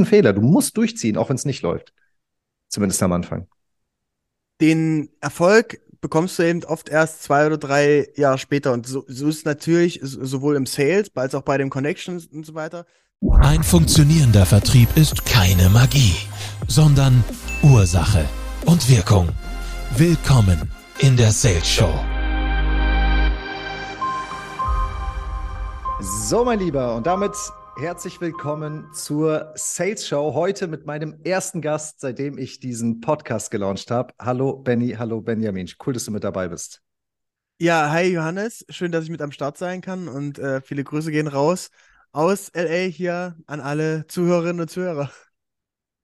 Riesenfehler. 0.00 0.32
Du 0.32 0.40
musst 0.40 0.76
durchziehen, 0.76 1.16
auch 1.16 1.28
wenn 1.28 1.36
es 1.36 1.44
nicht 1.44 1.62
läuft. 1.62 1.92
Zumindest 2.68 3.02
am 3.02 3.12
Anfang. 3.12 3.46
Den 4.60 5.10
Erfolg 5.20 5.80
bekommst 6.00 6.38
du 6.38 6.42
eben 6.44 6.64
oft 6.64 6.88
erst 6.88 7.22
zwei 7.22 7.46
oder 7.46 7.58
drei 7.58 8.08
Jahre 8.16 8.38
später. 8.38 8.72
Und 8.72 8.86
so, 8.86 9.04
so 9.06 9.28
ist 9.28 9.44
natürlich 9.44 10.00
sowohl 10.02 10.56
im 10.56 10.66
Sales 10.66 11.10
als 11.14 11.34
auch 11.34 11.42
bei 11.42 11.58
den 11.58 11.70
Connections 11.70 12.26
und 12.26 12.46
so 12.46 12.54
weiter. 12.54 12.86
Ein 13.40 13.62
funktionierender 13.62 14.46
Vertrieb 14.46 14.88
ist 14.96 15.26
keine 15.26 15.68
Magie, 15.68 16.16
sondern 16.68 17.22
Ursache 17.62 18.24
und 18.64 18.88
Wirkung. 18.88 19.28
Willkommen 19.96 20.70
in 21.00 21.16
der 21.16 21.32
Sales 21.32 21.68
Show. 21.68 21.92
So, 26.00 26.44
mein 26.44 26.60
Lieber, 26.60 26.94
und 26.96 27.06
damit 27.06 27.34
herzlich 27.80 28.20
willkommen 28.20 28.92
zur 28.92 29.52
Sales 29.54 30.06
Show. 30.06 30.34
Heute 30.34 30.68
mit 30.68 30.84
meinem 30.84 31.18
ersten 31.24 31.62
Gast, 31.62 32.00
seitdem 32.00 32.36
ich 32.36 32.60
diesen 32.60 33.00
Podcast 33.00 33.50
gelauncht 33.50 33.90
habe. 33.90 34.12
Hallo 34.20 34.56
Benny, 34.58 34.90
hallo 34.98 35.22
Benjamin. 35.22 35.66
Cool, 35.84 35.94
dass 35.94 36.04
du 36.04 36.10
mit 36.10 36.22
dabei 36.22 36.48
bist. 36.48 36.82
Ja, 37.58 37.90
hi 37.90 38.12
Johannes. 38.12 38.66
Schön, 38.68 38.92
dass 38.92 39.04
ich 39.04 39.10
mit 39.10 39.22
am 39.22 39.32
Start 39.32 39.56
sein 39.56 39.80
kann 39.80 40.08
und 40.08 40.38
äh, 40.38 40.60
viele 40.60 40.84
Grüße 40.84 41.10
gehen 41.10 41.26
raus 41.26 41.70
aus 42.12 42.50
LA 42.52 42.88
hier 42.90 43.36
an 43.46 43.60
alle 43.60 44.06
Zuhörerinnen 44.08 44.60
und 44.60 44.70
Zuhörer. 44.70 45.10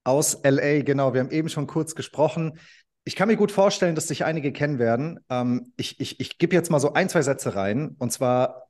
Aus 0.02 0.38
LA, 0.45 0.80
genau. 0.80 1.13
Wir 1.13 1.21
haben 1.21 1.30
eben 1.30 1.51
schon 1.51 1.66
kurz 1.66 1.95
gesprochen. 1.95 2.59
Ich 3.05 3.16
kann 3.16 3.29
mir 3.29 3.37
gut 3.37 3.52
vorstellen, 3.52 3.95
dass 3.95 4.09
sich 4.09 4.24
einige 4.24 4.51
kennen 4.51 4.79
werden. 4.79 5.21
Ähm, 5.29 5.74
ich 5.77 6.01
ich, 6.01 6.21
ich 6.21 6.38
gebe 6.38 6.55
jetzt 6.55 6.71
mal 6.71 6.80
so 6.80 6.95
ein, 6.95 7.11
zwei 7.11 7.21
Sätze 7.21 7.55
rein. 7.55 7.97
Und 7.99 8.13
zwar 8.13 8.66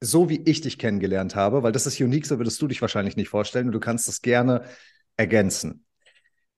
so 0.00 0.28
wie 0.28 0.42
ich 0.44 0.60
dich 0.60 0.78
kennengelernt 0.78 1.34
habe, 1.34 1.62
weil 1.62 1.72
das 1.72 1.86
ist 1.86 2.00
unique, 2.00 2.26
so 2.26 2.38
würdest 2.38 2.60
du 2.60 2.68
dich 2.68 2.80
wahrscheinlich 2.80 3.16
nicht 3.16 3.28
vorstellen 3.28 3.66
und 3.66 3.72
du 3.72 3.80
kannst 3.80 4.08
das 4.08 4.22
gerne 4.22 4.64
ergänzen. 5.16 5.84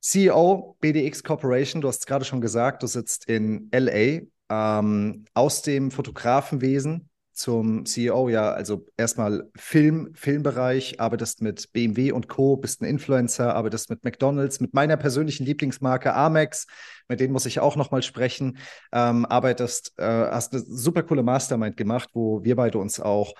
CEO 0.00 0.76
BDX 0.80 1.22
Corporation, 1.22 1.80
du 1.80 1.88
hast 1.88 2.00
es 2.00 2.06
gerade 2.06 2.24
schon 2.24 2.40
gesagt, 2.40 2.82
du 2.82 2.86
sitzt 2.86 3.28
in 3.28 3.68
LA, 3.72 4.20
ähm, 4.50 5.24
aus 5.34 5.62
dem 5.62 5.90
Fotografenwesen 5.90 7.07
zum 7.38 7.86
CEO, 7.86 8.28
ja, 8.28 8.50
also 8.50 8.84
erstmal 8.96 9.48
Film, 9.54 10.10
Filmbereich, 10.14 11.00
arbeitest 11.00 11.40
mit 11.40 11.72
BMW 11.72 12.10
und 12.10 12.28
Co., 12.28 12.56
bist 12.56 12.82
ein 12.82 12.84
Influencer, 12.84 13.54
arbeitest 13.54 13.90
mit 13.90 14.02
McDonalds, 14.02 14.58
mit 14.60 14.74
meiner 14.74 14.96
persönlichen 14.96 15.46
Lieblingsmarke 15.46 16.12
Amex, 16.14 16.66
mit 17.06 17.20
denen 17.20 17.32
muss 17.32 17.46
ich 17.46 17.60
auch 17.60 17.76
nochmal 17.76 18.02
sprechen, 18.02 18.58
ähm, 18.92 19.24
arbeitest, 19.24 19.98
äh, 19.98 20.04
hast 20.04 20.52
eine 20.52 20.64
super 20.66 21.04
coole 21.04 21.22
Mastermind 21.22 21.76
gemacht, 21.76 22.10
wo 22.12 22.42
wir 22.42 22.56
beide 22.56 22.78
uns 22.78 22.98
auch 22.98 23.34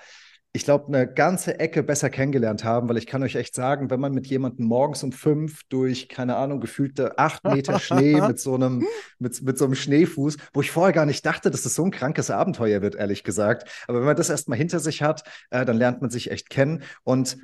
ich 0.51 0.63
glaube, 0.63 0.87
eine 0.87 1.11
ganze 1.11 1.59
Ecke 1.59 1.83
besser 1.83 2.09
kennengelernt 2.09 2.63
haben, 2.63 2.89
weil 2.89 2.97
ich 2.97 3.05
kann 3.05 3.21
euch 3.21 3.35
echt 3.35 3.53
sagen, 3.53 3.91
wenn 3.91 3.99
man 3.99 4.13
mit 4.13 4.25
jemandem 4.25 4.65
morgens 4.65 5.03
um 5.03 5.11
fünf 5.11 5.61
durch, 5.69 6.09
keine 6.09 6.37
Ahnung, 6.37 6.59
gefühlte 6.59 7.19
acht 7.19 7.43
Meter 7.43 7.79
Schnee 7.79 8.19
mit 8.27 8.39
so 8.39 8.55
einem, 8.55 8.83
mit, 9.19 9.41
mit 9.43 9.59
so 9.59 9.65
einem 9.65 9.75
Schneefuß, 9.75 10.37
wo 10.53 10.61
ich 10.61 10.71
vorher 10.71 10.93
gar 10.93 11.05
nicht 11.05 11.23
dachte, 11.23 11.51
dass 11.51 11.61
das 11.61 11.75
so 11.75 11.85
ein 11.85 11.91
krankes 11.91 12.31
Abenteuer 12.31 12.81
wird, 12.81 12.95
ehrlich 12.95 13.23
gesagt. 13.23 13.69
Aber 13.87 13.99
wenn 13.99 14.07
man 14.07 14.15
das 14.15 14.31
erstmal 14.31 14.57
hinter 14.57 14.79
sich 14.79 15.03
hat, 15.03 15.23
äh, 15.51 15.65
dann 15.65 15.77
lernt 15.77 16.01
man 16.01 16.09
sich 16.09 16.31
echt 16.31 16.49
kennen. 16.49 16.81
Und 17.03 17.37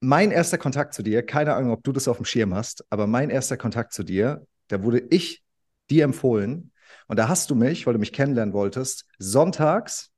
mein 0.00 0.30
erster 0.30 0.58
Kontakt 0.58 0.94
zu 0.94 1.02
dir, 1.02 1.24
keine 1.26 1.54
Ahnung, 1.54 1.72
ob 1.72 1.82
du 1.82 1.90
das 1.90 2.06
auf 2.06 2.18
dem 2.18 2.26
Schirm 2.26 2.54
hast, 2.54 2.84
aber 2.90 3.08
mein 3.08 3.30
erster 3.30 3.56
Kontakt 3.56 3.92
zu 3.92 4.04
dir, 4.04 4.46
da 4.68 4.84
wurde 4.84 5.02
ich 5.10 5.42
dir 5.90 6.04
empfohlen. 6.04 6.70
Und 7.08 7.18
da 7.18 7.28
hast 7.28 7.50
du 7.50 7.56
mich, 7.56 7.86
weil 7.86 7.94
du 7.94 7.98
mich 7.98 8.12
kennenlernen 8.12 8.54
wolltest, 8.54 9.06
sonntags 9.18 10.12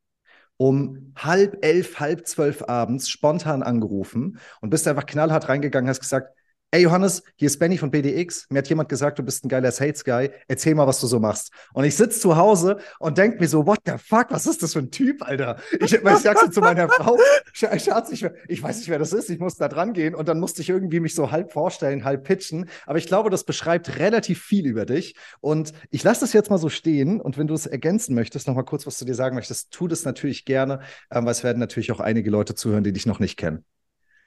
um 0.59 1.13
halb 1.17 1.65
elf, 1.65 1.99
halb 2.01 2.27
zwölf 2.27 2.69
abends 2.69 3.09
spontan 3.09 3.63
angerufen 3.63 4.39
und 4.61 4.71
bist 4.71 4.87
einfach 4.87 5.07
knallhart 5.07 5.49
reingegangen, 5.49 5.89
hast 5.89 6.01
gesagt, 6.01 6.38
Ey 6.71 6.83
Johannes, 6.83 7.23
hier 7.37 7.47
ist 7.47 7.59
Benny 7.59 7.79
von 7.79 7.91
BDX. 7.91 8.45
Mir 8.51 8.59
hat 8.59 8.69
jemand 8.69 8.91
gesagt, 8.91 9.19
du 9.19 9.23
bist 9.23 9.43
ein 9.43 9.49
geiler 9.49 9.73
Sales-Guy. 9.73 10.29
Erzähl 10.49 10.75
mal, 10.75 10.87
was 10.87 11.01
du 11.01 11.07
so 11.07 11.19
machst. 11.19 11.51
Und 11.73 11.85
ich 11.85 11.97
sitze 11.97 12.21
zu 12.21 12.37
Hause 12.37 12.77
und 12.99 13.17
denke 13.17 13.41
mir 13.41 13.49
so, 13.49 13.67
what 13.67 13.79
the 13.87 13.95
fuck, 13.97 14.27
was 14.29 14.47
ist 14.47 14.63
das 14.63 14.75
für 14.75 14.81
ein 14.81 14.91
Typ, 14.91 15.23
Alter? 15.23 15.57
Ich, 15.81 15.95
ich 15.95 16.19
sag 16.19 16.39
so 16.39 16.49
zu 16.49 16.61
meiner 16.61 16.91
Frau, 16.91 17.17
Schatz, 17.55 18.11
ich, 18.13 18.27
ich 18.49 18.63
weiß 18.63 18.81
nicht, 18.81 18.91
wer 18.91 18.99
das 18.99 19.15
ist, 19.15 19.31
ich 19.31 19.39
muss 19.39 19.57
da 19.57 19.69
dran 19.69 19.95
gehen. 19.95 20.15
Und 20.15 20.29
dann 20.29 20.41
musste 20.41 20.61
ich 20.61 20.69
irgendwie 20.69 21.01
mich 21.01 21.15
so 21.15 21.31
halb 21.31 21.53
vorstellen, 21.53 22.05
halb 22.05 22.25
pitchen. 22.25 22.69
Aber 22.85 22.99
ich 22.99 23.07
glaube, 23.07 23.31
das 23.31 23.45
beschreibt 23.45 23.99
relativ 23.99 24.43
viel 24.43 24.67
über 24.67 24.85
dich. 24.85 25.15
Und 25.41 25.73
ich 25.89 26.05
lasse 26.05 26.21
das 26.21 26.35
jetzt 26.35 26.51
mal 26.51 26.59
so 26.59 26.69
stehen. 26.69 27.19
Und 27.19 27.39
wenn 27.39 27.47
du 27.47 27.55
es 27.55 27.65
ergänzen 27.65 28.15
möchtest, 28.15 28.47
noch 28.47 28.55
mal 28.55 28.63
kurz 28.63 28.87
was 28.87 28.99
zu 28.99 29.07
dir 29.07 29.15
sagen 29.15 29.37
möchtest, 29.37 29.71
tu 29.71 29.89
das 29.89 30.05
natürlich 30.05 30.45
gerne, 30.45 30.81
ähm, 31.11 31.25
weil 31.25 31.33
es 31.33 31.43
werden 31.43 31.61
natürlich 31.61 31.93
auch 31.93 32.01
einige 32.01 32.29
Leute 32.29 32.55
zuhören, 32.55 32.85
die 32.85 32.93
dich 32.93 33.07
noch 33.07 33.21
nicht 33.21 33.39
kennen. 33.39 33.65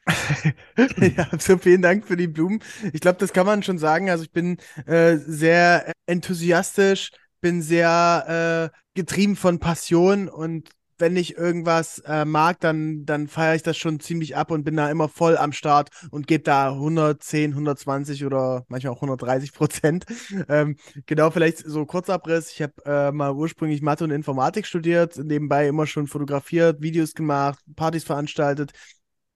ja, 1.17 1.27
so 1.37 1.57
vielen 1.57 1.81
Dank 1.81 2.07
für 2.07 2.17
die 2.17 2.27
Blumen. 2.27 2.61
Ich 2.93 3.01
glaube, 3.01 3.19
das 3.19 3.33
kann 3.33 3.45
man 3.45 3.63
schon 3.63 3.77
sagen. 3.77 4.09
Also 4.09 4.23
ich 4.23 4.31
bin 4.31 4.57
äh, 4.85 5.17
sehr 5.17 5.91
enthusiastisch, 6.05 7.11
bin 7.39 7.61
sehr 7.61 8.71
äh, 8.73 8.77
getrieben 8.93 9.35
von 9.35 9.59
Passion 9.59 10.27
und 10.27 10.69
wenn 10.97 11.15
ich 11.15 11.35
irgendwas 11.35 11.97
äh, 12.05 12.25
mag, 12.25 12.59
dann, 12.59 13.05
dann 13.05 13.27
feiere 13.27 13.55
ich 13.55 13.63
das 13.63 13.75
schon 13.75 13.99
ziemlich 13.99 14.37
ab 14.37 14.51
und 14.51 14.63
bin 14.63 14.75
da 14.75 14.89
immer 14.91 15.09
voll 15.09 15.35
am 15.35 15.51
Start 15.51 15.89
und 16.11 16.27
gebe 16.27 16.43
da 16.43 16.69
110, 16.73 17.51
120 17.51 18.23
oder 18.23 18.65
manchmal 18.67 18.93
auch 18.93 18.97
130 18.97 19.51
Prozent. 19.51 20.05
Ähm, 20.47 20.77
genau, 21.07 21.31
vielleicht 21.31 21.57
so 21.57 21.85
Kurzabriss. 21.87 22.51
Ich 22.51 22.61
habe 22.61 22.73
äh, 22.85 23.11
mal 23.11 23.33
ursprünglich 23.33 23.81
Mathe 23.81 24.03
und 24.03 24.11
Informatik 24.11 24.67
studiert, 24.67 25.17
nebenbei 25.17 25.67
immer 25.67 25.87
schon 25.87 26.05
fotografiert, 26.05 26.81
Videos 26.81 27.15
gemacht, 27.15 27.59
Partys 27.75 28.03
veranstaltet 28.03 28.71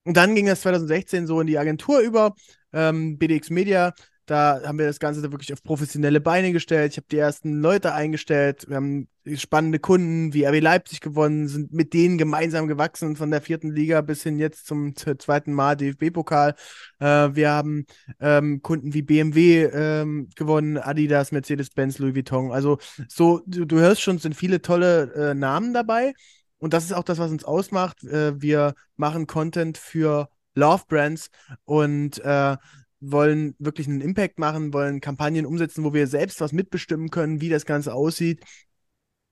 und 0.06 0.16
dann 0.16 0.34
ging 0.34 0.46
das 0.46 0.60
2016 0.62 1.26
so 1.26 1.40
in 1.40 1.48
die 1.48 1.58
Agentur 1.58 1.98
über, 1.98 2.34
ähm, 2.72 3.18
BDX 3.18 3.50
Media. 3.50 3.92
Da 4.26 4.60
haben 4.64 4.78
wir 4.78 4.86
das 4.86 4.98
Ganze 4.98 5.22
wirklich 5.30 5.52
auf 5.52 5.62
professionelle 5.62 6.20
Beine 6.20 6.52
gestellt. 6.52 6.92
Ich 6.92 6.96
habe 6.96 7.06
die 7.10 7.18
ersten 7.18 7.60
Leute 7.60 7.92
eingestellt. 7.92 8.68
Wir 8.68 8.76
haben 8.76 9.08
spannende 9.34 9.78
Kunden 9.78 10.32
wie 10.34 10.44
RB 10.44 10.60
Leipzig 10.60 11.00
gewonnen, 11.00 11.46
sind 11.46 11.72
mit 11.72 11.92
denen 11.92 12.18
gemeinsam 12.18 12.66
gewachsen 12.66 13.14
von 13.16 13.30
der 13.30 13.40
vierten 13.40 13.72
Liga 13.72 14.00
bis 14.00 14.24
hin 14.24 14.38
jetzt 14.38 14.66
zum 14.66 14.94
zweiten 14.96 15.52
Mal 15.52 15.76
DFB-Pokal. 15.76 16.54
Äh, 16.98 17.06
wir 17.32 17.50
haben 17.50 17.86
ähm, 18.20 18.62
Kunden 18.62 18.94
wie 18.94 19.02
BMW 19.02 19.64
ähm, 19.64 20.28
gewonnen, 20.34 20.76
Adidas, 20.76 21.30
Mercedes-Benz, 21.30 21.98
Louis 21.98 22.14
Vuitton. 22.14 22.50
Also 22.50 22.78
so, 23.08 23.42
du, 23.46 23.64
du 23.64 23.78
hörst 23.78 24.02
schon, 24.02 24.18
sind 24.18 24.34
viele 24.34 24.60
tolle 24.60 25.12
äh, 25.14 25.34
Namen 25.34 25.72
dabei. 25.72 26.14
Und 26.58 26.72
das 26.72 26.84
ist 26.84 26.92
auch 26.92 27.04
das, 27.04 27.18
was 27.18 27.30
uns 27.30 27.44
ausmacht. 27.44 28.04
Äh, 28.04 28.40
wir 28.40 28.74
machen 28.96 29.26
Content 29.26 29.78
für 29.78 30.28
Love 30.54 30.84
Brands 30.88 31.30
und 31.64 32.18
äh, 32.24 32.56
wollen 33.00 33.54
wirklich 33.58 33.86
einen 33.86 34.00
Impact 34.00 34.38
machen, 34.38 34.72
wollen 34.72 35.00
Kampagnen 35.00 35.46
umsetzen, 35.46 35.84
wo 35.84 35.92
wir 35.92 36.06
selbst 36.06 36.40
was 36.40 36.52
mitbestimmen 36.52 37.10
können, 37.10 37.40
wie 37.40 37.50
das 37.50 37.66
Ganze 37.66 37.94
aussieht. 37.94 38.42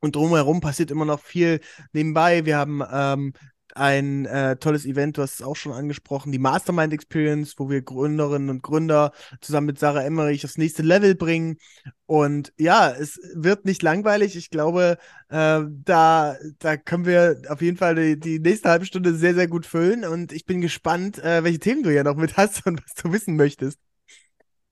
Und 0.01 0.17
drumherum 0.17 0.61
passiert 0.61 0.91
immer 0.91 1.07
noch 1.07 1.21
viel 1.21 1.61
nebenbei. 1.93 2.45
Wir 2.45 2.59
haben 2.59 2.83
ähm, 2.93 3.33
ein 3.75 4.27
äh, 4.27 4.57
tolles 4.57 4.87
Event, 4.87 5.19
du 5.19 5.23
hast 5.23 5.35
es 5.35 5.43
auch 5.43 5.57
schon 5.57 5.73
angesprochen, 5.73 6.33
die 6.33 6.39
Mastermind 6.39 6.93
Experience, 6.93 7.55
wo 7.59 7.69
wir 7.69 7.83
Gründerinnen 7.83 8.49
und 8.51 8.62
Gründer 8.62 9.12
zusammen 9.41 9.67
mit 9.67 9.79
Sarah 9.79 10.05
Emmerich 10.05 10.45
aufs 10.45 10.59
nächste 10.59 10.83
Level 10.83 11.15
bringen. 11.15 11.59
Und 12.07 12.53
ja, 12.59 12.91
es 12.91 13.19
wird 13.35 13.65
nicht 13.65 13.83
langweilig. 13.83 14.37
Ich 14.37 14.51
glaube, 14.51 14.99
äh, 15.29 15.61
da, 15.85 16.37
da 16.59 16.77
können 16.77 17.07
wir 17.07 17.43
auf 17.49 17.62
jeden 17.62 17.77
Fall 17.77 17.95
die, 17.95 18.19
die 18.19 18.39
nächste 18.39 18.71
halbe 18.71 18.87
Stunde 18.87 19.15
sehr, 19.15 19.35
sehr 19.35 19.49
gut 19.49 19.67
füllen. 19.67 20.05
Und 20.05 20.33
ich 20.33 20.45
bin 20.47 20.61
gespannt, 20.61 21.19
äh, 21.19 21.45
welche 21.45 21.59
Themen 21.59 21.83
du 21.83 21.93
ja 21.93 22.05
noch 22.05 22.17
mit 22.17 22.37
hast 22.37 22.67
und 22.67 22.83
was 22.85 22.95
du 22.95 23.12
wissen 23.12 23.37
möchtest. 23.37 23.79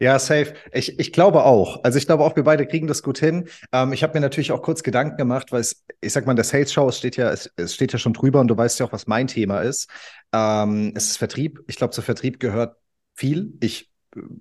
Ja, 0.03 0.19
safe. 0.19 0.55
Ich, 0.73 0.99
ich 0.99 1.13
glaube 1.13 1.45
auch. 1.45 1.85
Also 1.85 1.97
ich 1.97 2.07
glaube 2.07 2.25
auch, 2.25 2.35
wir 2.35 2.43
beide 2.43 2.67
kriegen 2.67 2.89
das 2.89 3.05
gut 3.05 3.21
hin. 3.21 3.49
Ähm, 3.71 3.93
ich 3.93 4.03
habe 4.03 4.15
mir 4.15 4.21
natürlich 4.21 4.51
auch 4.51 4.61
kurz 4.61 4.83
Gedanken 4.83 5.17
gemacht, 5.17 5.53
weil 5.53 5.61
es, 5.61 5.85
ich 6.01 6.13
sag 6.13 6.27
mal, 6.27 6.35
der 6.35 6.43
Sales 6.43 6.73
Show 6.73 6.89
es 6.89 6.99
steht 6.99 7.17
ja, 7.17 7.31
es, 7.31 7.49
es 7.55 7.73
steht 7.73 7.93
ja 7.93 8.01
schon 8.01 8.13
drüber 8.13 8.41
und 8.41 8.49
du 8.49 8.57
weißt 8.57 8.81
ja 8.81 8.87
auch, 8.87 8.93
was 8.93 9.07
mein 9.07 9.29
Thema 9.29 9.61
ist. 9.61 9.89
Ähm, 10.33 10.93
es 10.97 11.07
ist 11.07 11.19
Vertrieb. 11.19 11.63
Ich 11.69 11.77
glaube, 11.77 11.93
zu 11.93 12.03
Vertrieb 12.03 12.41
gehört 12.41 12.77
viel. 13.15 13.53
Ich 13.61 13.92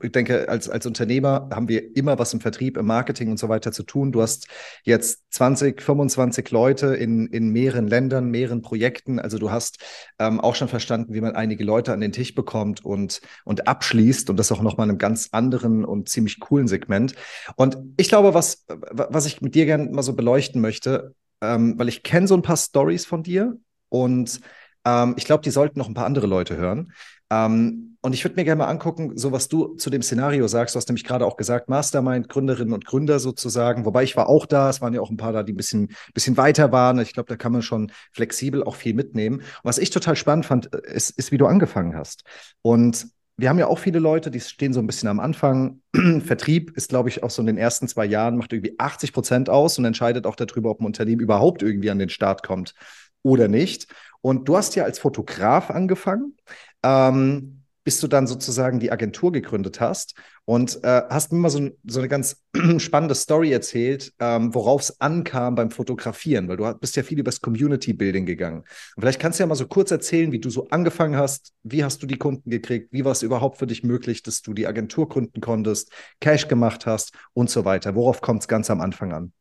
ich 0.02 0.12
denke, 0.12 0.50
als, 0.50 0.70
als 0.70 0.86
Unternehmer 0.86 1.50
haben 1.54 1.70
wir 1.70 1.96
immer 1.96 2.20
was 2.20 2.34
im 2.34 2.42
Vertrieb, 2.42 2.78
im 2.78 2.86
Marketing 2.86 3.30
und 3.30 3.38
so 3.38 3.50
weiter 3.50 3.72
zu 3.72 3.84
tun. 3.84 4.12
Du 4.12 4.22
hast 4.22 4.48
jetzt 4.84 5.24
20, 5.32 5.82
25 5.82 6.52
Leute 6.52 6.96
in, 6.96 7.28
in 7.28 7.50
mehreren 7.50 7.88
Ländern, 7.88 8.30
mehreren 8.30 8.62
Projekten. 8.62 9.20
Also 9.20 9.38
du 9.38 9.52
hast 9.52 9.78
ähm, 10.20 10.40
auch 10.40 10.56
schon 10.56 10.68
verstanden, 10.68 11.14
wie 11.14 11.22
man 11.22 11.36
einige 11.36 11.64
Leute 11.64 11.94
an 11.94 12.02
den 12.02 12.12
Tisch 12.12 12.36
bekommt 12.36 12.84
und, 12.84 13.22
und 13.46 13.68
abschließt 13.68 14.30
und 14.30 14.38
das 14.38 14.52
auch 14.52 14.62
nochmal 14.62 14.86
in 14.86 14.92
einem 14.92 15.00
ganz 15.00 15.30
anderen 15.32 15.86
und 15.86 16.10
ziemlich 16.10 16.40
coolen 16.40 16.68
Segment. 16.68 17.16
Und 17.56 17.78
ich 17.98 18.10
glaube, 18.10 18.34
was, 18.34 18.66
was 18.68 19.26
ich 19.26 19.42
mit 19.42 19.56
dir 19.56 19.66
gerne 19.66 19.90
mal 19.90 20.04
so 20.04 20.14
beleuchten 20.14 20.62
möchte, 20.62 21.16
ähm, 21.42 21.78
weil 21.78 21.88
ich 21.88 22.04
kenne 22.04 22.28
so 22.28 22.36
ein 22.36 22.42
paar 22.42 22.58
Stories 22.58 23.06
von 23.06 23.24
dir 23.24 23.58
und 23.90 24.42
ähm, 24.86 25.16
ich 25.18 25.26
glaube, 25.26 25.44
die 25.44 25.50
sollten 25.50 25.80
noch 25.80 25.88
ein 25.88 25.94
paar 25.94 26.06
andere 26.06 26.28
Leute 26.28 26.58
hören. 26.58 26.92
Ähm, 27.30 27.91
und 28.04 28.14
ich 28.14 28.24
würde 28.26 28.36
mir 28.36 28.46
gerne 28.46 28.60
mal 28.60 28.68
angucken, 28.68 29.16
so 29.16 29.32
was 29.32 29.48
du 29.48 29.76
zu 29.76 29.92
dem 29.92 30.02
Szenario 30.02 30.48
sagst. 30.48 30.74
Du 30.74 30.78
hast 30.78 30.90
nämlich 30.90 31.04
gerade 31.04 31.24
auch 31.24 31.38
gesagt, 31.38 31.70
Mastermind, 31.70 32.30
Gründerinnen 32.30 32.74
und 32.74 32.86
Gründer 32.86 33.20
sozusagen. 33.20 33.86
Wobei 33.86 34.02
ich 34.04 34.18
war 34.18 34.28
auch 34.28 34.48
da. 34.48 34.72
Es 34.72 34.82
waren 34.82 34.96
ja 34.96 35.02
auch 35.02 35.12
ein 35.12 35.18
paar 35.18 35.34
da, 35.34 35.44
die 35.44 35.54
ein 35.54 35.58
bisschen, 35.58 35.94
bisschen 36.16 36.36
weiter 36.36 36.72
waren. 36.72 37.00
Ich 37.00 37.14
glaube, 37.14 37.30
da 37.30 37.36
kann 37.36 37.52
man 37.52 37.62
schon 37.62 37.92
flexibel 38.12 38.64
auch 38.64 38.76
viel 38.76 38.96
mitnehmen. 38.96 39.38
Und 39.38 39.46
was 39.64 39.78
ich 39.78 39.92
total 39.92 40.16
spannend 40.16 40.48
fand, 40.48 40.66
ist, 40.66 41.12
ist 41.12 41.32
wie 41.32 41.38
du 41.38 41.46
angefangen 41.46 41.96
hast. 41.96 42.24
Und 42.64 43.08
wir 43.38 43.50
haben 43.50 43.60
ja 43.60 43.68
auch 43.68 43.80
viele 43.80 44.00
Leute, 44.00 44.32
die 44.32 44.40
stehen 44.40 44.74
so 44.74 44.80
ein 44.80 44.88
bisschen 44.88 45.08
am 45.08 45.20
Anfang. 45.20 45.82
Vertrieb 46.26 46.76
ist, 46.76 46.90
glaube 46.90 47.10
ich, 47.10 47.22
auch 47.22 47.30
so 47.30 47.44
in 47.44 47.48
den 47.48 47.58
ersten 47.58 47.88
zwei 47.88 48.06
Jahren, 48.06 48.36
macht 48.36 48.52
irgendwie 48.52 48.80
80 48.80 49.14
Prozent 49.14 49.50
aus 49.50 49.78
und 49.78 49.86
entscheidet 49.86 50.26
auch 50.26 50.36
darüber, 50.36 50.72
ob 50.72 50.82
ein 50.82 50.86
Unternehmen 50.88 51.22
überhaupt 51.22 51.62
irgendwie 51.62 51.92
an 51.92 52.00
den 52.00 52.10
Start 52.10 52.42
kommt 52.42 52.74
oder 53.22 53.48
nicht. 53.48 53.94
Und 54.22 54.48
du 54.48 54.58
hast 54.58 54.76
ja 54.76 54.86
als 54.86 54.98
Fotograf 54.98 55.70
angefangen. 55.70 56.36
Ähm, 56.84 57.61
bis 57.84 58.00
du 58.00 58.08
dann 58.08 58.28
sozusagen 58.28 58.80
die 58.80 58.92
Agentur 58.92 59.32
gegründet 59.32 59.80
hast 59.80 60.16
und 60.46 60.84
äh, 60.84 61.04
hast 61.10 61.32
mir 61.32 61.40
mal 61.40 61.50
so, 61.50 61.70
so, 61.86 62.00
eine 62.00 62.08
ganz 62.08 62.44
spannende 62.78 63.16
Story 63.16 63.52
erzählt, 63.52 64.14
ähm, 64.20 64.54
worauf 64.54 64.82
es 64.82 65.02
ankam 65.02 65.56
beim 65.56 65.72
Fotografieren, 65.72 66.48
weil 66.48 66.58
du 66.58 66.74
bist 66.76 66.96
ja 66.96 67.04
viel 67.04 67.20
übers 67.20 67.42
Community 67.42 67.94
Building 67.94 68.26
gegangen. 68.26 68.60
Und 68.60 69.02
vielleicht 69.02 69.20
kannst 69.20 69.40
du 69.40 69.44
ja 69.44 69.48
mal 69.48 69.56
so 69.56 69.68
kurz 69.68 69.92
erzählen, 69.92 70.32
wie 70.32 70.40
du 70.40 70.50
so 70.50 70.68
angefangen 70.70 71.16
hast, 71.16 71.54
wie 71.64 71.84
hast 71.84 72.02
du 72.04 72.08
die 72.08 72.18
Kunden 72.18 72.50
gekriegt, 72.50 72.92
wie 72.92 73.06
war 73.06 73.12
es 73.12 73.24
überhaupt 73.24 73.58
für 73.58 73.68
dich 73.68 73.84
möglich, 73.84 74.24
dass 74.24 74.42
du 74.42 74.54
die 74.54 74.68
Agentur 74.68 75.10
gründen 75.10 75.42
konntest, 75.42 75.92
Cash 76.20 76.48
gemacht 76.48 76.86
hast 76.86 77.14
und 77.34 77.50
so 77.50 77.66
weiter. 77.66 77.96
Worauf 77.96 78.22
kommt 78.22 78.42
es 78.42 78.48
ganz 78.48 78.70
am 78.70 78.82
Anfang 78.82 79.14
an? 79.14 79.34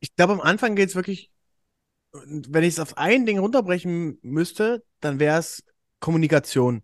Ich 0.00 0.14
glaube, 0.14 0.34
am 0.34 0.40
Anfang 0.40 0.76
geht 0.76 0.90
es 0.90 0.94
wirklich, 0.94 1.30
wenn 2.12 2.62
ich 2.62 2.74
es 2.74 2.80
auf 2.80 2.96
ein 2.96 3.26
Ding 3.26 3.38
runterbrechen 3.38 4.18
müsste, 4.22 4.84
dann 5.00 5.18
wäre 5.18 5.38
es 5.38 5.64
Kommunikation. 6.00 6.82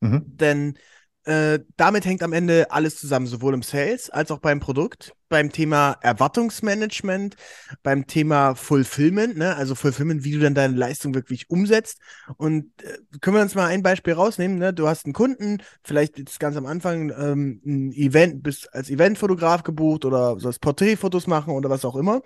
Mhm. 0.00 0.24
Denn 0.26 0.78
äh, 1.24 1.60
damit 1.76 2.06
hängt 2.06 2.22
am 2.22 2.32
Ende 2.32 2.70
alles 2.70 2.96
zusammen, 2.96 3.26
sowohl 3.26 3.52
im 3.52 3.62
Sales 3.62 4.08
als 4.08 4.30
auch 4.30 4.38
beim 4.38 4.58
Produkt, 4.58 5.12
beim 5.28 5.52
Thema 5.52 5.98
Erwartungsmanagement, 6.00 7.36
beim 7.82 8.06
Thema 8.06 8.54
Fulfillment, 8.54 9.36
ne? 9.36 9.54
also 9.54 9.74
Fulfillment, 9.74 10.24
wie 10.24 10.32
du 10.32 10.38
dann 10.40 10.54
deine 10.54 10.74
Leistung 10.74 11.14
wirklich 11.14 11.50
umsetzt. 11.50 11.98
Und 12.38 12.72
äh, 12.82 12.96
können 13.20 13.36
wir 13.36 13.42
uns 13.42 13.54
mal 13.54 13.66
ein 13.66 13.82
Beispiel 13.82 14.14
rausnehmen, 14.14 14.58
ne? 14.58 14.72
du 14.72 14.88
hast 14.88 15.04
einen 15.04 15.12
Kunden, 15.12 15.58
vielleicht 15.84 16.18
jetzt 16.18 16.40
ganz 16.40 16.56
am 16.56 16.64
Anfang 16.64 17.10
ähm, 17.10 17.60
ein 17.66 17.92
Event, 17.92 18.42
bist 18.42 18.72
als 18.72 18.88
Eventfotograf 18.88 19.62
gebucht 19.62 20.06
oder 20.06 20.40
sollst 20.40 20.62
Porträtfotos 20.62 21.26
machen 21.26 21.52
oder 21.52 21.68
was 21.68 21.84
auch 21.84 21.96
immer. 21.96 22.22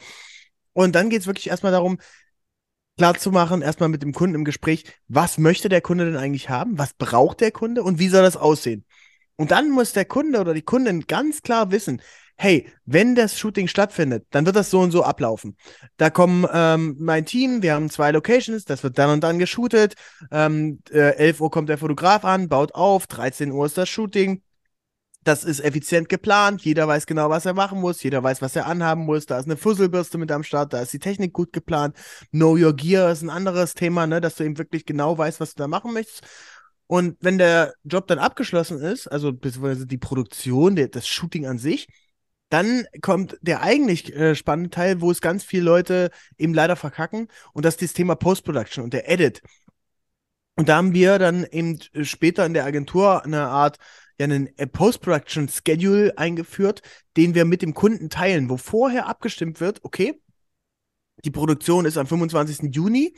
Und 0.73 0.95
dann 0.95 1.11
geht 1.11 1.23
es 1.23 1.27
wirklich 1.27 1.49
erstmal 1.49 1.73
darum, 1.73 1.99
klar 2.97 3.15
zu 3.15 3.31
machen, 3.31 3.63
erstmal 3.63 3.89
mit 3.89 4.03
dem 4.03 4.13
Kunden 4.13 4.37
im 4.37 4.45
Gespräch, 4.45 4.85
was 5.09 5.39
möchte 5.39 5.69
der 5.69 5.81
Kunde 5.81 6.07
denn 6.07 6.17
eigentlich 6.17 6.49
haben, 6.49 6.79
was 6.79 6.95
braucht 6.95 7.41
der 7.41 7.51
Kunde 7.51 7.83
und 7.83 7.99
wie 7.99 8.09
soll 8.09 8.23
das 8.23 8.37
aussehen. 8.37 8.85
Und 9.37 9.51
dann 9.51 9.71
muss 9.71 9.93
der 9.93 10.05
Kunde 10.05 10.41
oder 10.41 10.55
die 10.55 10.63
Kundin 10.63 11.07
ganz 11.07 11.43
klar 11.43 11.71
wissen, 11.73 12.01
hey, 12.37 12.69
wenn 12.85 13.15
das 13.15 13.39
Shooting 13.39 13.69
stattfindet, 13.69 14.27
dann 14.31 14.47
wird 14.47 14.57
das 14.57 14.71
so 14.71 14.81
und 14.81 14.91
so 14.91 15.05
ablaufen. 15.05 15.57
Da 15.97 16.11
kommen 16.11 16.47
ähm, 16.53 16.97
mein 16.99 17.27
Team, 17.27 17.63
wir 17.63 17.75
haben 17.75 17.91
zwei 17.91 18.11
Locations, 18.11 18.65
das 18.65 18.83
wird 18.83 18.99
dann 18.99 19.11
und 19.11 19.25
dann 19.25 19.39
geshootet. 19.39 19.95
Ähm, 20.31 20.81
äh, 20.91 21.17
11 21.17 21.41
Uhr 21.41 21.51
kommt 21.51 21.69
der 21.69 21.79
Fotograf 21.79 22.25
an, 22.25 22.49
baut 22.49 22.75
auf, 22.75 23.07
13 23.07 23.53
Uhr 23.53 23.67
ist 23.67 23.79
das 23.79 23.89
Shooting, 23.89 24.43
das 25.25 25.43
ist 25.45 25.61
effizient 25.61 26.09
geplant, 26.09 26.63
jeder 26.63 26.87
weiß 26.87 27.07
genau, 27.07 27.31
was 27.31 27.47
er 27.47 27.55
machen 27.55 27.81
muss, 27.81 28.03
jeder 28.03 28.23
weiß, 28.23 28.43
was 28.43 28.55
er 28.55 28.67
anhaben 28.67 29.05
muss, 29.05 29.27
da 29.27 29.39
ist 29.39 29.47
eine 29.47 29.57
Fusselbürste 29.57 30.19
mit 30.19 30.31
am 30.31 30.45
Start, 30.45 30.73
da 30.73 30.81
ist 30.81 30.93
die 30.93 30.99
Technik 30.99 31.33
gut 31.33 31.53
geplant. 31.53 31.97
Know 32.31 32.57
Your 32.57 32.75
Gear 32.75 33.11
ist 33.11 33.23
ein 33.23 33.31
anderes 33.31 33.75
Thema, 33.75 34.07
ne, 34.07 34.21
dass 34.21 34.37
du 34.37 34.45
eben 34.45 34.59
wirklich 34.59 34.85
genau 34.85 35.17
weißt, 35.17 35.41
was 35.41 35.55
du 35.55 35.63
da 35.63 35.69
machen 35.69 35.93
möchtest. 35.95 36.23
Und 36.87 37.17
wenn 37.21 37.39
der 37.39 37.73
Job 37.85 38.07
dann 38.07 38.19
abgeschlossen 38.19 38.81
ist, 38.81 39.09
also 39.09 39.33
beziehungsweise 39.33 39.87
die 39.87 39.99
Produktion, 39.99 40.77
der, 40.77 40.89
das 40.89 41.09
Shooting 41.09 41.47
an 41.47 41.59
sich, 41.59 41.89
dann 42.51 42.85
kommt 43.01 43.39
der 43.41 43.63
eigentlich 43.63 44.15
äh, 44.15 44.35
spannende 44.35 44.71
Teil, 44.71 45.01
wo 45.01 45.11
es 45.11 45.21
ganz 45.23 45.43
viele 45.43 45.65
Leute 45.65 46.11
eben 46.39 46.55
leider 46.55 46.77
verkacken, 46.77 47.29
und 47.55 47.65
das 47.65 47.75
ist 47.75 47.83
das 47.83 47.93
Thema 47.95 48.15
Post-Production 48.15 48.85
und 48.85 48.93
der 48.93 49.11
Edit. 49.11 49.43
Und 50.57 50.69
da 50.69 50.77
haben 50.77 50.93
wir 50.95 51.19
dann 51.19 51.45
eben 51.45 51.81
später 52.03 52.47
in 52.47 52.55
der 52.55 52.65
Agentur 52.65 53.25
eine 53.25 53.49
Art 53.49 53.79
ja 54.19 54.25
einen 54.25 54.49
äh, 54.59 54.67
Post-Production-Schedule 54.67 56.17
eingeführt, 56.17 56.83
den 57.17 57.35
wir 57.35 57.45
mit 57.45 57.63
dem 57.63 57.75
Kunden 57.75 58.11
teilen, 58.11 58.49
wo 58.49 58.57
vorher 58.57 59.07
abgestimmt 59.07 59.61
wird, 59.61 59.81
okay, 59.83 60.21
die 61.25 61.31
Produktion 61.31 61.85
ist 61.85 61.97
am 61.97 62.07
25. 62.07 62.75
Juni, 62.75 63.15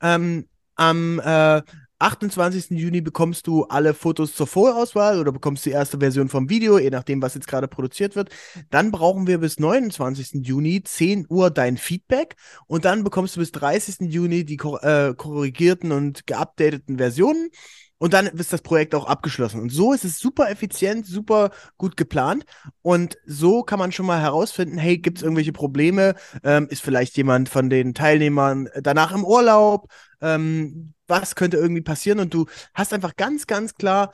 ähm, 0.00 0.48
am 0.74 1.20
äh, 1.20 1.62
28. 1.98 2.70
Juni 2.72 3.00
bekommst 3.00 3.46
du 3.46 3.64
alle 3.64 3.94
Fotos 3.94 4.34
zur 4.34 4.46
Vorauswahl 4.46 5.18
oder 5.18 5.32
bekommst 5.32 5.64
die 5.64 5.70
erste 5.70 5.98
Version 5.98 6.28
vom 6.28 6.50
Video, 6.50 6.78
je 6.78 6.90
nachdem, 6.90 7.22
was 7.22 7.34
jetzt 7.34 7.48
gerade 7.48 7.68
produziert 7.68 8.16
wird. 8.16 8.28
Dann 8.68 8.90
brauchen 8.90 9.26
wir 9.26 9.38
bis 9.38 9.58
29. 9.58 10.46
Juni 10.46 10.82
10 10.82 11.26
Uhr 11.30 11.50
dein 11.50 11.78
Feedback 11.78 12.36
und 12.66 12.84
dann 12.84 13.02
bekommst 13.02 13.36
du 13.36 13.40
bis 13.40 13.50
30. 13.52 14.12
Juni 14.12 14.44
die 14.44 14.58
äh, 14.82 15.14
korrigierten 15.14 15.90
und 15.92 16.26
geupdateten 16.26 16.98
Versionen. 16.98 17.48
Und 17.98 18.12
dann 18.12 18.26
ist 18.26 18.52
das 18.52 18.62
Projekt 18.62 18.94
auch 18.94 19.06
abgeschlossen. 19.06 19.60
Und 19.60 19.70
so 19.70 19.92
ist 19.92 20.04
es 20.04 20.18
super 20.18 20.50
effizient, 20.50 21.06
super 21.06 21.50
gut 21.78 21.96
geplant. 21.96 22.44
Und 22.82 23.16
so 23.24 23.62
kann 23.62 23.78
man 23.78 23.92
schon 23.92 24.06
mal 24.06 24.20
herausfinden, 24.20 24.76
hey, 24.76 24.98
gibt 24.98 25.18
es 25.18 25.22
irgendwelche 25.22 25.52
Probleme? 25.52 26.14
Ähm, 26.42 26.68
ist 26.68 26.82
vielleicht 26.82 27.16
jemand 27.16 27.48
von 27.48 27.70
den 27.70 27.94
Teilnehmern 27.94 28.68
danach 28.82 29.12
im 29.12 29.24
Urlaub? 29.24 29.88
Ähm, 30.20 30.92
was 31.06 31.34
könnte 31.34 31.56
irgendwie 31.56 31.82
passieren? 31.82 32.20
Und 32.20 32.34
du 32.34 32.46
hast 32.74 32.92
einfach 32.92 33.16
ganz, 33.16 33.46
ganz 33.46 33.74
klar, 33.74 34.12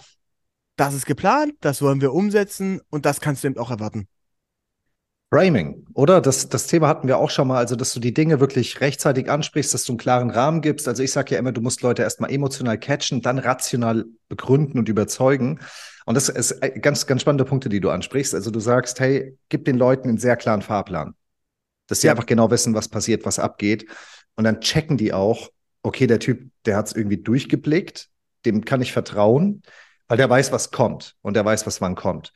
das 0.76 0.94
ist 0.94 1.06
geplant, 1.06 1.54
das 1.60 1.82
wollen 1.82 2.00
wir 2.00 2.12
umsetzen 2.12 2.80
und 2.90 3.04
das 3.06 3.20
kannst 3.20 3.44
du 3.44 3.48
eben 3.48 3.58
auch 3.58 3.70
erwarten. 3.70 4.08
Framing, 5.32 5.86
oder? 5.94 6.20
Das, 6.20 6.50
das 6.50 6.66
Thema 6.66 6.88
hatten 6.88 7.08
wir 7.08 7.16
auch 7.16 7.30
schon 7.30 7.48
mal, 7.48 7.56
also 7.56 7.74
dass 7.74 7.94
du 7.94 8.00
die 8.00 8.12
Dinge 8.12 8.38
wirklich 8.38 8.82
rechtzeitig 8.82 9.30
ansprichst, 9.30 9.72
dass 9.72 9.84
du 9.84 9.92
einen 9.92 9.98
klaren 9.98 10.28
Rahmen 10.28 10.60
gibst. 10.60 10.86
Also 10.86 11.02
ich 11.02 11.10
sage 11.10 11.32
ja 11.32 11.38
immer, 11.38 11.52
du 11.52 11.62
musst 11.62 11.80
Leute 11.80 12.02
erstmal 12.02 12.30
emotional 12.30 12.76
catchen, 12.78 13.22
dann 13.22 13.38
rational 13.38 14.04
begründen 14.28 14.78
und 14.78 14.90
überzeugen. 14.90 15.60
Und 16.04 16.16
das 16.16 16.28
ist 16.28 16.60
ganz, 16.82 17.06
ganz 17.06 17.22
spannende 17.22 17.46
Punkte, 17.46 17.70
die 17.70 17.80
du 17.80 17.88
ansprichst. 17.88 18.34
Also 18.34 18.50
du 18.50 18.60
sagst, 18.60 19.00
hey, 19.00 19.38
gib 19.48 19.64
den 19.64 19.78
Leuten 19.78 20.10
einen 20.10 20.18
sehr 20.18 20.36
klaren 20.36 20.60
Fahrplan, 20.60 21.14
dass 21.86 22.02
sie 22.02 22.08
ja. 22.08 22.12
einfach 22.12 22.26
genau 22.26 22.50
wissen, 22.50 22.74
was 22.74 22.88
passiert, 22.88 23.24
was 23.24 23.38
abgeht. 23.38 23.86
Und 24.34 24.44
dann 24.44 24.60
checken 24.60 24.98
die 24.98 25.14
auch, 25.14 25.48
okay, 25.82 26.06
der 26.06 26.18
Typ, 26.18 26.50
der 26.66 26.76
hat 26.76 26.88
es 26.88 26.92
irgendwie 26.92 27.16
durchgeblickt, 27.16 28.10
dem 28.44 28.66
kann 28.66 28.82
ich 28.82 28.92
vertrauen, 28.92 29.62
weil 30.08 30.18
der 30.18 30.28
weiß, 30.28 30.52
was 30.52 30.72
kommt 30.72 31.16
und 31.22 31.36
der 31.36 31.44
weiß, 31.46 31.66
was 31.66 31.80
wann 31.80 31.94
kommt. 31.94 32.34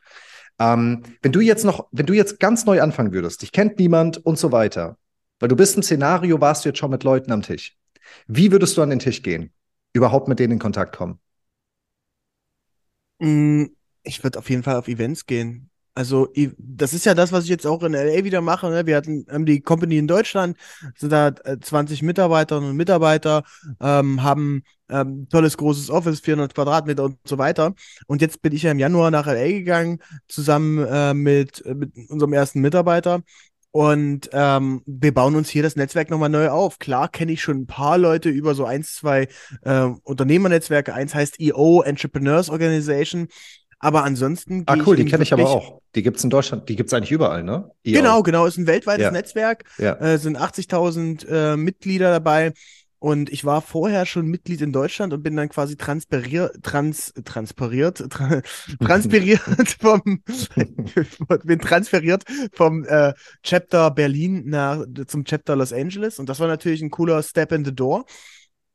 Ähm, 0.59 1.03
wenn 1.23 1.33
du 1.33 1.41
jetzt 1.41 1.65
noch, 1.65 1.89
wenn 1.93 2.07
du 2.07 2.15
jetzt 2.15 2.41
ganz 2.41 2.65
neu 2.65 2.81
anfangen 2.81 3.13
würdest, 3.13 3.43
dich 3.43 3.53
kennt 3.53 3.79
niemand 3.79 4.19
und 4.25 4.39
so 4.39 4.53
weiter, 4.53 4.99
weil 5.39 5.49
du 5.49 5.57
bist 5.57 5.77
im 5.77 5.83
Szenario, 5.83 6.41
warst 6.41 6.65
du 6.65 6.71
jetzt 6.71 6.79
schon 6.79 6.91
mit 6.91 7.05
Leuten 7.05 7.33
am 7.33 7.43
Tisch. 7.43 7.77
Wie 8.27 8.53
würdest 8.53 8.77
du 8.77 8.83
an 8.83 8.91
den 8.91 8.99
Tisch 8.99 9.23
gehen? 9.23 9.53
Überhaupt 9.93 10.29
mit 10.29 10.39
denen 10.39 10.55
in 10.55 10.59
Kontakt 10.59 10.97
kommen? 10.97 11.21
Mm, 13.19 13.67
ich 14.03 14.23
würde 14.23 14.39
auf 14.39 14.49
jeden 14.51 14.63
Fall 14.63 14.77
auf 14.77 14.89
Events 14.89 15.27
gehen. 15.27 15.71
Also, 15.97 16.29
das 16.59 16.93
ist 16.93 17.07
ja 17.07 17.15
das, 17.15 17.33
was 17.33 17.45
ich 17.45 17.51
jetzt 17.51 17.67
auch 17.67 17.83
in 17.83 17.95
LA 17.95 18.23
wieder 18.23 18.43
mache. 18.43 18.69
Ne? 18.69 18.85
Wir 18.85 18.97
hatten 18.97 19.25
haben 19.31 19.47
die 19.47 19.63
Company 19.63 19.97
in 19.97 20.07
Deutschland, 20.07 20.59
sind 20.95 21.11
da 21.11 21.33
20 21.35 22.03
äh, 22.03 22.05
Mitarbeiterinnen 22.05 22.69
und 22.69 22.77
Mitarbeiter, 22.77 23.45
ähm, 23.81 24.23
haben 24.23 24.63
ähm, 24.91 25.27
tolles 25.31 25.57
großes 25.57 25.89
Office, 25.89 26.21
400 26.21 26.55
Quadratmeter 26.55 27.05
und 27.05 27.17
so 27.25 27.39
weiter. 27.39 27.75
Und 28.07 28.21
jetzt 28.21 28.43
bin 28.43 28.53
ich 28.53 28.65
ja 28.65 28.73
im 28.73 28.79
Januar 28.79 29.11
nach 29.11 29.27
LA 29.27 29.47
gegangen, 29.49 30.01
zusammen 30.29 30.87
äh, 30.87 31.15
mit, 31.15 31.65
mit 31.65 31.93
unserem 32.11 32.35
ersten 32.35 32.61
Mitarbeiter. 32.61 33.23
Und 33.71 34.31
ähm, 34.33 34.83
wir 34.87 35.13
bauen 35.15 35.35
uns 35.35 35.49
hier 35.49 35.63
das 35.63 35.77
Netzwerk 35.77 36.11
nochmal 36.11 36.29
neu 36.29 36.49
auf. 36.49 36.79
Klar 36.79 37.09
kenne 37.09 37.33
ich 37.33 37.43
schon 37.43 37.59
ein 37.59 37.67
paar 37.67 37.97
Leute 37.97 38.29
über 38.29 38.55
so 38.55 38.65
eins, 38.67 38.95
zwei 38.95 39.29
äh, 39.63 39.89
Unternehmernetzwerke. 40.03 40.93
Eins 40.93 41.15
heißt 41.15 41.41
EO, 41.41 41.83
Entrepreneurs 41.83 42.51
Organization. 42.51 43.29
Aber 43.79 44.05
ansonsten. 44.05 44.65
Ah, 44.67 44.77
cool, 44.87 44.97
die 44.97 45.05
kenne 45.05 45.23
ich 45.23 45.33
aber 45.33 45.49
auch. 45.49 45.81
Die 45.95 46.03
gibt 46.03 46.19
es 46.19 46.25
in 46.25 46.31
Deutschland, 46.31 46.69
die 46.69 46.77
gibt 46.77 46.89
es 46.89 46.95
eigentlich 46.95 47.13
überall, 47.13 47.43
ne? 47.43 47.71
EO. 47.85 47.95
Genau, 47.95 48.23
genau, 48.23 48.47
ist 48.47 48.59
ein 48.59 48.67
weltweites 48.67 49.05
ja. 49.05 49.11
Netzwerk. 49.11 49.65
Ja. 49.79 49.95
Äh, 49.95 50.19
sind 50.19 50.39
80.000 50.39 51.29
äh, 51.29 51.57
Mitglieder 51.57 52.11
dabei. 52.11 52.53
Und 52.99 53.31
ich 53.31 53.45
war 53.45 53.61
vorher 53.61 54.07
schon 54.07 54.27
Mitglied 54.27 54.63
in 54.63 54.73
Deutschland 54.73 55.13
und 55.13 55.23
bin 55.23 55.37
dann 55.37 55.51
quasi 55.51 55.77
transpiriert, 55.77 56.63
trans, 56.63 57.13
transpiriert, 57.25 58.11
tra, 58.11 58.41
transpiriert 58.81 59.77
vom, 59.79 60.23
bin 61.45 61.61
transferiert 61.61 62.25
vom 62.53 62.85
äh, 62.85 63.13
Chapter 63.43 63.91
Berlin 63.91 64.45
nach, 64.47 64.85
zum 65.07 65.25
Chapter 65.25 65.57
Los 65.57 65.75
Angeles. 65.75 66.19
Und 66.19 66.29
das 66.29 66.41
war 66.41 66.49
natürlich 66.49 66.81
ein 66.81 66.91
cooler 66.91 67.23
Step 67.23 67.53
in 67.53 67.67
the 67.67 67.75
Door. 67.75 68.07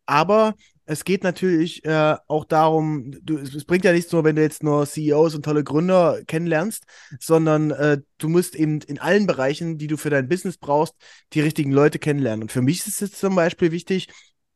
Aber 0.05 0.53
es 0.91 1.05
geht 1.05 1.23
natürlich 1.23 1.85
äh, 1.85 2.17
auch 2.27 2.43
darum, 2.43 3.11
du, 3.23 3.37
es 3.37 3.63
bringt 3.63 3.85
ja 3.85 3.93
nichts 3.93 4.11
nur, 4.11 4.25
wenn 4.25 4.35
du 4.35 4.41
jetzt 4.41 4.61
nur 4.61 4.85
CEOs 4.85 5.35
und 5.35 5.45
tolle 5.45 5.63
Gründer 5.63 6.21
kennenlernst, 6.27 6.83
sondern 7.17 7.71
äh, 7.71 8.01
du 8.17 8.27
musst 8.27 8.55
eben 8.55 8.81
in 8.81 8.99
allen 8.99 9.25
Bereichen, 9.25 9.77
die 9.77 9.87
du 9.87 9.95
für 9.95 10.09
dein 10.09 10.27
Business 10.27 10.57
brauchst, 10.57 10.95
die 11.31 11.39
richtigen 11.39 11.71
Leute 11.71 11.97
kennenlernen. 11.97 12.43
Und 12.43 12.51
für 12.51 12.61
mich 12.61 12.85
ist 12.85 13.01
es 13.01 13.13
zum 13.13 13.35
Beispiel 13.35 13.71
wichtig, 13.71 14.09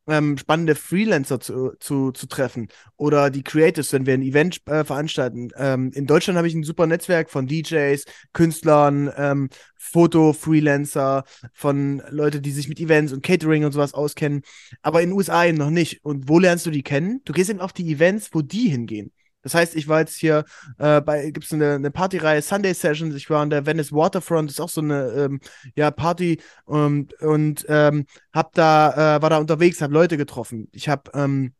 ähm, 0.08 0.38
spannende 0.38 0.76
Freelancer 0.76 1.40
zu, 1.40 1.74
zu, 1.80 2.12
zu 2.12 2.28
treffen 2.28 2.68
oder 2.98 3.30
die 3.30 3.44
Creatives, 3.44 3.94
wenn 3.94 4.06
wir 4.06 4.14
ein 4.14 4.22
Event 4.22 4.62
äh, 4.68 4.84
veranstalten. 4.84 5.50
Ähm, 5.58 5.92
in 5.94 6.06
Deutschland 6.06 6.38
habe 6.38 6.48
ich 6.48 6.54
ein 6.54 6.64
super 6.64 6.88
Netzwerk 6.88 7.30
von 7.30 7.48
DJs, 7.48 8.06
Künstlern, 8.34 9.12
ähm, 9.18 9.50
Foto-Freelancer, 9.78 11.24
von 11.54 12.02
Leuten, 12.10 12.42
die 12.42 12.52
sich 12.52 12.70
mit 12.70 12.80
Events 12.80 13.14
und 13.14 13.24
Catering 13.24 13.66
und 13.66 13.72
sowas 13.72 13.94
auskennen, 13.94 14.42
aber 14.82 15.02
in 15.02 15.10
den 15.10 15.18
USA 15.18 15.46
eben 15.46 15.58
noch 15.58 15.70
nicht. 15.70 16.04
Und 16.04 16.30
wo 16.30 16.40
lernst 16.40 16.66
du 16.66 16.72
die 16.72 16.84
kennen? 16.84 17.22
Du 17.26 17.34
gehst 17.34 17.50
eben 17.50 17.60
auf 17.60 17.74
die 17.74 17.92
Events, 17.92 18.30
wo 18.34 18.42
die 18.42 18.70
hingehen. 18.70 19.12
Das 19.46 19.54
heißt, 19.54 19.75
ich 19.75 19.88
war 19.88 20.00
jetzt 20.00 20.16
hier 20.16 20.44
äh, 20.80 21.02
bei, 21.02 21.30
gibt 21.30 21.46
es 21.46 21.54
eine, 21.54 21.75
eine 21.75 21.92
Partyreihe 21.92 22.42
Sunday 22.42 22.74
Sessions, 22.74 23.14
ich 23.14 23.30
war 23.30 23.44
an 23.44 23.52
der 23.52 23.68
Venice 23.68 23.92
Waterfront, 23.92 24.50
ist 24.50 24.60
auch 24.60 24.70
so 24.70 24.82
eine 24.82 25.12
ähm, 25.12 25.40
ja, 25.75 25.92
Party 25.92 26.42
und, 26.66 27.14
und 27.22 27.64
ähm, 27.70 28.08
hab 28.34 28.54
da, 28.54 29.18
äh, 29.18 29.22
war 29.22 29.30
da 29.30 29.38
unterwegs, 29.38 29.84
habe 29.84 29.94
Leute 29.94 30.18
getroffen. 30.18 30.68
Ich 30.72 30.90
habe 30.90 31.12
ähm, 31.14 31.54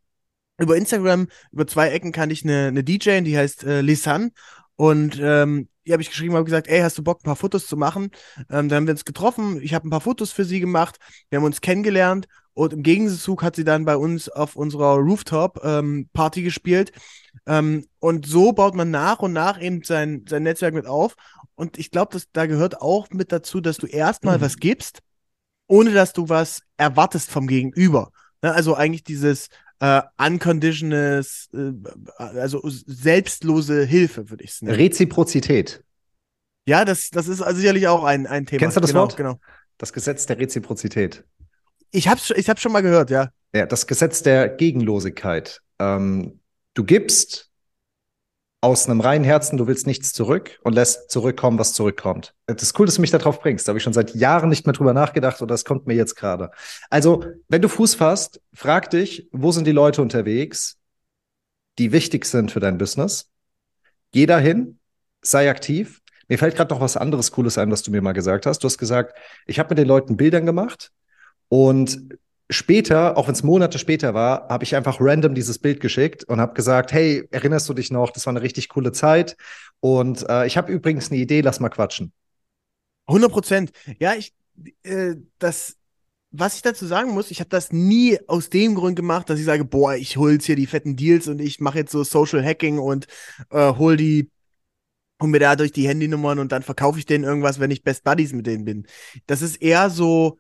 über 0.58 0.76
Instagram, 0.76 1.28
über 1.52 1.68
zwei 1.68 1.90
Ecken 1.90 2.12
kannte 2.12 2.34
ich 2.34 2.44
eine, 2.44 2.70
eine 2.70 2.84
DJ, 2.84 3.22
die 3.22 3.38
heißt 3.38 3.66
äh, 3.66 3.82
Lisanne 3.82 4.32
und 4.78 5.20
ähm, 5.22 5.70
die 5.86 5.94
habe 5.94 6.02
ich 6.02 6.10
geschrieben, 6.10 6.36
habe 6.36 6.46
gesagt, 6.46 6.68
ey, 6.68 6.82
hast 6.82 6.98
du 6.98 7.04
Bock, 7.04 7.20
ein 7.22 7.26
paar 7.26 7.36
Fotos 7.36 7.68
zu 7.68 7.78
machen? 7.78 8.10
Ähm, 8.50 8.70
dann 8.70 8.74
haben 8.74 8.88
wir 8.88 8.94
uns 8.94 9.06
getroffen, 9.06 9.62
ich 9.62 9.74
habe 9.74 9.88
ein 9.88 9.92
paar 9.92 10.02
Fotos 10.02 10.32
für 10.32 10.46
sie 10.46 10.60
gemacht, 10.60 10.98
wir 11.30 11.38
haben 11.38 11.46
uns 11.46 11.62
kennengelernt 11.62 12.28
und 12.54 12.74
im 12.74 12.84
Gegenzug 12.84 13.44
hat 13.44 13.56
sie 13.56 13.66
dann 13.66 13.84
bei 13.86 13.98
uns 13.98 14.30
auf 14.30 14.56
unserer 14.56 14.96
Rooftop-Party 14.96 16.40
ähm, 16.40 16.46
gespielt. 16.46 16.94
Ähm, 17.46 17.86
und 18.00 18.26
so 18.26 18.54
baut 18.54 18.76
man 18.76 18.92
nach 18.92 19.20
und 19.20 19.34
nach 19.34 19.62
eben 19.62 19.84
sein, 19.84 20.26
sein 20.28 20.44
Netzwerk 20.44 20.74
mit 20.74 20.88
auf. 20.88 21.16
Und 21.56 21.78
ich 21.78 21.92
glaube, 21.92 22.18
da 22.32 22.46
gehört 22.46 22.82
auch 22.82 23.10
mit 23.10 23.34
dazu, 23.34 23.60
dass 23.60 23.78
du 23.78 23.88
erstmal 23.88 24.38
mhm. 24.38 24.42
was 24.42 24.58
gibst, 24.58 25.00
ohne 25.68 25.92
dass 25.92 26.14
du 26.14 26.30
was 26.30 26.62
erwartest 26.78 27.30
vom 27.30 27.48
Gegenüber. 27.48 28.12
Ne? 28.42 28.54
Also 28.54 28.74
eigentlich 28.74 29.04
dieses 29.04 29.50
äh, 29.80 30.02
unconditioned, 30.18 30.94
äh, 30.94 31.72
also 32.18 32.62
selbstlose 32.64 33.84
Hilfe, 33.84 34.30
würde 34.30 34.44
ich 34.44 34.52
es 34.52 34.62
nennen. 34.62 34.76
Reziprozität. 34.76 35.84
Ja, 36.68 36.86
das, 36.86 37.10
das 37.12 37.28
ist 37.28 37.42
also 37.42 37.60
sicherlich 37.60 37.88
auch 37.88 38.04
ein, 38.04 38.26
ein 38.26 38.46
Thema. 38.46 38.60
Kennst 38.60 38.78
du 38.78 38.82
das 38.82 38.92
genau, 38.92 39.02
Wort? 39.02 39.18
Genau. 39.18 39.40
Das 39.78 39.94
Gesetz 39.94 40.26
der 40.26 40.40
Reziprozität. 40.40 41.24
Ich 41.92 42.08
hab's, 42.08 42.32
ich 42.32 42.50
hab's 42.50 42.62
schon 42.62 42.72
mal 42.72 42.82
gehört, 42.82 43.10
ja. 43.10 43.30
Ja, 43.54 43.66
das 43.66 43.88
Gesetz 43.88 44.24
der 44.24 44.50
Gegenlosigkeit. 44.50 45.62
Ähm, 45.80 46.40
du 46.74 46.84
gibst 46.84 47.52
aus 48.66 48.90
einem 48.90 49.00
reinen 49.00 49.24
Herzen, 49.24 49.58
du 49.58 49.68
willst 49.68 49.86
nichts 49.86 50.12
zurück 50.12 50.60
und 50.64 50.74
lässt 50.74 51.12
zurückkommen, 51.12 51.60
was 51.60 51.74
zurückkommt. 51.74 52.34
Das 52.48 52.64
ist 52.64 52.80
cool, 52.80 52.88
dass 52.88 52.96
du 52.96 53.02
mich 53.02 53.12
darauf 53.12 53.40
bringst. 53.40 53.68
Da 53.68 53.70
habe 53.70 53.78
ich 53.78 53.84
schon 53.84 53.94
seit 53.94 54.16
Jahren 54.16 54.50
nicht 54.50 54.66
mehr 54.66 54.74
drüber 54.74 54.92
nachgedacht 54.92 55.40
und 55.44 55.52
das 55.52 55.66
kommt 55.66 55.86
mir 55.86 55.94
jetzt 55.94 56.16
gerade. 56.16 56.50
Also, 56.90 57.24
wenn 57.48 57.62
du 57.62 57.70
Fuß 57.70 57.94
fasst, 57.94 58.42
frag 58.54 58.90
dich, 58.90 59.30
wo 59.32 59.52
sind 59.52 59.68
die 59.68 59.72
Leute 59.72 60.02
unterwegs, 60.02 60.78
die 61.78 61.92
wichtig 61.92 62.26
sind 62.26 62.52
für 62.52 62.60
dein 62.60 62.80
Business? 62.80 63.30
Geh 64.12 64.26
dahin, 64.26 64.80
sei 65.22 65.48
aktiv. 65.48 66.02
Mir 66.28 66.40
fällt 66.40 66.56
gerade 66.56 66.74
noch 66.74 66.82
was 66.82 66.98
anderes 66.98 67.32
Cooles 67.32 67.60
ein, 67.60 67.70
was 67.70 67.84
du 67.84 67.92
mir 67.92 68.02
mal 68.02 68.14
gesagt 68.14 68.48
hast. 68.48 68.64
Du 68.64 68.66
hast 68.66 68.80
gesagt, 68.80 69.16
ich 69.46 69.60
habe 69.60 69.70
mit 69.70 69.78
den 69.78 69.88
Leuten 69.88 70.18
Bildern 70.18 70.48
gemacht 70.48 70.92
und 71.50 72.18
später, 72.50 73.18
auch 73.18 73.28
wenn 73.28 73.34
es 73.34 73.44
Monate 73.44 73.80
später 73.80 74.14
war, 74.14 74.48
habe 74.50 74.64
ich 74.64 74.76
einfach 74.76 74.98
random 75.00 75.36
dieses 75.36 75.60
Bild 75.60 75.80
geschickt 75.80 76.24
und 76.24 76.40
habe 76.40 76.54
gesagt, 76.54 76.94
hey, 76.94 77.28
erinnerst 77.32 77.68
du 77.70 77.74
dich 77.74 77.92
noch? 77.92 78.12
Das 78.12 78.26
war 78.26 78.32
eine 78.32 78.42
richtig 78.42 78.70
coole 78.70 78.92
Zeit. 78.92 79.36
Und 79.80 80.28
äh, 80.30 80.46
ich 80.46 80.58
habe 80.58 80.72
übrigens 80.72 81.12
eine 81.12 81.20
Idee, 81.20 81.42
lass 81.42 81.60
mal 81.60 81.70
quatschen. 81.70 82.12
100 83.08 83.32
Prozent. 83.32 83.72
Ja, 84.00 84.14
ich, 84.16 84.34
äh, 84.84 85.16
das, 85.40 85.78
was 86.32 86.56
ich 86.56 86.62
dazu 86.62 86.86
sagen 86.86 87.12
muss, 87.12 87.32
ich 87.32 87.40
habe 87.40 87.50
das 87.50 87.72
nie 87.72 88.20
aus 88.28 88.50
dem 88.50 88.76
Grund 88.76 88.96
gemacht, 88.96 89.30
dass 89.30 89.40
ich 89.40 89.46
sage, 89.46 89.66
boah, 89.66 89.96
ich 89.96 90.18
hol 90.18 90.34
jetzt 90.34 90.46
hier 90.46 90.56
die 90.56 90.68
fetten 90.68 90.96
Deals 90.96 91.28
und 91.28 91.40
ich 91.40 91.60
mache 91.60 91.80
jetzt 91.80 91.92
so 91.92 92.04
Social 92.04 92.44
Hacking 92.44 92.80
und 92.80 93.08
äh, 93.52 93.74
hol 93.74 93.98
die 93.98 94.30
hol 95.22 95.30
mir 95.30 95.40
dadurch 95.40 95.72
die 95.72 95.88
Handynummern 95.88 96.40
und 96.40 96.52
dann 96.52 96.62
verkaufe 96.62 97.00
ich 97.00 97.06
denen 97.06 97.24
irgendwas, 97.24 97.60
wenn 97.60 97.72
ich 97.72 97.84
Best 97.84 98.04
Buddies 98.04 98.34
mit 98.34 98.48
denen 98.48 98.66
bin. 98.66 98.86
Das 99.28 99.42
ist 99.42 99.62
eher 99.62 99.90
so, 99.90 100.40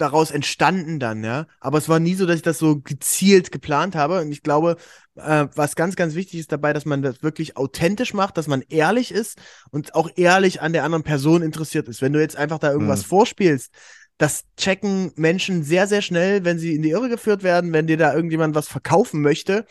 daraus 0.00 0.30
entstanden 0.30 0.98
dann, 0.98 1.22
ja. 1.24 1.46
Aber 1.60 1.78
es 1.78 1.88
war 1.88 2.00
nie 2.00 2.14
so, 2.14 2.26
dass 2.26 2.36
ich 2.36 2.42
das 2.42 2.58
so 2.58 2.80
gezielt 2.80 3.52
geplant 3.52 3.94
habe. 3.94 4.20
Und 4.20 4.32
ich 4.32 4.42
glaube, 4.42 4.76
äh, 5.16 5.46
was 5.54 5.76
ganz, 5.76 5.96
ganz 5.96 6.14
wichtig 6.14 6.40
ist 6.40 6.52
dabei, 6.52 6.72
dass 6.72 6.84
man 6.84 7.02
das 7.02 7.22
wirklich 7.22 7.56
authentisch 7.56 8.14
macht, 8.14 8.36
dass 8.36 8.46
man 8.46 8.62
ehrlich 8.68 9.12
ist 9.12 9.38
und 9.70 9.94
auch 9.94 10.10
ehrlich 10.16 10.62
an 10.62 10.72
der 10.72 10.84
anderen 10.84 11.02
Person 11.02 11.42
interessiert 11.42 11.88
ist. 11.88 12.02
Wenn 12.02 12.12
du 12.12 12.20
jetzt 12.20 12.36
einfach 12.36 12.58
da 12.58 12.72
irgendwas 12.72 13.02
mhm. 13.04 13.08
vorspielst, 13.08 13.72
das 14.18 14.44
checken 14.56 15.12
Menschen 15.16 15.62
sehr, 15.62 15.86
sehr 15.86 16.02
schnell, 16.02 16.44
wenn 16.44 16.58
sie 16.58 16.74
in 16.74 16.82
die 16.82 16.90
Irre 16.90 17.08
geführt 17.08 17.42
werden, 17.42 17.72
wenn 17.72 17.86
dir 17.86 17.96
da 17.96 18.14
irgendjemand 18.14 18.54
was 18.54 18.68
verkaufen 18.68 19.22
möchte. 19.22 19.64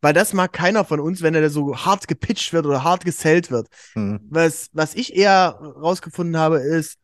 Weil 0.00 0.12
das 0.12 0.32
mag 0.32 0.52
keiner 0.52 0.84
von 0.84 0.98
uns, 0.98 1.22
wenn 1.22 1.34
er 1.36 1.48
so 1.48 1.76
hart 1.76 2.08
gepitcht 2.08 2.52
wird 2.52 2.66
oder 2.66 2.82
hart 2.82 3.04
gesellt 3.04 3.52
wird. 3.52 3.68
Mhm. 3.94 4.20
Was, 4.28 4.68
was 4.72 4.94
ich 4.94 5.14
eher 5.14 5.60
rausgefunden 5.60 6.36
habe, 6.36 6.58
ist, 6.58 6.98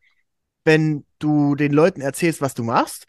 wenn 0.69 1.03
du 1.17 1.55
den 1.55 1.73
Leuten 1.73 1.99
erzählst, 1.99 2.41
was 2.41 2.53
du 2.53 2.63
machst 2.63 3.07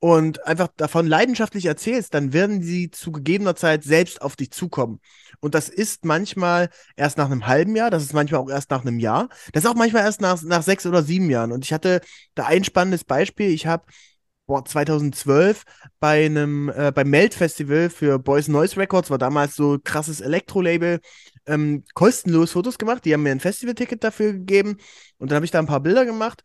und 0.00 0.44
einfach 0.44 0.66
davon 0.76 1.06
leidenschaftlich 1.06 1.66
erzählst, 1.66 2.14
dann 2.14 2.32
werden 2.32 2.62
sie 2.64 2.90
zu 2.90 3.12
gegebener 3.12 3.54
Zeit 3.54 3.84
selbst 3.84 4.20
auf 4.22 4.34
dich 4.34 4.50
zukommen. 4.50 4.98
Und 5.38 5.54
das 5.54 5.68
ist 5.68 6.04
manchmal 6.04 6.68
erst 6.96 7.16
nach 7.16 7.26
einem 7.26 7.46
halben 7.46 7.76
Jahr, 7.76 7.90
das 7.90 8.02
ist 8.02 8.12
manchmal 8.12 8.40
auch 8.40 8.50
erst 8.50 8.72
nach 8.72 8.80
einem 8.80 8.98
Jahr, 8.98 9.28
das 9.52 9.62
ist 9.62 9.70
auch 9.70 9.76
manchmal 9.76 10.02
erst 10.02 10.20
nach, 10.20 10.42
nach 10.42 10.64
sechs 10.64 10.84
oder 10.84 11.04
sieben 11.04 11.30
Jahren. 11.30 11.52
Und 11.52 11.64
ich 11.64 11.72
hatte 11.72 12.00
da 12.34 12.46
ein 12.46 12.64
spannendes 12.64 13.04
Beispiel. 13.04 13.50
Ich 13.50 13.68
habe 13.68 13.84
2012 14.48 15.62
bei 16.00 16.26
einem 16.26 16.70
äh, 16.70 16.90
beim 16.92 17.08
Melt 17.08 17.34
Festival 17.34 17.88
für 17.88 18.18
Boys 18.18 18.48
Noise 18.48 18.78
Records 18.78 19.10
war 19.10 19.18
damals 19.18 19.54
so 19.54 19.78
krasses 19.78 20.20
Elektro-Label 20.20 20.98
ähm, 21.46 21.84
kostenlos 21.94 22.50
Fotos 22.50 22.78
gemacht. 22.78 23.04
Die 23.04 23.14
haben 23.14 23.22
mir 23.22 23.30
ein 23.30 23.38
Festivalticket 23.38 24.02
dafür 24.02 24.32
gegeben 24.32 24.78
und 25.18 25.30
dann 25.30 25.36
habe 25.36 25.44
ich 25.44 25.52
da 25.52 25.60
ein 25.60 25.66
paar 25.66 25.78
Bilder 25.78 26.04
gemacht 26.04 26.42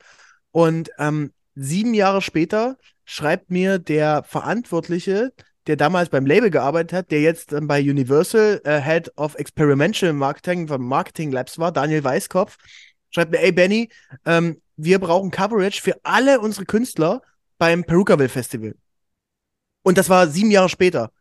und 0.56 0.90
ähm, 1.00 1.34
sieben 1.56 1.94
Jahre 1.94 2.22
später 2.22 2.78
schreibt 3.04 3.52
mir 3.52 3.78
der 3.78 4.24
Verantwortliche, 4.24 5.34
der 5.68 5.76
damals 5.76 6.08
beim 6.08 6.26
Label 6.26 6.50
gearbeitet 6.50 6.94
hat, 6.94 7.12
der 7.12 7.20
jetzt 7.20 7.52
ähm, 7.52 7.68
bei 7.68 7.82
Universal 7.82 8.62
äh, 8.64 8.80
Head 8.80 9.12
of 9.18 9.36
Experimental 9.36 10.14
Marketing 10.14 10.70
von 10.70 10.82
Marketing 10.82 11.34
Labs 11.34 11.60
war, 11.60 11.74
Daniel 11.74 12.06
Weiskopf, 12.06 12.56
schreibt 13.10 13.32
mir, 13.32 13.42
ey 13.42 13.52
Benny, 13.52 13.90
ähm, 14.26 14.62
wir 14.78 15.00
brauchen 15.00 15.30
Coverage 15.30 15.82
für 15.82 15.98
alle 16.04 16.40
unsere 16.40 16.66
Künstler 16.66 17.22
beim 17.58 17.84
Perukaville 17.84 18.30
Festival. 18.30 18.76
Und 19.84 19.98
das 19.98 20.10
war 20.10 20.26
sieben 20.30 20.52
Jahre 20.52 20.70
später. 20.70 21.12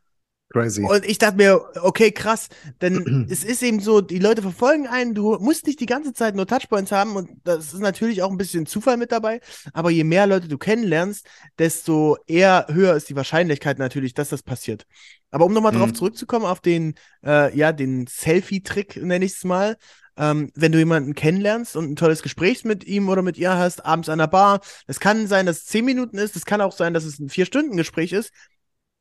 Crazy. 0.50 0.82
Und 0.82 1.04
ich 1.04 1.18
dachte 1.18 1.36
mir, 1.36 1.64
okay, 1.82 2.12
krass, 2.12 2.48
denn 2.80 3.26
es 3.30 3.42
ist 3.44 3.62
eben 3.62 3.80
so, 3.80 4.00
die 4.00 4.18
Leute 4.18 4.42
verfolgen 4.42 4.86
einen, 4.86 5.14
du 5.14 5.36
musst 5.40 5.66
nicht 5.66 5.80
die 5.80 5.86
ganze 5.86 6.12
Zeit 6.12 6.36
nur 6.36 6.46
Touchpoints 6.46 6.92
haben 6.92 7.16
und 7.16 7.30
das 7.44 7.72
ist 7.72 7.80
natürlich 7.80 8.22
auch 8.22 8.30
ein 8.30 8.36
bisschen 8.36 8.66
Zufall 8.66 8.96
mit 8.96 9.10
dabei, 9.10 9.40
aber 9.72 9.90
je 9.90 10.04
mehr 10.04 10.26
Leute 10.26 10.46
du 10.46 10.58
kennenlernst, 10.58 11.26
desto 11.58 12.18
eher 12.26 12.66
höher 12.70 12.94
ist 12.94 13.08
die 13.08 13.16
Wahrscheinlichkeit 13.16 13.78
natürlich, 13.78 14.14
dass 14.14 14.28
das 14.28 14.42
passiert. 14.42 14.86
Aber 15.30 15.46
um 15.46 15.52
nochmal 15.52 15.72
mhm. 15.72 15.78
drauf 15.78 15.92
zurückzukommen, 15.92 16.44
auf 16.44 16.60
den, 16.60 16.94
äh, 17.24 17.56
ja, 17.56 17.72
den 17.72 18.06
Selfie-Trick, 18.06 19.02
nenne 19.02 19.24
ich 19.24 19.32
es 19.32 19.44
mal, 19.44 19.76
ähm, 20.16 20.52
wenn 20.54 20.70
du 20.70 20.78
jemanden 20.78 21.14
kennenlernst 21.14 21.74
und 21.76 21.90
ein 21.90 21.96
tolles 21.96 22.22
Gespräch 22.22 22.64
mit 22.64 22.84
ihm 22.84 23.08
oder 23.08 23.22
mit 23.22 23.36
ihr 23.38 23.54
hast, 23.54 23.84
abends 23.84 24.08
an 24.08 24.18
der 24.18 24.28
Bar, 24.28 24.60
es 24.86 25.00
kann 25.00 25.26
sein, 25.26 25.46
dass 25.46 25.58
es 25.58 25.64
zehn 25.64 25.84
Minuten 25.84 26.18
ist, 26.18 26.36
es 26.36 26.44
kann 26.44 26.60
auch 26.60 26.72
sein, 26.72 26.94
dass 26.94 27.04
es 27.04 27.18
ein 27.18 27.28
Vier-Stunden-Gespräch 27.28 28.12
ist, 28.12 28.30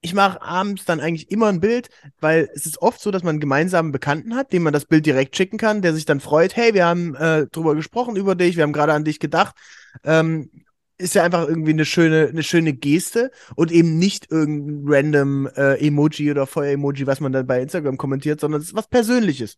ich 0.03 0.13
mache 0.13 0.41
abends 0.41 0.83
dann 0.83 0.99
eigentlich 0.99 1.31
immer 1.31 1.47
ein 1.47 1.61
Bild, 1.61 1.89
weil 2.19 2.49
es 2.53 2.65
ist 2.65 2.81
oft 2.81 2.99
so, 2.99 3.09
dass 3.09 3.23
man 3.23 3.31
einen 3.31 3.39
gemeinsamen 3.39 3.93
Bekannten 3.93 4.35
hat, 4.35 4.51
dem 4.51 4.63
man 4.63 4.73
das 4.73 4.85
Bild 4.85 5.05
direkt 5.05 5.35
schicken 5.37 5.57
kann, 5.57 5.81
der 5.81 5.93
sich 5.93 6.03
dann 6.03 6.19
freut, 6.19 6.57
hey, 6.57 6.73
wir 6.73 6.85
haben 6.85 7.15
äh, 7.15 7.47
drüber 7.47 7.73
gesprochen 7.73 8.17
über 8.17 8.35
dich, 8.35 8.57
wir 8.57 8.63
haben 8.63 8.73
gerade 8.73 8.93
an 8.93 9.05
dich 9.05 9.19
gedacht. 9.19 9.55
Ähm, 10.03 10.49
ist 10.97 11.15
ja 11.15 11.23
einfach 11.23 11.47
irgendwie 11.47 11.71
eine 11.71 11.85
schöne, 11.85 12.27
eine 12.27 12.43
schöne 12.43 12.73
Geste 12.73 13.31
und 13.55 13.71
eben 13.71 13.97
nicht 13.97 14.29
irgendein 14.29 14.83
random 14.85 15.47
äh, 15.55 15.85
Emoji 15.85 16.31
oder 16.31 16.47
Feuer-Emoji, 16.47 17.07
was 17.07 17.21
man 17.21 17.31
dann 17.31 17.47
bei 17.47 17.61
Instagram 17.61 17.97
kommentiert, 17.97 18.41
sondern 18.41 18.61
es 18.61 18.67
ist 18.67 18.75
was 18.75 18.89
Persönliches. 18.89 19.57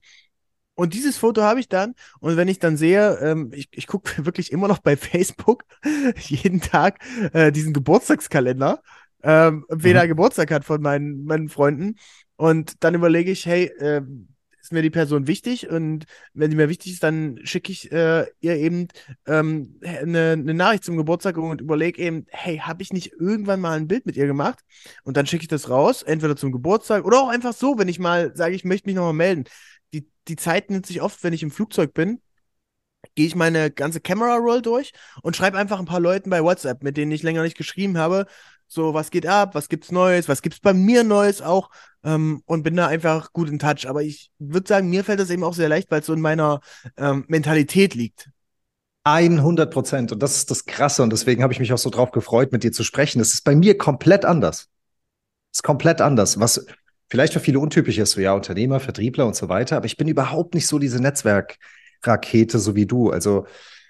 Und 0.75 0.93
dieses 0.93 1.17
Foto 1.17 1.41
habe 1.41 1.59
ich 1.59 1.69
dann. 1.69 1.95
Und 2.19 2.37
wenn 2.37 2.49
ich 2.49 2.59
dann 2.59 2.77
sehe, 2.77 3.17
ähm, 3.21 3.51
ich, 3.53 3.69
ich 3.71 3.87
gucke 3.87 4.11
wirklich 4.25 4.51
immer 4.51 4.67
noch 4.67 4.79
bei 4.79 4.95
Facebook 4.95 5.63
jeden 6.19 6.61
Tag 6.61 6.99
äh, 7.33 7.51
diesen 7.51 7.73
Geburtstagskalender 7.73 8.81
ähm, 9.25 9.65
weder 9.69 10.03
mhm. 10.03 10.09
Geburtstag 10.09 10.51
hat 10.51 10.63
von 10.63 10.81
meinen, 10.81 11.25
meinen 11.25 11.49
Freunden. 11.49 11.95
Und 12.35 12.83
dann 12.83 12.93
überlege 12.93 13.31
ich, 13.31 13.45
hey, 13.45 13.65
äh, 13.79 14.01
ist 14.61 14.71
mir 14.71 14.81
die 14.81 14.89
Person 14.89 15.27
wichtig? 15.27 15.69
Und 15.69 16.05
wenn 16.33 16.49
die 16.51 16.55
mir 16.55 16.69
wichtig 16.69 16.93
ist, 16.93 17.03
dann 17.03 17.39
schicke 17.43 17.71
ich 17.71 17.91
äh, 17.91 18.25
ihr 18.39 18.55
eben 18.55 18.87
ähm, 19.27 19.79
eine, 19.83 20.31
eine 20.31 20.53
Nachricht 20.53 20.83
zum 20.83 20.97
Geburtstag 20.97 21.37
und 21.37 21.61
überlege 21.61 22.01
eben, 22.01 22.25
hey, 22.29 22.57
habe 22.57 22.83
ich 22.83 22.93
nicht 22.93 23.13
irgendwann 23.13 23.61
mal 23.61 23.77
ein 23.77 23.87
Bild 23.87 24.05
mit 24.05 24.15
ihr 24.15 24.27
gemacht? 24.27 24.59
Und 25.03 25.17
dann 25.17 25.25
schicke 25.25 25.43
ich 25.43 25.47
das 25.49 25.69
raus, 25.69 26.03
entweder 26.03 26.35
zum 26.35 26.51
Geburtstag 26.51 27.05
oder 27.05 27.19
auch 27.21 27.29
einfach 27.29 27.53
so, 27.53 27.77
wenn 27.77 27.87
ich 27.87 27.99
mal 27.99 28.35
sage, 28.35 28.55
ich 28.55 28.63
möchte 28.63 28.87
mich 28.87 28.95
nochmal 28.95 29.13
melden. 29.13 29.45
Die, 29.93 30.07
die 30.27 30.35
Zeit 30.35 30.69
nimmt 30.69 30.85
sich 30.85 31.01
oft, 31.01 31.23
wenn 31.23 31.33
ich 31.33 31.43
im 31.43 31.51
Flugzeug 31.51 31.93
bin, 31.93 32.21
gehe 33.13 33.27
ich 33.27 33.35
meine 33.35 33.71
ganze 33.71 34.01
Camera 34.01 34.35
Roll 34.37 34.61
durch 34.61 34.93
und 35.21 35.35
schreibe 35.35 35.57
einfach 35.57 35.79
ein 35.79 35.85
paar 35.85 35.99
Leuten 35.99 36.29
bei 36.29 36.43
WhatsApp, 36.43 36.83
mit 36.83 36.97
denen 36.97 37.11
ich 37.11 37.23
länger 37.23 37.43
nicht 37.43 37.57
geschrieben 37.57 37.97
habe, 37.97 38.25
so, 38.67 38.93
was 38.93 39.11
geht 39.11 39.25
ab, 39.25 39.55
was 39.55 39.69
gibt's 39.69 39.91
Neues, 39.91 40.27
was 40.27 40.41
gibt's 40.41 40.59
bei 40.59 40.73
mir 40.73 41.03
Neues 41.03 41.41
auch 41.41 41.69
ähm, 42.03 42.41
und 42.45 42.63
bin 42.63 42.75
da 42.75 42.87
einfach 42.87 43.31
gut 43.33 43.49
in 43.49 43.59
Touch. 43.59 43.87
Aber 43.87 44.01
ich 44.01 44.31
würde 44.39 44.67
sagen, 44.67 44.89
mir 44.89 45.03
fällt 45.03 45.19
das 45.19 45.29
eben 45.29 45.43
auch 45.43 45.53
sehr 45.53 45.69
leicht, 45.69 45.91
weil 45.91 46.01
es 46.01 46.05
so 46.05 46.13
in 46.13 46.21
meiner 46.21 46.61
ähm, 46.97 47.25
Mentalität 47.27 47.95
liegt. 47.95 48.29
100 49.03 49.71
Prozent. 49.71 50.11
Und 50.11 50.23
das 50.23 50.35
ist 50.35 50.49
das 50.49 50.65
Krasse. 50.65 51.03
Und 51.03 51.13
deswegen 51.13 51.43
habe 51.43 51.53
ich 51.53 51.59
mich 51.59 51.71
auch 51.71 51.77
so 51.77 51.91
drauf 51.91 52.11
gefreut, 52.11 52.51
mit 52.51 52.63
dir 52.63 52.71
zu 52.71 52.83
sprechen. 52.83 53.19
Das 53.19 53.33
ist 53.33 53.43
bei 53.43 53.55
mir 53.55 53.77
komplett 53.77 54.25
anders. 54.25 54.69
Das 55.51 55.59
ist 55.59 55.63
komplett 55.63 56.01
anders. 56.01 56.39
Was, 56.39 56.65
vielleicht 57.09 57.33
für 57.33 57.39
viele 57.39 57.59
untypisch 57.59 57.97
ist, 57.97 58.11
so 58.11 58.21
ja, 58.21 58.33
Unternehmer, 58.33 58.79
Vertriebler 58.79 59.25
und 59.25 59.35
so 59.35 59.49
weiter, 59.49 59.77
aber 59.77 59.85
ich 59.85 59.97
bin 59.97 60.07
überhaupt 60.07 60.55
nicht 60.55 60.67
so 60.67 60.79
diese 60.79 60.99
Netzwerkrakete, 60.99 62.59
so 62.59 62.75
wie 62.75 62.85
du. 62.85 63.11
Also 63.11 63.45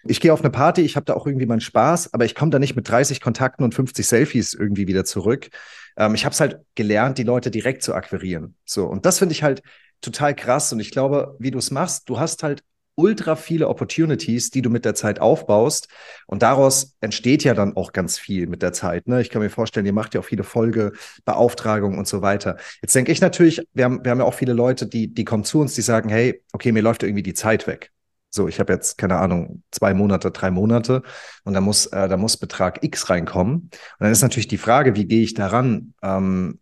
ich 0.06 0.20
gehe 0.20 0.34
auf 0.34 0.42
eine 0.42 0.50
Party, 0.50 0.82
ich 0.82 0.96
habe 0.96 1.06
da 1.06 1.14
auch 1.14 1.26
irgendwie 1.26 1.46
meinen 1.46 1.62
Spaß, 1.62 2.14
aber 2.14 2.26
ich 2.26 2.36
komme 2.36 2.52
da 2.52 2.60
nicht 2.60 2.76
mit 2.76 2.88
30 2.90 3.22
Kontakten 3.22 3.64
und 3.64 3.74
50 3.74 4.06
Selfies 4.06 4.54
irgendwie 4.54 4.88
wieder 4.88 5.06
zurück. 5.06 5.50
Ähm, 5.98 6.16
ich 6.16 6.26
habe 6.26 6.34
es 6.34 6.40
halt 6.40 6.60
gelernt, 6.76 7.18
die 7.18 7.24
Leute 7.24 7.52
direkt 7.52 7.84
zu 7.84 7.94
akquirieren. 7.94 8.56
So, 8.66 8.86
und 8.86 9.06
das 9.06 9.20
finde 9.20 9.34
ich 9.34 9.44
halt 9.44 9.62
total 10.02 10.36
krass. 10.36 10.72
Und 10.74 10.80
ich 10.80 10.92
glaube, 10.92 11.36
wie 11.40 11.52
du 11.52 11.58
es 11.58 11.72
machst, 11.72 12.10
du 12.10 12.20
hast 12.20 12.44
halt 12.44 12.64
ultra 12.98 13.36
viele 13.36 13.68
Opportunities, 13.68 14.52
die 14.52 14.62
du 14.62 14.70
mit 14.70 14.86
der 14.86 14.96
Zeit 14.96 15.20
aufbaust. 15.20 15.90
Und 16.28 16.42
daraus 16.42 16.96
entsteht 17.02 17.44
ja 17.44 17.54
dann 17.54 17.76
auch 17.76 17.92
ganz 17.92 18.18
viel 18.18 18.48
mit 18.48 18.62
der 18.62 18.74
Zeit. 18.74 19.08
Ne? 19.08 19.22
Ich 19.22 19.30
kann 19.30 19.42
mir 19.42 19.50
vorstellen, 19.50 19.86
ihr 19.86 19.94
macht 19.94 20.14
ja 20.14 20.22
auch 20.22 20.26
viele 20.26 20.44
Folgebeauftragungen 20.44 22.00
und 22.00 22.08
so 22.08 22.22
weiter. 22.22 22.58
Jetzt 22.82 22.96
denke 22.96 23.12
ich 23.12 23.22
natürlich, 23.22 23.68
wir 23.74 23.84
haben, 23.84 24.04
wir 24.04 24.12
haben 24.12 24.20
ja 24.20 24.26
auch 24.26 24.34
viele 24.34 24.54
Leute, 24.54 24.88
die, 24.88 25.14
die 25.14 25.26
kommen 25.26 25.44
zu 25.44 25.60
uns, 25.60 25.76
die 25.76 25.82
sagen, 25.82 26.10
hey, 26.10 26.42
okay, 26.54 26.72
mir 26.72 26.82
läuft 26.82 27.04
irgendwie 27.04 27.24
die 27.24 27.34
Zeit 27.34 27.68
weg. 27.68 27.92
So, 28.36 28.48
ich 28.50 28.60
habe 28.60 28.74
jetzt, 28.74 28.98
keine 28.98 29.18
Ahnung, 29.18 29.64
zwei 29.72 29.94
Monate, 29.94 30.30
drei 30.32 30.52
Monate 30.52 31.04
und 31.46 31.54
da 31.54 31.62
muss, 31.62 31.86
äh, 31.88 32.10
da 32.10 32.18
muss 32.18 32.38
Betrag 32.38 32.84
X 32.84 33.10
reinkommen. 33.10 33.56
Und 33.62 33.72
dann 34.00 34.12
ist 34.12 34.22
natürlich 34.22 34.50
die 34.50 34.58
Frage, 34.58 34.96
wie 34.96 35.06
gehe 35.06 35.24
ich 35.24 35.34
daran? 35.34 35.94
Ähm, 36.02 36.60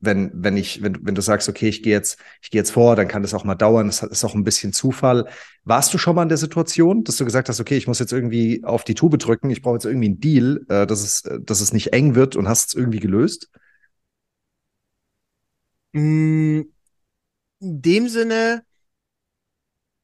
wenn, 0.00 0.32
wenn 0.34 0.56
ich, 0.56 0.82
wenn, 0.82 0.98
wenn 1.06 1.14
du 1.14 1.22
sagst, 1.22 1.48
okay, 1.48 1.68
ich 1.68 1.84
gehe 1.84 1.92
jetzt, 1.92 2.18
ich 2.42 2.50
gehe 2.50 2.60
jetzt 2.60 2.72
vor, 2.72 2.96
dann 2.96 3.06
kann 3.06 3.22
das 3.22 3.34
auch 3.34 3.44
mal 3.44 3.54
dauern, 3.54 3.86
das 3.86 4.02
ist 4.02 4.24
auch 4.24 4.34
ein 4.34 4.42
bisschen 4.42 4.72
Zufall. 4.72 5.28
Warst 5.64 5.94
du 5.94 5.98
schon 5.98 6.16
mal 6.16 6.24
in 6.24 6.28
der 6.28 6.38
Situation, 6.38 7.04
dass 7.04 7.16
du 7.18 7.24
gesagt 7.24 7.48
hast, 7.48 7.60
okay, 7.60 7.76
ich 7.76 7.86
muss 7.86 8.00
jetzt 8.00 8.12
irgendwie 8.12 8.64
auf 8.64 8.82
die 8.82 8.94
Tube 8.94 9.16
drücken, 9.18 9.48
ich 9.50 9.62
brauche 9.62 9.76
jetzt 9.76 9.84
irgendwie 9.86 10.08
einen 10.08 10.20
Deal, 10.20 10.64
äh, 10.68 10.88
dass 10.88 11.02
es, 11.02 11.22
dass 11.46 11.60
es 11.60 11.72
nicht 11.72 11.92
eng 11.92 12.16
wird 12.16 12.34
und 12.34 12.48
hast 12.48 12.70
es 12.70 12.74
irgendwie 12.74 12.98
gelöst? 12.98 13.48
Mm, 15.92 16.62
in 17.60 17.82
dem 17.82 18.08
Sinne, 18.08 18.64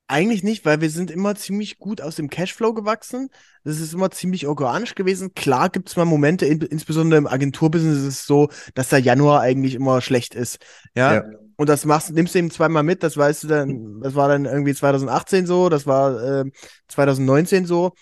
eigentlich 0.09 0.43
nicht, 0.43 0.65
weil 0.65 0.81
wir 0.81 0.91
sind 0.91 1.11
immer 1.11 1.35
ziemlich 1.35 1.79
gut 1.79 2.01
aus 2.01 2.17
dem 2.17 2.31
Cashflow 2.31 2.75
gewachsen. 2.75 3.29
Das 3.65 3.79
ist 3.79 3.93
immer 3.93 4.11
ziemlich 4.11 4.47
organisch 4.47 4.95
gewesen. 4.95 5.35
Klar 5.35 5.69
gibt 5.69 5.91
es 5.91 5.97
mal 5.97 6.07
Momente, 6.07 6.47
in, 6.47 6.61
insbesondere 6.63 7.19
im 7.19 7.27
Agenturbusiness 7.27 7.99
ist 7.99 8.07
es 8.07 8.27
so, 8.27 8.49
dass 8.75 8.89
der 8.89 9.01
Januar 9.01 9.43
eigentlich 9.43 9.75
immer 9.75 10.01
schlecht 10.01 10.35
ist. 10.35 10.59
Ja. 10.95 11.15
ja. 11.15 11.25
Und 11.57 11.69
das 11.69 11.85
machst, 11.85 12.11
nimmst 12.11 12.35
du 12.35 12.39
eben 12.39 12.51
zweimal 12.51 12.85
mit, 12.85 13.03
das 13.03 13.17
weißt 13.17 13.45
du 13.45 13.49
dann, 13.49 14.01
das 14.01 14.15
war 14.15 14.29
dann 14.29 14.45
irgendwie 14.45 14.75
2018 14.75 15.47
so, 15.47 15.69
das 15.69 15.87
war 15.87 16.23
äh, 16.23 16.45
2019 16.89 17.67
so. 17.67 17.93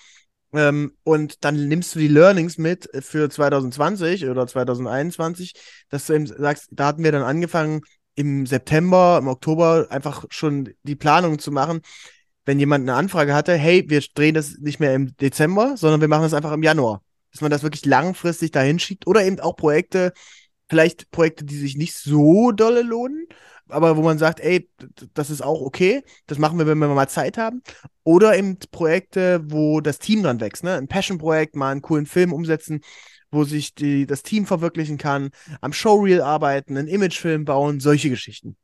Ähm, 0.52 0.92
und 1.02 1.44
dann 1.44 1.68
nimmst 1.68 1.94
du 1.94 1.98
die 1.98 2.08
Learnings 2.08 2.56
mit 2.56 2.88
für 3.00 3.28
2020 3.28 4.28
oder 4.28 4.46
2021, 4.46 5.54
dass 5.88 6.06
du 6.06 6.14
eben 6.14 6.26
sagst, 6.26 6.68
da 6.70 6.86
hatten 6.86 7.02
wir 7.02 7.12
dann 7.12 7.22
angefangen, 7.22 7.80
im 8.16 8.46
September, 8.46 9.18
im 9.20 9.28
Oktober 9.28 9.86
einfach 9.90 10.24
schon 10.30 10.70
die 10.82 10.96
Planung 10.96 11.38
zu 11.38 11.52
machen, 11.52 11.82
wenn 12.44 12.58
jemand 12.58 12.82
eine 12.82 12.94
Anfrage 12.94 13.34
hatte, 13.34 13.54
hey, 13.54 13.84
wir 13.88 14.00
drehen 14.14 14.34
das 14.34 14.58
nicht 14.58 14.80
mehr 14.80 14.94
im 14.94 15.16
Dezember, 15.18 15.76
sondern 15.76 16.00
wir 16.00 16.08
machen 16.08 16.22
das 16.22 16.34
einfach 16.34 16.52
im 16.52 16.62
Januar. 16.62 17.02
Dass 17.32 17.42
man 17.42 17.50
das 17.50 17.62
wirklich 17.62 17.84
langfristig 17.84 18.50
dahin 18.50 18.78
schiebt 18.78 19.06
oder 19.06 19.24
eben 19.24 19.38
auch 19.40 19.56
Projekte, 19.56 20.12
vielleicht 20.68 21.10
Projekte, 21.10 21.44
die 21.44 21.56
sich 21.56 21.76
nicht 21.76 21.94
so 21.94 22.52
dolle 22.52 22.82
lohnen, 22.82 23.26
aber 23.68 23.96
wo 23.96 24.02
man 24.02 24.18
sagt, 24.18 24.40
ey, 24.40 24.70
das 25.14 25.28
ist 25.28 25.42
auch 25.42 25.60
okay, 25.60 26.02
das 26.26 26.38
machen 26.38 26.58
wir, 26.58 26.66
wenn 26.66 26.78
wir 26.78 26.88
mal 26.88 27.08
Zeit 27.08 27.36
haben. 27.36 27.62
Oder 28.04 28.36
eben 28.38 28.58
Projekte, 28.70 29.42
wo 29.44 29.80
das 29.80 29.98
Team 29.98 30.22
dann 30.22 30.40
wächst, 30.40 30.64
ne? 30.64 30.74
Ein 30.76 30.88
Passion-Projekt, 30.88 31.56
mal 31.56 31.72
einen 31.72 31.82
coolen 31.82 32.06
Film 32.06 32.32
umsetzen, 32.32 32.80
wo 33.36 33.44
sich 33.44 33.74
die, 33.74 34.06
das 34.06 34.24
Team 34.24 34.46
verwirklichen 34.46 34.98
kann, 34.98 35.30
am 35.60 35.72
Showreel 35.72 36.22
arbeiten, 36.22 36.76
einen 36.76 36.88
Imagefilm 36.88 37.44
bauen, 37.44 37.78
solche 37.78 38.10
Geschichten. 38.10 38.56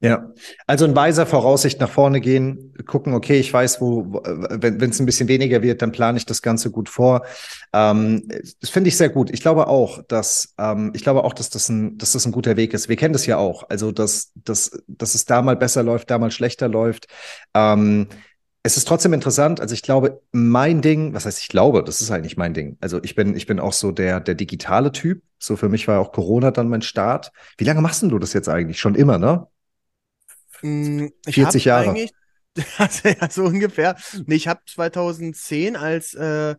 Ja, 0.00 0.34
also 0.66 0.84
in 0.84 0.94
weiser 0.94 1.24
Voraussicht 1.24 1.80
nach 1.80 1.88
vorne 1.88 2.20
gehen, 2.20 2.74
gucken, 2.84 3.14
okay, 3.14 3.38
ich 3.38 3.50
weiß, 3.50 3.80
wo, 3.80 4.20
wenn 4.22 4.90
es 4.90 5.00
ein 5.00 5.06
bisschen 5.06 5.28
weniger 5.28 5.62
wird, 5.62 5.80
dann 5.80 5.92
plane 5.92 6.18
ich 6.18 6.26
das 6.26 6.42
Ganze 6.42 6.70
gut 6.70 6.90
vor. 6.90 7.24
Ähm, 7.72 8.28
das 8.60 8.68
finde 8.68 8.88
ich 8.88 8.98
sehr 8.98 9.08
gut. 9.08 9.30
Ich 9.30 9.40
glaube 9.40 9.66
auch, 9.66 10.02
dass 10.06 10.52
ähm, 10.58 10.92
ich 10.94 11.02
glaube 11.02 11.24
auch, 11.24 11.32
dass 11.32 11.48
das 11.48 11.70
ein, 11.70 11.96
dass 11.96 12.12
das 12.12 12.26
ein 12.26 12.32
guter 12.32 12.58
Weg 12.58 12.74
ist. 12.74 12.90
Wir 12.90 12.96
kennen 12.96 13.14
das 13.14 13.24
ja 13.24 13.38
auch. 13.38 13.70
Also 13.70 13.92
dass, 13.92 14.32
dass, 14.34 14.78
dass 14.88 15.14
es 15.14 15.24
da 15.24 15.40
mal 15.40 15.56
besser 15.56 15.82
läuft, 15.82 16.10
da 16.10 16.18
mal 16.18 16.30
schlechter 16.30 16.68
läuft. 16.68 17.06
Ähm, 17.54 18.08
es 18.66 18.78
ist 18.78 18.88
trotzdem 18.88 19.12
interessant. 19.12 19.60
Also 19.60 19.74
ich 19.74 19.82
glaube, 19.82 20.22
mein 20.32 20.80
Ding, 20.80 21.12
was 21.12 21.26
heißt 21.26 21.38
ich 21.38 21.48
glaube, 21.48 21.84
das 21.84 22.00
ist 22.00 22.10
eigentlich 22.10 22.38
mein 22.38 22.54
Ding. 22.54 22.78
Also 22.80 22.98
ich 23.02 23.14
bin, 23.14 23.36
ich 23.36 23.46
bin 23.46 23.60
auch 23.60 23.74
so 23.74 23.92
der, 23.92 24.20
der 24.20 24.34
digitale 24.34 24.90
Typ. 24.90 25.22
So 25.38 25.56
für 25.56 25.68
mich 25.68 25.86
war 25.86 26.00
auch 26.00 26.12
Corona 26.12 26.50
dann 26.50 26.70
mein 26.70 26.80
Start. 26.80 27.30
Wie 27.58 27.64
lange 27.64 27.82
machst 27.82 28.02
du 28.02 28.18
das 28.18 28.32
jetzt 28.32 28.48
eigentlich? 28.48 28.80
Schon 28.80 28.94
immer, 28.94 29.18
ne? 29.18 29.46
Mm, 30.62 31.08
ich 31.26 31.34
40 31.34 31.66
Jahre. 31.66 31.90
Eigentlich, 31.90 32.10
also 32.78 33.06
ja, 33.06 33.28
so 33.28 33.44
ungefähr. 33.44 33.96
Nee, 34.24 34.36
ich 34.36 34.48
habe 34.48 34.60
2010 34.66 35.76
als 35.76 36.14
äh, 36.14 36.56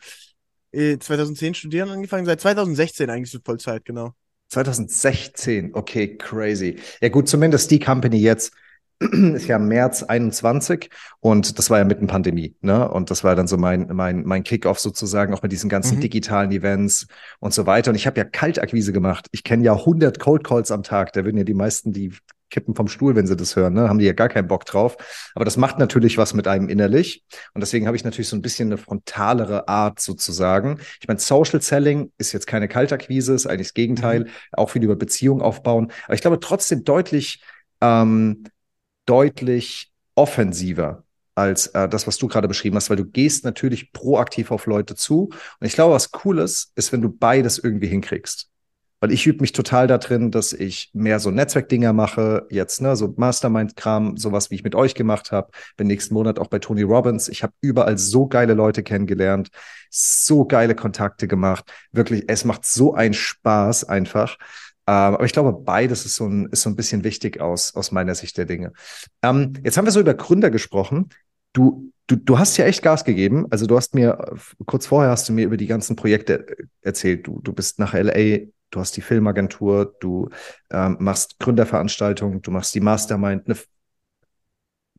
2010 0.71 1.51
äh, 1.51 1.55
studieren 1.55 1.89
angefangen, 1.89 2.27
seit 2.27 2.39
2016 2.39 3.09
eigentlich 3.09 3.31
so 3.31 3.39
Vollzeit, 3.43 3.83
genau. 3.83 4.13
2016, 4.49 5.73
okay, 5.73 6.17
crazy. 6.17 6.77
Ja 7.01 7.09
gut, 7.09 7.27
zumindest 7.27 7.71
die 7.71 7.79
Company 7.79 8.17
jetzt 8.17 8.53
ist 8.99 9.47
ja 9.47 9.59
März 9.59 10.03
21 10.03 10.89
und 11.19 11.57
das 11.57 11.69
war 11.69 11.79
ja 11.79 11.83
mitten 11.83 12.07
Pandemie, 12.07 12.55
ne? 12.61 12.89
Und 12.89 13.11
das 13.11 13.23
war 13.23 13.35
dann 13.35 13.47
so 13.47 13.57
mein 13.57 13.87
mein 13.91 14.23
mein 14.23 14.43
Kickoff 14.43 14.79
sozusagen 14.79 15.33
auch 15.33 15.41
mit 15.41 15.51
diesen 15.51 15.69
ganzen 15.69 15.97
mhm. 15.97 16.01
digitalen 16.01 16.51
Events 16.51 17.07
und 17.39 17.53
so 17.53 17.65
weiter. 17.65 17.91
Und 17.91 17.95
ich 17.95 18.07
habe 18.07 18.17
ja 18.17 18.23
Kaltakquise 18.23 18.93
gemacht. 18.93 19.27
Ich 19.31 19.43
kenne 19.43 19.63
ja 19.63 19.73
100 19.73 20.19
Cold 20.19 20.45
Calls 20.45 20.71
am 20.71 20.83
Tag. 20.83 21.11
Da 21.13 21.25
würden 21.25 21.37
ja 21.37 21.43
die 21.43 21.53
meisten 21.53 21.91
die 21.91 22.13
kippen 22.49 22.75
vom 22.75 22.87
Stuhl, 22.87 23.15
wenn 23.15 23.27
sie 23.27 23.35
das 23.35 23.55
hören, 23.57 23.73
ne? 23.73 23.89
Haben 23.89 23.99
die 23.99 24.05
ja 24.05 24.13
gar 24.13 24.29
keinen 24.29 24.47
Bock 24.47 24.63
drauf. 24.65 24.95
Aber 25.33 25.43
das 25.43 25.57
macht 25.57 25.77
natürlich 25.77 26.17
was 26.17 26.33
mit 26.33 26.47
einem 26.47 26.69
innerlich 26.69 27.25
und 27.53 27.61
deswegen 27.61 27.87
habe 27.87 27.97
ich 27.97 28.05
natürlich 28.05 28.29
so 28.29 28.35
ein 28.37 28.41
bisschen 28.41 28.69
eine 28.69 28.77
frontalere 28.77 29.67
Art 29.67 29.99
sozusagen. 29.99 30.79
Ich 31.01 31.07
meine, 31.07 31.19
Social 31.19 31.61
Selling 31.61 32.13
ist 32.17 32.31
jetzt 32.31 32.47
keine 32.47 32.69
Kaltakquise, 32.69 33.33
ist 33.33 33.45
eigentlich 33.45 33.67
das 33.67 33.73
Gegenteil. 33.73 34.21
Mhm. 34.21 34.29
Auch 34.53 34.69
viel 34.69 34.83
über 34.83 34.95
Beziehung 34.95 35.41
aufbauen. 35.41 35.91
Aber 36.05 36.13
ich 36.13 36.21
glaube 36.21 36.39
trotzdem 36.39 36.85
deutlich 36.85 37.43
ähm, 37.81 38.43
deutlich 39.05 39.91
offensiver 40.15 41.03
als 41.35 41.67
äh, 41.67 41.87
das, 41.89 42.07
was 42.07 42.17
du 42.17 42.27
gerade 42.27 42.47
beschrieben 42.47 42.77
hast, 42.77 42.89
weil 42.89 42.97
du 42.97 43.05
gehst 43.05 43.43
natürlich 43.43 43.91
proaktiv 43.91 44.51
auf 44.51 44.65
Leute 44.65 44.95
zu. 44.95 45.29
Und 45.59 45.67
ich 45.67 45.73
glaube, 45.73 45.93
was 45.93 46.11
cool 46.23 46.39
ist, 46.39 46.71
ist, 46.75 46.91
wenn 46.91 47.01
du 47.01 47.09
beides 47.09 47.59
irgendwie 47.59 47.87
hinkriegst. 47.87 48.49
Weil 49.01 49.11
ich 49.11 49.27
übe 49.27 49.41
mich 49.41 49.51
total 49.51 49.87
da 49.87 49.97
drin, 49.97 50.31
dass 50.31 50.53
ich 50.53 50.89
mehr 50.93 51.19
so 51.19 51.29
Netzwerkdinger 51.29 51.91
mache, 51.91 52.47
jetzt, 52.49 52.81
ne, 52.81 52.95
so 52.95 53.13
Mastermind-Kram, 53.17 54.15
sowas, 54.15 54.49
wie 54.49 54.55
ich 54.55 54.63
mit 54.63 54.73
euch 54.73 54.95
gemacht 54.95 55.33
habe. 55.33 55.51
Bin 55.75 55.87
nächsten 55.87 56.13
Monat 56.13 56.39
auch 56.39 56.47
bei 56.47 56.59
Tony 56.59 56.81
Robbins. 56.81 57.27
Ich 57.27 57.43
habe 57.43 57.53
überall 57.59 57.97
so 57.97 58.27
geile 58.27 58.53
Leute 58.53 58.83
kennengelernt, 58.83 59.49
so 59.89 60.45
geile 60.45 60.73
Kontakte 60.73 61.27
gemacht. 61.27 61.65
Wirklich, 61.91 62.23
es 62.29 62.45
macht 62.45 62.65
so 62.65 62.93
einen 62.93 63.13
Spaß 63.13 63.83
einfach. 63.83 64.37
Ähm, 64.87 65.15
aber 65.15 65.25
ich 65.25 65.33
glaube, 65.33 65.53
beides 65.53 66.05
ist 66.05 66.15
so 66.15 66.27
ein, 66.27 66.47
ist 66.51 66.61
so 66.61 66.69
ein 66.69 66.75
bisschen 66.75 67.03
wichtig 67.03 67.41
aus, 67.41 67.75
aus 67.75 67.91
meiner 67.91 68.15
Sicht 68.15 68.37
der 68.37 68.45
Dinge. 68.45 68.73
Ähm, 69.23 69.53
jetzt 69.63 69.77
haben 69.77 69.85
wir 69.85 69.91
so 69.91 69.99
über 69.99 70.13
Gründer 70.13 70.51
gesprochen. 70.51 71.09
Du, 71.53 71.91
du, 72.07 72.15
du 72.15 72.37
hast 72.37 72.57
ja 72.57 72.65
echt 72.65 72.83
Gas 72.83 73.03
gegeben. 73.03 73.47
Also 73.49 73.65
du 73.65 73.75
hast 73.77 73.95
mir, 73.95 74.35
kurz 74.65 74.85
vorher 74.85 75.11
hast 75.11 75.27
du 75.27 75.33
mir 75.33 75.45
über 75.45 75.57
die 75.57 75.67
ganzen 75.67 75.95
Projekte 75.95 76.47
äh, 76.47 76.63
erzählt. 76.81 77.25
Du, 77.25 77.39
du 77.41 77.53
bist 77.53 77.79
nach 77.79 77.93
LA, 77.93 78.45
du 78.69 78.79
hast 78.79 78.95
die 78.95 79.01
Filmagentur, 79.01 79.95
du 79.99 80.29
ähm, 80.71 80.97
machst 80.99 81.39
Gründerveranstaltungen, 81.39 82.41
du 82.41 82.51
machst 82.51 82.75
die 82.75 82.81
Mastermind. 82.81 83.47
Ne, 83.47 83.55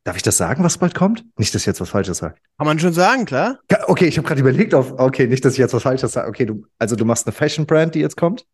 Darf 0.03 0.17
ich 0.17 0.23
das 0.23 0.37
sagen, 0.37 0.63
was 0.63 0.79
bald 0.79 0.95
kommt? 0.95 1.25
Nicht, 1.37 1.53
dass 1.53 1.63
ich 1.63 1.67
jetzt 1.67 1.81
was 1.81 1.91
Falsches 1.91 2.19
sage. 2.19 2.37
Kann 2.59 2.67
man 2.69 2.79
schon 2.79 2.93
sagen, 2.93 3.25
klar. 3.25 3.59
Okay, 3.89 4.07
ich 4.07 4.17
habe 4.19 4.29
gerade 4.29 4.41
überlegt 4.41 4.73
auf, 4.73 4.93
okay, 4.99 5.27
nicht, 5.27 5.45
dass 5.45 5.55
ich 5.55 5.59
jetzt 5.59 5.75
was 5.75 5.83
Falsches 5.83 6.13
sage. 6.13 6.29
Okay, 6.29 6.47
du, 6.47 6.65
also 6.79 6.95
du 6.95 7.05
machst 7.05 7.27
eine 7.27 7.33
Fashion 7.33 7.67
Brand, 7.67 7.97
die 7.97 8.01
jetzt 8.01 8.17
kommt? 8.17 8.47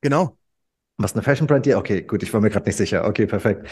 Genau. 0.00 0.36
Was 0.98 1.12
eine 1.14 1.22
Fashion 1.22 1.46
Brand? 1.46 1.66
Ja, 1.66 1.78
okay, 1.78 2.02
gut, 2.02 2.22
ich 2.22 2.32
war 2.32 2.40
mir 2.40 2.50
gerade 2.50 2.66
nicht 2.66 2.76
sicher. 2.76 3.06
Okay, 3.06 3.26
perfekt. 3.26 3.68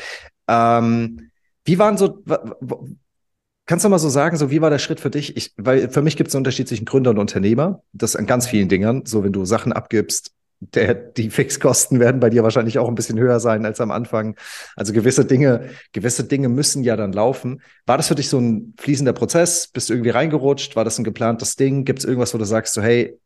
Ähm, 0.48 1.30
wie 1.64 1.78
waren 1.78 1.96
so, 1.96 2.22
kannst 3.66 3.84
du 3.84 3.88
mal 3.88 3.98
so 3.98 4.08
sagen, 4.08 4.36
so 4.36 4.50
wie 4.50 4.60
war 4.60 4.70
der 4.70 4.78
Schritt 4.78 5.00
für 5.00 5.10
dich? 5.10 5.36
Ich, 5.36 5.52
weil 5.56 5.88
für 5.88 6.02
mich 6.02 6.16
gibt 6.16 6.28
es 6.28 6.34
einen 6.34 6.40
Unterschied 6.40 6.68
zwischen 6.68 6.84
Gründer 6.84 7.10
und 7.10 7.18
Unternehmer. 7.18 7.82
Das 7.92 8.16
an 8.16 8.26
ganz 8.26 8.46
vielen 8.46 8.68
Dingern. 8.68 9.06
So, 9.06 9.24
wenn 9.24 9.32
du 9.32 9.44
Sachen 9.44 9.72
abgibst, 9.72 10.32
der, 10.60 10.94
die 10.94 11.30
Fixkosten 11.30 12.00
werden 12.00 12.20
bei 12.20 12.30
dir 12.30 12.42
wahrscheinlich 12.42 12.78
auch 12.78 12.88
ein 12.88 12.94
bisschen 12.94 13.18
höher 13.18 13.40
sein 13.40 13.66
als 13.66 13.80
am 13.80 13.90
Anfang. 13.90 14.36
Also 14.76 14.92
gewisse 14.92 15.24
Dinge, 15.24 15.70
gewisse 15.92 16.24
Dinge 16.24 16.48
müssen 16.48 16.82
ja 16.84 16.96
dann 16.96 17.12
laufen. 17.12 17.60
War 17.86 17.96
das 17.96 18.08
für 18.08 18.14
dich 18.14 18.28
so 18.28 18.38
ein 18.38 18.74
fließender 18.78 19.12
Prozess? 19.12 19.66
Bist 19.68 19.88
du 19.88 19.94
irgendwie 19.94 20.10
reingerutscht? 20.10 20.76
War 20.76 20.84
das 20.84 20.98
ein 20.98 21.04
geplantes 21.04 21.56
Ding? 21.56 21.84
Gibt 21.84 21.98
es 22.00 22.04
irgendwas, 22.04 22.32
wo 22.34 22.38
du 22.38 22.44
sagst, 22.44 22.74
so, 22.74 22.82
hey, 22.82 23.18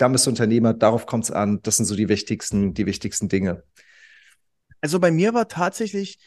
da 0.00 0.08
bist 0.08 0.26
du 0.26 0.30
Unternehmer, 0.30 0.72
darauf 0.72 1.04
kommt 1.04 1.24
es 1.24 1.30
an, 1.30 1.60
das 1.62 1.76
sind 1.76 1.84
so 1.84 1.94
die 1.94 2.08
wichtigsten, 2.08 2.72
die 2.72 2.86
wichtigsten 2.86 3.28
Dinge. 3.28 3.64
Also 4.80 4.98
bei 4.98 5.10
mir 5.10 5.34
war 5.34 5.46
tatsächlich 5.46 6.18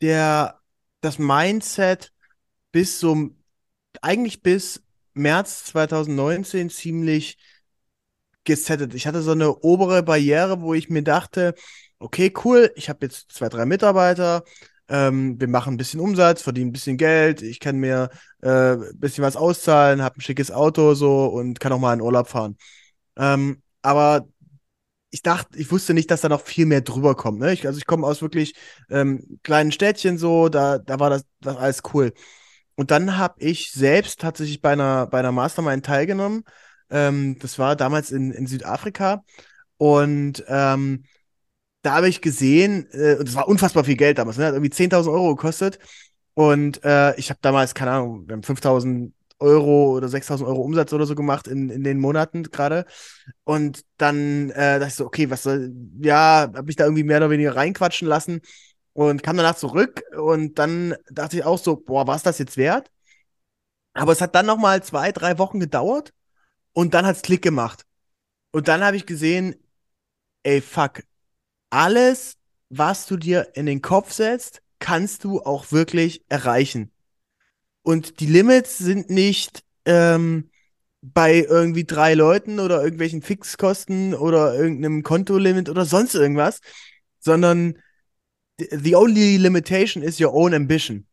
der, 0.00 0.60
das 1.00 1.18
Mindset 1.18 2.12
bis 2.70 3.00
so, 3.00 3.30
eigentlich 4.00 4.42
bis 4.42 4.80
März 5.14 5.64
2019 5.64 6.70
ziemlich 6.70 7.38
gesettet. 8.44 8.94
Ich 8.94 9.08
hatte 9.08 9.22
so 9.22 9.32
eine 9.32 9.56
obere 9.56 10.04
Barriere, 10.04 10.60
wo 10.60 10.72
ich 10.74 10.88
mir 10.88 11.02
dachte, 11.02 11.54
okay, 11.98 12.32
cool, 12.44 12.70
ich 12.76 12.88
habe 12.88 13.06
jetzt 13.06 13.32
zwei, 13.32 13.48
drei 13.48 13.66
Mitarbeiter, 13.66 14.44
ähm, 14.88 15.40
wir 15.40 15.48
machen 15.48 15.74
ein 15.74 15.78
bisschen 15.78 15.98
Umsatz, 15.98 16.42
verdienen 16.42 16.68
ein 16.68 16.72
bisschen 16.72 16.96
Geld, 16.96 17.42
ich 17.42 17.58
kann 17.58 17.78
mir 17.78 18.10
äh, 18.42 18.74
ein 18.74 19.00
bisschen 19.00 19.24
was 19.24 19.34
auszahlen, 19.34 20.00
habe 20.02 20.18
ein 20.18 20.20
schickes 20.20 20.52
Auto 20.52 20.94
so 20.94 21.26
und 21.26 21.58
kann 21.58 21.72
auch 21.72 21.80
mal 21.80 21.94
in 21.94 22.00
Urlaub 22.00 22.28
fahren. 22.28 22.56
Ähm, 23.16 23.62
aber 23.82 24.26
ich 25.10 25.22
dachte, 25.22 25.58
ich 25.58 25.70
wusste 25.70 25.94
nicht, 25.94 26.10
dass 26.10 26.20
da 26.20 26.28
noch 26.28 26.42
viel 26.42 26.66
mehr 26.66 26.80
drüber 26.82 27.14
kommt. 27.14 27.38
Ne? 27.40 27.52
Ich, 27.52 27.66
also 27.66 27.78
ich 27.78 27.86
komme 27.86 28.06
aus 28.06 28.22
wirklich 28.22 28.54
ähm, 28.90 29.38
kleinen 29.42 29.72
Städtchen 29.72 30.18
so, 30.18 30.48
da, 30.48 30.78
da 30.78 31.00
war 31.00 31.10
das, 31.10 31.24
das 31.40 31.56
alles 31.56 31.82
cool. 31.94 32.12
Und 32.74 32.90
dann 32.90 33.16
habe 33.16 33.36
ich 33.38 33.72
selbst 33.72 34.20
tatsächlich 34.20 34.60
bei 34.60 34.72
einer, 34.72 35.06
bei 35.06 35.18
einer 35.20 35.32
Mastermind 35.32 35.86
teilgenommen. 35.86 36.44
Ähm, 36.90 37.38
das 37.40 37.58
war 37.58 37.76
damals 37.76 38.10
in, 38.10 38.30
in 38.32 38.46
Südafrika. 38.46 39.24
Und 39.78 40.44
ähm, 40.48 41.04
da 41.82 41.94
habe 41.94 42.08
ich 42.08 42.20
gesehen, 42.20 42.88
äh, 42.92 43.16
und 43.18 43.28
das 43.28 43.34
war 43.34 43.48
unfassbar 43.48 43.84
viel 43.84 43.96
Geld 43.96 44.18
damals, 44.18 44.38
ne? 44.38 44.46
hat 44.46 44.54
irgendwie 44.54 44.72
10.000 44.72 45.12
Euro 45.12 45.34
gekostet. 45.34 45.78
Und 46.34 46.84
äh, 46.84 47.16
ich 47.16 47.30
habe 47.30 47.38
damals, 47.42 47.74
keine 47.74 47.92
Ahnung, 47.92 48.28
wir 48.28 48.34
haben 48.34 48.42
5.000 48.42 49.12
Euro 49.38 49.92
oder 49.96 50.08
6.000 50.08 50.48
Euro 50.48 50.62
Umsatz 50.62 50.92
oder 50.92 51.06
so 51.06 51.14
gemacht 51.14 51.46
in, 51.48 51.68
in 51.70 51.84
den 51.84 51.98
Monaten 52.00 52.44
gerade. 52.44 52.86
Und 53.44 53.84
dann 53.98 54.50
äh, 54.50 54.78
dachte 54.78 54.88
ich 54.88 54.94
so, 54.94 55.06
okay, 55.06 55.30
was 55.30 55.42
soll, 55.44 55.72
ja, 56.00 56.50
habe 56.54 56.70
ich 56.70 56.76
da 56.76 56.84
irgendwie 56.84 57.04
mehr 57.04 57.18
oder 57.18 57.30
weniger 57.30 57.56
reinquatschen 57.56 58.08
lassen 58.08 58.40
und 58.92 59.22
kam 59.22 59.36
danach 59.36 59.56
zurück. 59.56 60.02
Und 60.18 60.58
dann 60.58 60.94
dachte 61.10 61.36
ich 61.38 61.44
auch 61.44 61.58
so, 61.58 61.76
boah, 61.76 62.06
war 62.06 62.16
es 62.16 62.22
das 62.22 62.38
jetzt 62.38 62.56
wert? 62.56 62.90
Aber 63.94 64.12
es 64.12 64.20
hat 64.20 64.34
dann 64.34 64.46
noch 64.46 64.58
mal 64.58 64.82
zwei, 64.82 65.12
drei 65.12 65.38
Wochen 65.38 65.60
gedauert 65.60 66.12
und 66.72 66.94
dann 66.94 67.06
hat's 67.06 67.22
Klick 67.22 67.42
gemacht. 67.42 67.86
Und 68.52 68.68
dann 68.68 68.84
habe 68.84 68.96
ich 68.96 69.06
gesehen, 69.06 69.56
ey, 70.44 70.60
fuck, 70.60 71.02
alles, 71.70 72.36
was 72.70 73.06
du 73.06 73.16
dir 73.16 73.50
in 73.54 73.66
den 73.66 73.82
Kopf 73.82 74.12
setzt, 74.12 74.62
kannst 74.80 75.24
du 75.24 75.42
auch 75.42 75.72
wirklich 75.72 76.24
erreichen. 76.28 76.92
Und 77.86 78.18
die 78.18 78.26
Limits 78.26 78.78
sind 78.78 79.10
nicht 79.10 79.62
ähm, 79.84 80.50
bei 81.02 81.46
irgendwie 81.48 81.84
drei 81.84 82.14
Leuten 82.14 82.58
oder 82.58 82.82
irgendwelchen 82.82 83.22
Fixkosten 83.22 84.12
oder 84.12 84.56
irgendeinem 84.56 85.04
Kontolimit 85.04 85.68
oder 85.68 85.84
sonst 85.84 86.16
irgendwas, 86.16 86.58
sondern 87.20 87.78
the 88.58 88.96
only 88.96 89.36
limitation 89.36 90.02
is 90.02 90.20
your 90.20 90.34
own 90.34 90.52
ambition. 90.52 91.06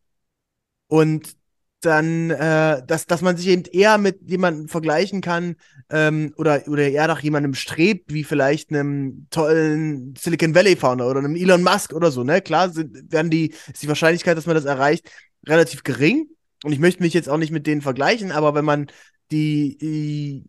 Und 0.88 1.36
dann, 1.80 2.30
äh, 2.30 2.84
dass, 2.84 3.06
dass 3.06 3.22
man 3.22 3.36
sich 3.36 3.46
eben 3.46 3.66
eher 3.66 3.96
mit 3.96 4.28
jemandem 4.28 4.66
vergleichen 4.66 5.20
kann 5.20 5.54
ähm, 5.90 6.34
oder, 6.36 6.66
oder 6.66 6.88
eher 6.88 7.06
nach 7.06 7.20
jemandem 7.20 7.54
strebt, 7.54 8.12
wie 8.12 8.24
vielleicht 8.24 8.70
einem 8.70 9.28
tollen 9.30 10.16
Silicon 10.16 10.56
Valley 10.56 10.74
Founder 10.74 11.08
oder 11.08 11.20
einem 11.20 11.36
Elon 11.36 11.62
Musk 11.62 11.92
oder 11.92 12.10
so, 12.10 12.24
ne? 12.24 12.42
Klar 12.42 12.70
sind, 12.70 13.12
werden 13.12 13.30
die, 13.30 13.54
ist 13.72 13.84
die 13.84 13.88
Wahrscheinlichkeit, 13.88 14.36
dass 14.36 14.46
man 14.46 14.56
das 14.56 14.64
erreicht, 14.64 15.08
relativ 15.46 15.84
gering. 15.84 16.33
Und 16.64 16.72
ich 16.72 16.78
möchte 16.78 17.02
mich 17.02 17.12
jetzt 17.12 17.28
auch 17.28 17.36
nicht 17.36 17.52
mit 17.52 17.66
denen 17.66 17.82
vergleichen, 17.82 18.32
aber 18.32 18.54
wenn 18.54 18.64
man 18.64 18.86
die, 19.30 19.76
die 19.76 20.44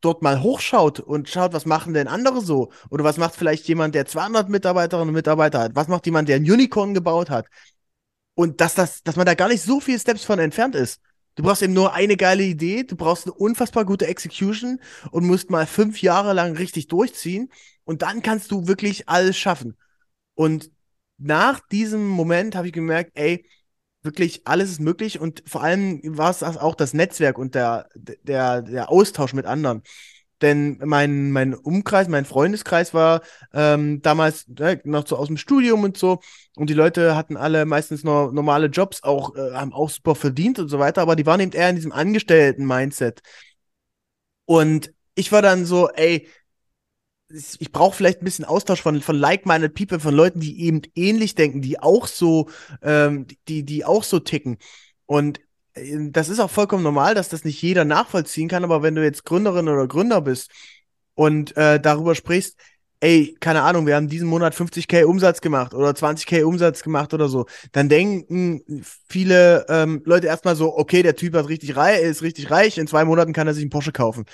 dort 0.00 0.20
mal 0.20 0.42
hochschaut 0.42 0.98
und 0.98 1.28
schaut, 1.28 1.52
was 1.52 1.66
machen 1.66 1.94
denn 1.94 2.08
andere 2.08 2.40
so? 2.40 2.72
Oder 2.90 3.04
was 3.04 3.16
macht 3.16 3.36
vielleicht 3.36 3.68
jemand, 3.68 3.94
der 3.94 4.04
200 4.04 4.48
Mitarbeiterinnen 4.48 5.10
und 5.10 5.14
Mitarbeiter 5.14 5.60
hat? 5.60 5.76
Was 5.76 5.86
macht 5.86 6.04
jemand, 6.06 6.28
der 6.28 6.36
ein 6.36 6.50
Unicorn 6.50 6.94
gebaut 6.94 7.30
hat? 7.30 7.46
Und 8.34 8.60
dass, 8.60 8.74
das, 8.74 9.04
dass 9.04 9.14
man 9.14 9.24
da 9.24 9.34
gar 9.34 9.48
nicht 9.48 9.62
so 9.62 9.78
viele 9.78 10.00
Steps 10.00 10.24
von 10.24 10.40
entfernt 10.40 10.74
ist. 10.74 11.00
Du 11.36 11.44
brauchst 11.44 11.62
eben 11.62 11.74
nur 11.74 11.94
eine 11.94 12.16
geile 12.16 12.42
Idee, 12.42 12.82
du 12.82 12.96
brauchst 12.96 13.26
eine 13.26 13.34
unfassbar 13.34 13.84
gute 13.84 14.08
Execution 14.08 14.80
und 15.12 15.24
musst 15.24 15.48
mal 15.48 15.66
fünf 15.66 16.02
Jahre 16.02 16.32
lang 16.32 16.56
richtig 16.56 16.88
durchziehen 16.88 17.52
und 17.84 18.02
dann 18.02 18.20
kannst 18.22 18.50
du 18.50 18.66
wirklich 18.66 19.08
alles 19.08 19.38
schaffen. 19.38 19.76
Und 20.34 20.72
nach 21.18 21.60
diesem 21.68 22.08
Moment 22.08 22.56
habe 22.56 22.66
ich 22.66 22.72
gemerkt, 22.72 23.12
ey, 23.14 23.46
wirklich 24.02 24.42
alles 24.46 24.70
ist 24.70 24.80
möglich 24.80 25.20
und 25.20 25.42
vor 25.46 25.62
allem 25.62 26.00
war 26.04 26.30
es 26.30 26.42
auch 26.42 26.74
das 26.74 26.92
Netzwerk 26.94 27.38
und 27.38 27.54
der, 27.54 27.88
der, 27.94 28.62
der 28.62 28.90
Austausch 28.90 29.32
mit 29.32 29.46
anderen. 29.46 29.82
Denn 30.42 30.80
mein, 30.84 31.30
mein 31.30 31.54
Umkreis, 31.54 32.08
mein 32.08 32.24
Freundeskreis 32.24 32.92
war 32.92 33.22
ähm, 33.54 34.02
damals 34.02 34.46
äh, 34.58 34.78
noch 34.84 35.06
so 35.06 35.16
aus 35.16 35.28
dem 35.28 35.36
Studium 35.36 35.84
und 35.84 35.96
so. 35.96 36.18
Und 36.56 36.68
die 36.68 36.74
Leute 36.74 37.14
hatten 37.14 37.36
alle 37.36 37.64
meistens 37.64 38.02
noch 38.02 38.32
normale 38.32 38.66
Jobs, 38.66 39.04
auch, 39.04 39.36
äh, 39.36 39.52
haben 39.52 39.72
auch 39.72 39.88
super 39.88 40.16
verdient 40.16 40.58
und 40.58 40.68
so 40.68 40.80
weiter, 40.80 41.00
aber 41.00 41.14
die 41.14 41.26
waren 41.26 41.40
eben 41.40 41.52
eher 41.52 41.70
in 41.70 41.76
diesem 41.76 41.92
Angestellten-Mindset. 41.92 43.22
Und 44.44 44.92
ich 45.14 45.30
war 45.32 45.42
dann 45.42 45.64
so, 45.64 45.88
ey, 45.90 46.28
ich 47.32 47.72
brauche 47.72 47.96
vielleicht 47.96 48.20
ein 48.20 48.24
bisschen 48.24 48.44
Austausch 48.44 48.82
von, 48.82 49.00
von 49.00 49.16
like-minded 49.16 49.74
people, 49.74 50.00
von 50.00 50.14
Leuten, 50.14 50.40
die 50.40 50.62
eben 50.62 50.82
ähnlich 50.94 51.34
denken, 51.34 51.62
die 51.62 51.80
auch 51.80 52.06
so, 52.06 52.48
ähm, 52.82 53.26
die, 53.48 53.64
die 53.64 53.84
auch 53.84 54.04
so 54.04 54.18
ticken. 54.18 54.58
Und 55.06 55.40
äh, 55.74 56.10
das 56.10 56.28
ist 56.28 56.40
auch 56.40 56.50
vollkommen 56.50 56.82
normal, 56.82 57.14
dass 57.14 57.28
das 57.28 57.44
nicht 57.44 57.60
jeder 57.62 57.84
nachvollziehen 57.84 58.48
kann, 58.48 58.64
aber 58.64 58.82
wenn 58.82 58.94
du 58.94 59.02
jetzt 59.02 59.24
Gründerin 59.24 59.68
oder 59.68 59.86
Gründer 59.86 60.20
bist 60.20 60.50
und 61.14 61.56
äh, 61.56 61.80
darüber 61.80 62.14
sprichst, 62.14 62.56
ey, 63.00 63.36
keine 63.40 63.62
Ahnung, 63.62 63.86
wir 63.86 63.96
haben 63.96 64.08
diesen 64.08 64.28
Monat 64.28 64.54
50k 64.54 65.04
Umsatz 65.04 65.40
gemacht 65.40 65.74
oder 65.74 65.90
20k 65.90 66.44
Umsatz 66.44 66.82
gemacht 66.84 67.12
oder 67.12 67.28
so, 67.28 67.46
dann 67.72 67.88
denken 67.88 68.84
viele 69.08 69.66
ähm, 69.68 70.02
Leute 70.04 70.28
erstmal 70.28 70.54
so, 70.54 70.76
okay, 70.76 71.02
der 71.02 71.16
Typ 71.16 71.34
hat 71.34 71.48
richtig 71.48 71.74
reich, 71.74 72.00
ist 72.00 72.22
richtig 72.22 72.50
reich, 72.52 72.78
in 72.78 72.86
zwei 72.86 73.04
Monaten 73.04 73.32
kann 73.32 73.48
er 73.48 73.54
sich 73.54 73.62
einen 73.62 73.70
Porsche 73.70 73.90
kaufen 73.90 74.24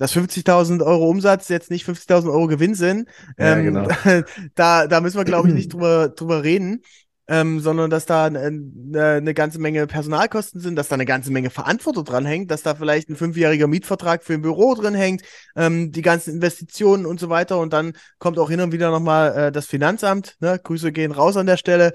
dass 0.00 0.16
50.000 0.16 0.82
Euro 0.82 1.10
Umsatz 1.10 1.50
jetzt 1.50 1.70
nicht 1.70 1.86
50.000 1.86 2.32
Euro 2.32 2.46
Gewinn 2.46 2.74
sind. 2.74 3.06
Ja, 3.38 3.58
ähm, 3.58 3.64
genau. 3.64 3.88
da, 4.54 4.86
da 4.86 5.00
müssen 5.02 5.18
wir, 5.18 5.26
glaube 5.26 5.48
ich, 5.48 5.54
nicht 5.54 5.72
drüber, 5.74 6.08
drüber 6.08 6.42
reden 6.42 6.82
ähm, 7.30 7.60
sondern 7.60 7.90
dass 7.90 8.06
da 8.06 8.24
eine, 8.24 8.50
eine 8.92 9.34
ganze 9.34 9.60
Menge 9.60 9.86
Personalkosten 9.86 10.60
sind, 10.60 10.74
dass 10.74 10.88
da 10.88 10.94
eine 10.94 11.06
ganze 11.06 11.30
Menge 11.30 11.48
Verantwortung 11.48 12.04
dran 12.04 12.26
hängt, 12.26 12.50
dass 12.50 12.62
da 12.62 12.74
vielleicht 12.74 13.08
ein 13.08 13.14
fünfjähriger 13.14 13.68
Mietvertrag 13.68 14.24
für 14.24 14.34
ein 14.34 14.42
Büro 14.42 14.74
drin 14.74 14.96
hängt, 14.96 15.22
ähm, 15.54 15.92
die 15.92 16.02
ganzen 16.02 16.34
Investitionen 16.34 17.06
und 17.06 17.20
so 17.20 17.28
weiter. 17.28 17.58
Und 17.58 17.72
dann 17.72 17.92
kommt 18.18 18.36
auch 18.40 18.50
hin 18.50 18.60
und 18.60 18.72
wieder 18.72 18.90
nochmal 18.90 19.36
äh, 19.36 19.52
das 19.52 19.66
Finanzamt. 19.66 20.38
Ne? 20.40 20.58
Grüße 20.60 20.90
gehen 20.90 21.12
raus 21.12 21.36
an 21.36 21.46
der 21.46 21.56
Stelle. 21.56 21.92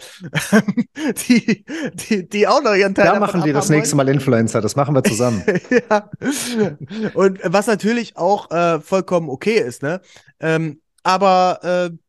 die, 1.28 1.66
die, 1.94 2.30
die 2.30 2.48
auch 2.48 2.64
noch 2.64 2.74
ihren 2.74 2.96
Teil. 2.96 3.08
Da 3.08 3.20
machen 3.20 3.44
die 3.44 3.52
das 3.52 3.70
nächste 3.70 3.98
Mal 3.98 4.08
Influencer. 4.08 4.62
Das 4.62 4.78
machen 4.78 4.96
wir 4.96 5.04
zusammen. 5.04 5.44
ja. 5.90 6.10
Und 7.14 7.40
was 7.44 7.68
natürlich 7.68 8.16
auch 8.16 8.50
äh, 8.52 8.80
vollkommen 8.80 9.30
okay 9.30 9.60
ist, 9.60 9.84
ne? 9.84 10.00
Ähm, 10.40 10.80
aber 11.04 11.92
äh, 11.92 12.05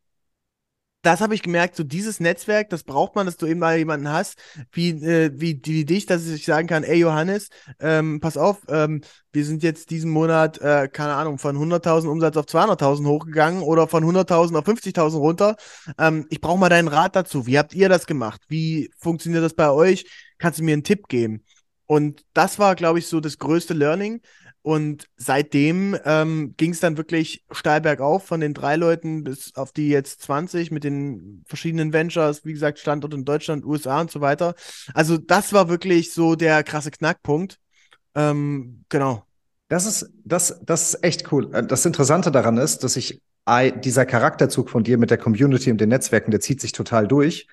das 1.07 1.21
habe 1.21 1.33
ich 1.33 1.41
gemerkt, 1.41 1.77
so 1.77 1.85
dieses 1.85 2.19
Netzwerk, 2.19 2.69
das 2.69 2.83
braucht 2.83 3.15
man, 3.15 3.25
dass 3.25 3.37
du 3.37 3.45
eben 3.45 3.61
mal 3.61 3.77
jemanden 3.77 4.11
hast, 4.11 4.37
wie, 4.73 4.89
äh, 4.89 5.31
wie, 5.33 5.57
wie 5.63 5.85
dich, 5.85 6.05
dass 6.05 6.27
ich 6.27 6.43
sagen 6.43 6.67
kann, 6.67 6.83
ey 6.83 6.99
Johannes, 6.99 7.47
ähm, 7.79 8.19
pass 8.19 8.35
auf, 8.35 8.57
ähm, 8.67 8.99
wir 9.31 9.45
sind 9.45 9.63
jetzt 9.63 9.89
diesen 9.89 10.11
Monat, 10.11 10.59
äh, 10.59 10.89
keine 10.91 11.13
Ahnung, 11.13 11.37
von 11.37 11.57
100.000 11.57 12.09
Umsatz 12.09 12.35
auf 12.35 12.45
200.000 12.45 13.05
hochgegangen 13.07 13.61
oder 13.61 13.87
von 13.87 14.03
100.000 14.03 14.57
auf 14.57 14.65
50.000 14.65 15.17
runter. 15.17 15.55
Ähm, 15.97 16.25
ich 16.29 16.41
brauche 16.41 16.59
mal 16.59 16.67
deinen 16.67 16.89
Rat 16.89 17.15
dazu. 17.15 17.47
Wie 17.47 17.57
habt 17.57 17.73
ihr 17.73 17.87
das 17.87 18.05
gemacht? 18.05 18.41
Wie 18.49 18.91
funktioniert 18.97 19.45
das 19.45 19.53
bei 19.53 19.71
euch? 19.71 20.05
Kannst 20.37 20.59
du 20.59 20.63
mir 20.63 20.73
einen 20.73 20.83
Tipp 20.83 21.07
geben? 21.07 21.45
Und 21.85 22.25
das 22.33 22.59
war, 22.59 22.75
glaube 22.75 22.99
ich, 22.99 23.07
so 23.07 23.21
das 23.21 23.37
größte 23.37 23.73
Learning, 23.73 24.19
und 24.67 25.07
seitdem 25.15 25.97
ähm, 26.03 26.53
ging 26.57 26.71
es 26.71 26.81
dann 26.81 26.97
wirklich 26.97 27.45
steil 27.51 27.79
bergauf 27.79 28.25
von 28.25 28.41
den 28.41 28.53
drei 28.53 28.75
Leuten 28.75 29.23
bis 29.23 29.55
auf 29.55 29.71
die 29.71 29.87
jetzt 29.87 30.23
20 30.23 30.71
mit 30.71 30.83
den 30.83 31.45
verschiedenen 31.47 31.93
Ventures, 31.93 32.43
wie 32.43 32.51
gesagt, 32.51 32.77
Standort 32.77 33.13
in 33.13 33.23
Deutschland, 33.23 33.63
USA 33.63 34.01
und 34.01 34.11
so 34.11 34.19
weiter. 34.19 34.55
Also 34.93 35.17
das 35.17 35.53
war 35.53 35.69
wirklich 35.69 36.11
so 36.11 36.35
der 36.35 36.65
krasse 36.65 36.91
Knackpunkt. 36.91 37.59
Ähm, 38.13 38.83
genau. 38.89 39.23
Das 39.69 39.85
ist, 39.85 40.11
das, 40.25 40.59
das 40.65 40.95
ist 40.95 41.01
echt 41.01 41.31
cool. 41.31 41.49
Äh, 41.53 41.65
das 41.65 41.85
Interessante 41.85 42.29
daran 42.29 42.57
ist, 42.57 42.83
dass 42.83 42.97
ich 42.97 43.21
dieser 43.85 44.05
Charakterzug 44.05 44.69
von 44.69 44.83
dir 44.83 44.97
mit 44.97 45.11
der 45.11 45.17
Community 45.17 45.71
und 45.71 45.79
den 45.79 45.87
Netzwerken, 45.87 46.31
der 46.31 46.41
zieht 46.41 46.59
sich 46.59 46.73
total 46.73 47.07
durch. 47.07 47.47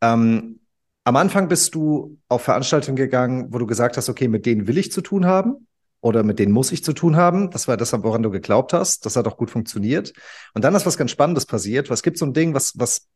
Ähm, 0.00 0.58
am 1.04 1.14
Anfang 1.14 1.46
bist 1.46 1.76
du 1.76 2.18
auf 2.26 2.42
Veranstaltungen 2.42 2.96
gegangen, 2.96 3.52
wo 3.52 3.58
du 3.58 3.66
gesagt 3.68 3.96
hast, 3.96 4.08
okay, 4.08 4.26
mit 4.26 4.44
denen 4.44 4.66
will 4.66 4.76
ich 4.76 4.90
zu 4.90 5.02
tun 5.02 5.24
haben 5.24 5.68
oder 6.00 6.22
mit 6.22 6.38
denen 6.38 6.52
muss 6.52 6.72
ich 6.72 6.84
zu 6.84 6.92
tun 6.92 7.16
haben. 7.16 7.50
Das 7.50 7.68
war 7.68 7.76
das, 7.76 7.92
woran 7.92 8.22
du 8.22 8.30
geglaubt 8.30 8.72
hast. 8.72 9.04
Das 9.04 9.16
hat 9.16 9.26
auch 9.26 9.36
gut 9.36 9.50
funktioniert. 9.50 10.12
Und 10.54 10.64
dann 10.64 10.74
ist 10.74 10.86
was 10.86 10.96
ganz 10.96 11.10
Spannendes 11.10 11.46
passiert. 11.46 11.90
Was 11.90 12.02
gibt 12.02 12.18
so 12.18 12.26
ein 12.26 12.32
Ding, 12.32 12.54
was, 12.54 12.78
was, 12.78 13.08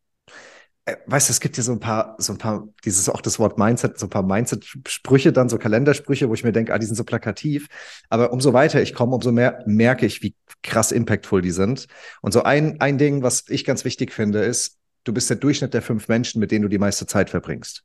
äh, 0.84 0.96
weißt 1.06 1.28
du, 1.28 1.32
es 1.32 1.40
gibt 1.40 1.54
hier 1.54 1.64
so 1.64 1.72
ein 1.72 1.80
paar, 1.80 2.16
so 2.18 2.32
ein 2.32 2.38
paar, 2.38 2.66
dieses 2.84 3.08
auch 3.08 3.20
das 3.20 3.38
Wort 3.38 3.56
Mindset, 3.56 3.98
so 3.98 4.06
ein 4.06 4.10
paar 4.10 4.24
Mindset-Sprüche, 4.24 5.32
dann 5.32 5.48
so 5.48 5.58
Kalendersprüche, 5.58 6.28
wo 6.28 6.34
ich 6.34 6.42
mir 6.42 6.52
denke, 6.52 6.74
ah, 6.74 6.78
die 6.78 6.86
sind 6.86 6.96
so 6.96 7.04
plakativ. 7.04 7.68
Aber 8.08 8.32
umso 8.32 8.52
weiter 8.52 8.82
ich 8.82 8.94
komme, 8.94 9.14
umso 9.14 9.30
mehr 9.30 9.62
merke 9.66 10.06
ich, 10.06 10.22
wie 10.22 10.34
krass 10.62 10.90
impactful 10.90 11.40
die 11.40 11.52
sind. 11.52 11.86
Und 12.20 12.32
so 12.32 12.42
ein, 12.42 12.80
ein 12.80 12.98
Ding, 12.98 13.22
was 13.22 13.44
ich 13.48 13.64
ganz 13.64 13.84
wichtig 13.84 14.12
finde, 14.12 14.40
ist, 14.40 14.78
du 15.04 15.12
bist 15.12 15.30
der 15.30 15.36
Durchschnitt 15.36 15.74
der 15.74 15.82
fünf 15.82 16.08
Menschen, 16.08 16.40
mit 16.40 16.50
denen 16.50 16.62
du 16.62 16.68
die 16.68 16.78
meiste 16.78 17.06
Zeit 17.06 17.30
verbringst. 17.30 17.84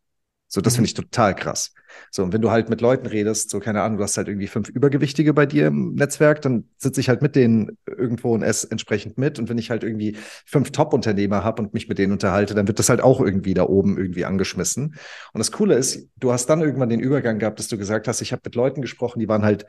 So, 0.50 0.62
das 0.62 0.74
mhm. 0.74 0.76
finde 0.76 0.88
ich 0.88 0.94
total 0.94 1.36
krass. 1.36 1.74
So, 2.12 2.24
und 2.24 2.32
wenn 2.32 2.42
du 2.42 2.52
halt 2.52 2.70
mit 2.70 2.80
Leuten 2.80 3.06
redest, 3.08 3.50
so, 3.50 3.60
keine 3.60 3.82
Ahnung, 3.82 3.98
du 3.98 4.04
hast 4.04 4.18
halt 4.18 4.28
irgendwie 4.28 4.48
fünf 4.48 4.70
Übergewichtige 4.70 5.34
bei 5.34 5.46
dir 5.46 5.68
im 5.68 5.96
Netzwerk, 5.96 6.42
dann 6.42 6.66
sitze 6.78 7.02
ich 7.02 7.10
halt 7.10 7.22
mit 7.22 7.36
denen 7.36 7.78
irgendwo 7.86 8.34
und 8.34 8.44
esse 8.44 8.70
entsprechend 8.72 9.18
mit. 9.18 9.40
Und 9.40 9.50
wenn 9.50 9.58
ich 9.58 9.70
halt 9.70 9.84
irgendwie 9.84 10.16
fünf 10.46 10.72
Top-Unternehmer 10.72 11.44
habe 11.44 11.62
und 11.62 11.74
mich 11.74 11.90
mit 11.90 11.98
denen 11.98 12.14
unterhalte, 12.14 12.54
dann 12.56 12.68
wird 12.68 12.80
das 12.80 12.90
halt 12.90 13.02
auch 13.02 13.20
irgendwie 13.20 13.54
da 13.54 13.64
oben 13.64 13.98
irgendwie 13.98 14.26
angeschmissen. 14.26 14.96
Und 15.34 15.40
das 15.40 15.52
Coole 15.52 15.76
ist, 15.76 16.08
du 16.18 16.32
hast 16.32 16.46
dann 16.48 16.62
irgendwann 16.62 16.90
den 16.90 17.00
Übergang 17.00 17.40
gehabt, 17.40 17.60
dass 17.60 17.68
du 17.68 17.78
gesagt 17.78 18.08
hast, 18.08 18.22
ich 18.22 18.32
habe 18.32 18.42
mit 18.46 18.56
Leuten 18.56 18.82
gesprochen, 18.82 19.20
die 19.20 19.28
waren 19.28 19.44
halt 19.44 19.66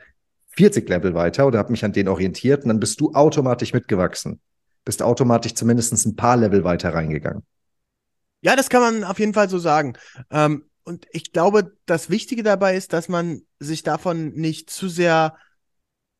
40 0.55 0.87
Level 0.87 1.13
weiter 1.13 1.45
oder 1.47 1.59
habe 1.59 1.71
mich 1.71 1.83
an 1.83 1.93
denen 1.93 2.09
orientiert 2.09 2.63
und 2.63 2.69
dann 2.69 2.79
bist 2.79 2.99
du 3.01 3.13
automatisch 3.13 3.73
mitgewachsen. 3.73 4.39
Bist 4.85 5.03
automatisch 5.03 5.55
zumindest 5.55 5.93
ein 6.05 6.15
paar 6.15 6.37
Level 6.37 6.63
weiter 6.63 6.93
reingegangen. 6.93 7.43
Ja, 8.41 8.55
das 8.55 8.69
kann 8.69 8.81
man 8.81 9.03
auf 9.03 9.19
jeden 9.19 9.33
Fall 9.33 9.49
so 9.49 9.57
sagen. 9.57 9.93
Ähm, 10.31 10.63
und 10.89 11.05
ich 11.11 11.31
glaube, 11.31 11.71
das 11.85 12.09
Wichtige 12.09 12.41
dabei 12.41 12.75
ist, 12.75 12.93
dass 12.93 13.09
man 13.09 13.43
sich 13.59 13.83
davon 13.83 14.33
nicht 14.33 14.71
zu 14.71 14.89
sehr 14.89 15.35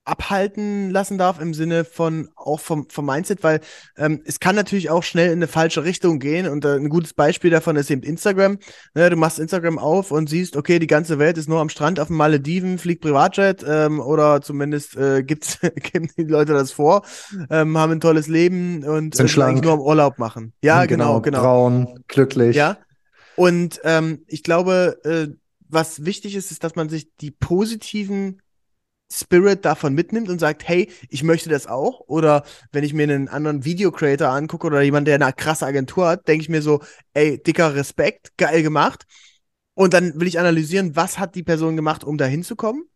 abhalten 0.05 0.91
lassen 0.91 1.17
darf 1.17 1.41
im 1.41 1.55
Sinne 1.55 1.85
von 1.85 2.29
auch 2.35 2.59
vom, 2.59 2.87
vom 2.89 3.05
Mindset, 3.05 3.43
weil 3.43 3.61
ähm, 3.97 4.21
es 4.25 4.39
kann 4.39 4.55
natürlich 4.55 4.91
auch 4.91 5.01
schnell 5.01 5.27
in 5.27 5.39
eine 5.39 5.47
falsche 5.47 5.83
Richtung 5.83 6.19
gehen 6.19 6.47
und 6.47 6.65
äh, 6.65 6.75
ein 6.75 6.89
gutes 6.89 7.13
Beispiel 7.13 7.49
davon 7.49 7.75
ist 7.75 7.89
eben 7.89 8.03
Instagram. 8.03 8.59
Ne, 8.93 9.09
du 9.09 9.15
machst 9.15 9.39
Instagram 9.39 9.79
auf 9.79 10.11
und 10.11 10.29
siehst, 10.29 10.55
okay, 10.55 10.77
die 10.77 10.87
ganze 10.87 11.17
Welt 11.17 11.37
ist 11.39 11.49
nur 11.49 11.61
am 11.61 11.69
Strand 11.69 11.99
auf 11.99 12.07
den 12.07 12.17
Malediven, 12.17 12.77
fliegt 12.77 13.01
Privatjet 13.01 13.65
ähm, 13.67 13.99
oder 13.99 14.41
zumindest 14.41 14.95
äh, 14.97 15.23
gibt's, 15.23 15.59
geben 15.91 16.09
die 16.15 16.23
Leute 16.23 16.53
das 16.53 16.71
vor, 16.71 17.03
ähm, 17.49 17.75
haben 17.75 17.93
ein 17.93 17.99
tolles 17.99 18.27
Leben 18.27 18.83
und 18.83 19.15
sind 19.15 19.35
äh, 19.35 19.61
nur 19.61 19.73
am 19.73 19.81
Urlaub 19.81 20.19
machen. 20.19 20.53
Ja, 20.61 20.85
genau, 20.85 21.21
genau. 21.21 21.21
genau. 21.21 21.41
Braun, 21.41 22.03
glücklich. 22.07 22.55
Ja. 22.55 22.77
Und 23.39 23.79
ähm, 23.85 24.25
ich 24.27 24.43
glaube, 24.43 24.99
äh, 25.05 25.33
was 25.69 26.03
wichtig 26.03 26.35
ist, 26.35 26.51
ist, 26.51 26.65
dass 26.65 26.75
man 26.75 26.89
sich 26.89 27.15
die 27.21 27.31
positiven 27.31 28.41
Spirit 29.09 29.63
davon 29.63 29.93
mitnimmt 29.93 30.27
und 30.27 30.39
sagt, 30.39 30.67
hey, 30.67 30.91
ich 31.07 31.23
möchte 31.23 31.47
das 31.47 31.65
auch. 31.65 32.01
Oder 32.01 32.43
wenn 32.73 32.83
ich 32.83 32.93
mir 32.93 33.03
einen 33.03 33.29
anderen 33.29 33.63
Video-Creator 33.63 34.27
angucke 34.27 34.67
oder 34.67 34.81
jemand, 34.81 35.07
der 35.07 35.15
eine 35.15 35.31
krasse 35.31 35.65
Agentur 35.65 36.09
hat, 36.09 36.27
denke 36.27 36.41
ich 36.41 36.49
mir 36.49 36.61
so, 36.61 36.81
ey, 37.13 37.41
dicker 37.41 37.75
Respekt, 37.75 38.35
geil 38.35 38.61
gemacht. 38.61 39.05
Und 39.73 39.93
dann 39.93 40.19
will 40.19 40.27
ich 40.27 40.37
analysieren, 40.37 40.97
was 40.97 41.17
hat 41.17 41.35
die 41.35 41.43
Person 41.43 41.77
gemacht, 41.77 42.03
um 42.03 42.17
da 42.17 42.25
hinzukommen. 42.25 42.89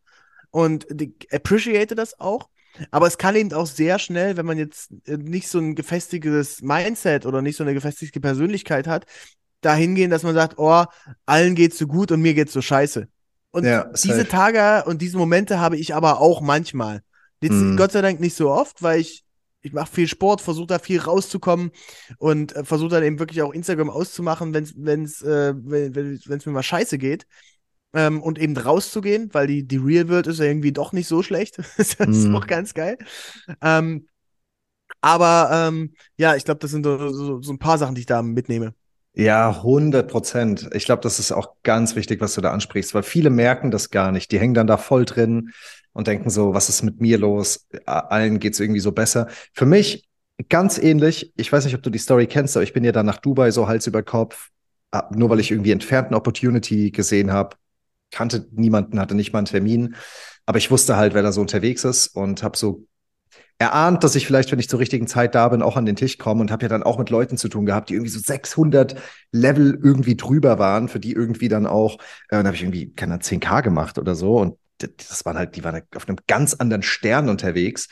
Und 0.52 0.88
appreciate 1.32 1.96
das 1.96 2.20
auch. 2.20 2.50
Aber 2.92 3.08
es 3.08 3.18
kann 3.18 3.38
eben 3.38 3.54
auch 3.54 3.68
sehr 3.68 3.98
schnell, 3.98 4.36
wenn 4.36 4.46
man 4.46 4.58
jetzt 4.58 4.92
äh, 5.06 5.16
nicht 5.16 5.48
so 5.48 5.60
ein 5.60 5.76
gefestigtes 5.76 6.62
Mindset 6.62 7.26
oder 7.26 7.42
nicht 7.42 7.56
so 7.56 7.64
eine 7.64 7.74
gefestigte 7.74 8.20
Persönlichkeit 8.20 8.88
hat, 8.88 9.06
dahin 9.66 9.96
gehen, 9.96 10.12
dass 10.12 10.24
man 10.24 10.36
sagt, 10.36 10.58
oh, 10.58 10.86
allen 11.26 11.56
geht's 11.56 11.78
so 11.78 11.88
gut 11.88 12.12
und 12.12 12.22
mir 12.22 12.34
geht's 12.34 12.54
so 12.54 12.62
scheiße. 12.62 13.08
Und 13.52 13.66
ja, 13.66 13.92
diese 13.94 14.28
Tage 14.28 14.84
und 14.90 15.02
diese 15.02 15.18
Momente 15.18 15.60
habe 15.60 15.78
ich 15.78 15.94
aber 15.94 16.20
auch 16.20 16.42
manchmal. 16.42 17.04
Jetzt 17.42 17.54
mm. 17.54 17.76
Gott 17.76 17.92
sei 17.92 18.02
Dank 18.02 18.20
nicht 18.20 18.36
so 18.36 18.50
oft, 18.50 18.82
weil 18.82 19.00
ich, 19.00 19.24
ich 19.62 19.74
mache 19.74 19.94
viel 19.94 20.08
Sport, 20.08 20.42
versuche 20.42 20.68
da 20.68 20.80
viel 20.80 21.00
rauszukommen 21.00 21.72
und 22.18 22.56
äh, 22.56 22.64
versuche 22.64 22.90
dann 22.90 23.04
eben 23.04 23.20
wirklich 23.20 23.44
auch 23.44 23.54
Instagram 23.54 23.92
auszumachen, 23.92 24.56
wenn's, 24.56 24.74
wenn's, 24.76 25.22
äh, 25.22 25.54
wenn 25.56 26.38
es 26.38 26.46
mir 26.46 26.52
mal 26.52 26.64
scheiße 26.64 26.98
geht. 26.98 27.28
Ähm, 27.96 28.24
und 28.24 28.40
eben 28.40 28.58
rauszugehen, 28.58 29.30
weil 29.34 29.46
die, 29.46 29.68
die 29.68 29.78
Real 29.78 30.10
World 30.10 30.26
ist 30.26 30.40
ja 30.40 30.46
irgendwie 30.46 30.72
doch 30.72 30.94
nicht 30.94 31.08
so 31.08 31.22
schlecht. 31.22 31.60
das 31.78 31.94
ist 31.94 32.28
mm. 32.28 32.36
auch 32.36 32.48
ganz 32.48 32.74
geil. 32.74 32.98
Ähm, 33.62 34.08
aber 35.02 35.50
ähm, 35.52 35.94
ja, 36.18 36.36
ich 36.36 36.46
glaube, 36.46 36.60
das 36.60 36.72
sind 36.72 36.86
so, 36.86 37.10
so, 37.10 37.42
so 37.42 37.54
ein 37.54 37.60
paar 37.60 37.78
Sachen, 37.78 37.94
die 37.94 38.02
ich 38.02 38.08
da 38.08 38.24
mitnehme. 38.24 38.74
Ja, 39.16 39.62
100 39.62 40.10
Prozent. 40.10 40.70
Ich 40.74 40.86
glaube, 40.86 41.02
das 41.04 41.20
ist 41.20 41.32
auch 41.32 41.56
ganz 41.62 41.96
wichtig, 41.96 42.20
was 42.20 42.34
du 42.34 42.42
da 42.42 42.52
ansprichst, 42.52 42.96
weil 42.96 43.04
viele 43.04 43.30
merken 43.30 43.70
das 43.70 43.92
gar 43.92 44.12
nicht. 44.12 44.32
Die 44.32 44.40
hängen 44.40 44.56
dann 44.56 44.66
da 44.66 44.78
voll 44.78 45.06
drin 45.06 45.52
und 45.94 46.08
denken 46.08 46.32
so, 46.32 46.56
was 46.56 46.70
ist 46.70 46.82
mit 46.82 47.00
mir 47.00 47.20
los? 47.20 47.68
Allen 47.86 48.40
geht's 48.40 48.60
irgendwie 48.60 48.80
so 48.80 48.92
besser. 48.92 49.28
Für 49.54 49.68
mich 49.68 50.10
ganz 50.50 50.80
ähnlich. 50.80 51.32
Ich 51.36 51.52
weiß 51.52 51.66
nicht, 51.66 51.76
ob 51.76 51.84
du 51.84 51.92
die 51.92 52.00
Story 52.00 52.26
kennst, 52.26 52.58
aber 52.58 52.64
ich 52.64 52.74
bin 52.74 52.84
ja 52.84 52.92
dann 52.92 53.06
nach 53.06 53.20
Dubai 53.20 53.52
so 53.52 53.68
Hals 53.68 53.86
über 53.86 54.02
Kopf, 54.02 54.50
nur 55.12 55.30
weil 55.30 55.40
ich 55.40 55.52
irgendwie 55.52 55.72
entfernten 55.72 56.16
Opportunity 56.16 56.90
gesehen 56.90 57.32
habe. 57.32 57.56
Kannte 58.10 58.48
niemanden, 58.52 59.00
hatte 59.00 59.14
nicht 59.14 59.32
mal 59.32 59.40
einen 59.40 59.46
Termin. 59.46 59.96
Aber 60.48 60.58
ich 60.58 60.72
wusste 60.72 60.98
halt, 60.98 61.14
wer 61.14 61.22
da 61.22 61.32
so 61.32 61.42
unterwegs 61.42 61.84
ist 61.84 62.08
und 62.16 62.42
habe 62.42 62.58
so 62.58 62.86
erahnt, 63.60 64.04
dass 64.04 64.16
ich 64.16 64.26
vielleicht, 64.26 64.52
wenn 64.52 64.60
ich 64.60 64.70
zur 64.70 64.80
richtigen 64.80 65.08
Zeit 65.08 65.36
da 65.36 65.48
bin, 65.50 65.62
auch 65.62 65.78
an 65.78 65.86
den 65.86 65.96
Tisch 65.96 66.18
komme 66.18 66.42
und 66.42 66.52
habe 66.52 66.64
ja 66.64 66.70
dann 66.70 66.84
auch 66.84 66.98
mit 66.98 67.10
Leuten 67.10 67.38
zu 67.38 67.48
tun 67.48 67.66
gehabt, 67.66 67.90
die 67.90 67.94
irgendwie 67.94 68.12
so 68.12 68.20
600 68.20 68.96
Level 69.32 69.80
irgendwie 69.82 70.16
drüber 70.16 70.60
waren, 70.60 70.90
für 70.90 71.00
die 71.00 71.14
irgendwie 71.14 71.48
dann 71.48 71.66
auch, 71.66 71.96
äh, 71.96 72.38
dann 72.38 72.46
habe 72.46 72.56
ich 72.56 72.64
irgendwie, 72.64 72.92
keine 72.94 73.18
10k 73.18 73.62
gemacht 73.62 73.98
oder 73.98 74.16
so 74.16 74.38
und 74.38 74.58
das 74.80 75.24
waren 75.26 75.38
halt, 75.38 75.56
die 75.56 75.64
waren 75.64 75.76
halt 75.76 75.86
auf 75.96 76.08
einem 76.08 76.18
ganz 76.28 76.56
anderen 76.56 76.84
Stern 76.84 77.30
unterwegs 77.30 77.88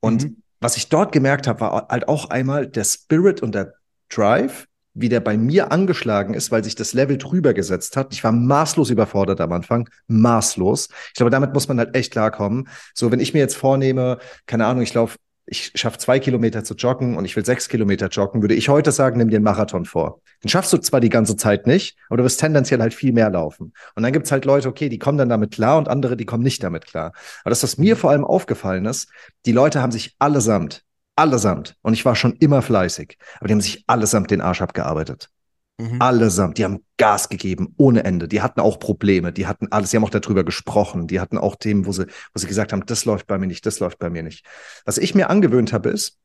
und 0.00 0.24
mhm. 0.24 0.42
was 0.60 0.76
ich 0.76 0.88
dort 0.88 1.12
gemerkt 1.12 1.46
habe, 1.48 1.60
war 1.60 1.88
halt 1.88 2.08
auch 2.08 2.30
einmal 2.30 2.66
der 2.66 2.84
Spirit 2.84 3.42
und 3.42 3.54
der 3.54 3.74
Drive, 4.08 4.66
wie 4.96 5.08
der 5.08 5.20
bei 5.20 5.36
mir 5.36 5.70
angeschlagen 5.72 6.34
ist, 6.34 6.50
weil 6.50 6.64
sich 6.64 6.74
das 6.74 6.94
Level 6.94 7.18
drüber 7.18 7.52
gesetzt 7.54 7.96
hat. 7.96 8.12
Ich 8.12 8.24
war 8.24 8.32
maßlos 8.32 8.90
überfordert 8.90 9.40
am 9.40 9.52
Anfang, 9.52 9.88
maßlos. 10.08 10.88
Ich 11.08 11.14
glaube, 11.14 11.30
damit 11.30 11.52
muss 11.52 11.68
man 11.68 11.78
halt 11.78 11.94
echt 11.94 12.12
klarkommen. 12.12 12.68
So, 12.94 13.12
wenn 13.12 13.20
ich 13.20 13.34
mir 13.34 13.40
jetzt 13.40 13.56
vornehme, 13.56 14.18
keine 14.46 14.66
Ahnung, 14.66 14.82
ich 14.82 14.94
laufe, 14.94 15.18
ich 15.44 15.70
schaffe 15.74 15.98
zwei 15.98 16.18
Kilometer 16.18 16.64
zu 16.64 16.74
joggen 16.74 17.16
und 17.16 17.24
ich 17.24 17.36
will 17.36 17.44
sechs 17.44 17.68
Kilometer 17.68 18.08
joggen, 18.08 18.40
würde 18.42 18.54
ich 18.54 18.68
heute 18.68 18.90
sagen, 18.90 19.18
nimm 19.18 19.28
dir 19.28 19.36
einen 19.36 19.44
Marathon 19.44 19.84
vor. 19.84 20.20
Den 20.42 20.48
schaffst 20.48 20.72
du 20.72 20.78
zwar 20.78 21.00
die 21.00 21.10
ganze 21.10 21.36
Zeit 21.36 21.66
nicht, 21.66 21.96
aber 22.08 22.16
du 22.16 22.24
wirst 22.24 22.40
tendenziell 22.40 22.80
halt 22.80 22.94
viel 22.94 23.12
mehr 23.12 23.30
laufen. 23.30 23.72
Und 23.94 24.02
dann 24.02 24.12
gibt's 24.12 24.32
halt 24.32 24.44
Leute, 24.46 24.68
okay, 24.68 24.88
die 24.88 24.98
kommen 24.98 25.18
dann 25.18 25.28
damit 25.28 25.52
klar 25.52 25.78
und 25.78 25.88
andere, 25.88 26.16
die 26.16 26.26
kommen 26.26 26.42
nicht 26.42 26.62
damit 26.64 26.86
klar. 26.86 27.12
Aber 27.42 27.50
das, 27.50 27.62
was 27.62 27.78
mir 27.78 27.96
vor 27.96 28.10
allem 28.10 28.24
aufgefallen 28.24 28.86
ist, 28.86 29.08
die 29.44 29.52
Leute 29.52 29.82
haben 29.82 29.92
sich 29.92 30.16
allesamt 30.18 30.85
Allesamt. 31.16 31.76
Und 31.82 31.94
ich 31.94 32.04
war 32.04 32.14
schon 32.14 32.34
immer 32.34 32.62
fleißig. 32.62 33.16
Aber 33.38 33.48
die 33.48 33.54
haben 33.54 33.60
sich 33.60 33.84
allesamt 33.86 34.30
den 34.30 34.40
Arsch 34.40 34.60
abgearbeitet. 34.60 35.30
Mhm. 35.78 36.00
Allesamt. 36.00 36.58
Die 36.58 36.64
haben 36.64 36.84
Gas 36.98 37.28
gegeben, 37.28 37.74
ohne 37.76 38.04
Ende. 38.04 38.28
Die 38.28 38.42
hatten 38.42 38.60
auch 38.60 38.78
Probleme. 38.78 39.32
Die 39.32 39.46
hatten 39.46 39.68
alles. 39.70 39.90
Die 39.90 39.96
haben 39.96 40.04
auch 40.04 40.10
darüber 40.10 40.44
gesprochen. 40.44 41.06
Die 41.06 41.20
hatten 41.20 41.38
auch 41.38 41.56
Themen, 41.56 41.86
wo 41.86 41.92
sie, 41.92 42.06
wo 42.06 42.38
sie 42.38 42.46
gesagt 42.46 42.72
haben, 42.72 42.84
das 42.86 43.04
läuft 43.04 43.26
bei 43.26 43.38
mir 43.38 43.46
nicht, 43.46 43.66
das 43.66 43.80
läuft 43.80 43.98
bei 43.98 44.10
mir 44.10 44.22
nicht. 44.22 44.44
Was 44.84 44.98
ich 44.98 45.14
mir 45.14 45.30
angewöhnt 45.30 45.72
habe, 45.72 45.90
ist, 45.90 46.18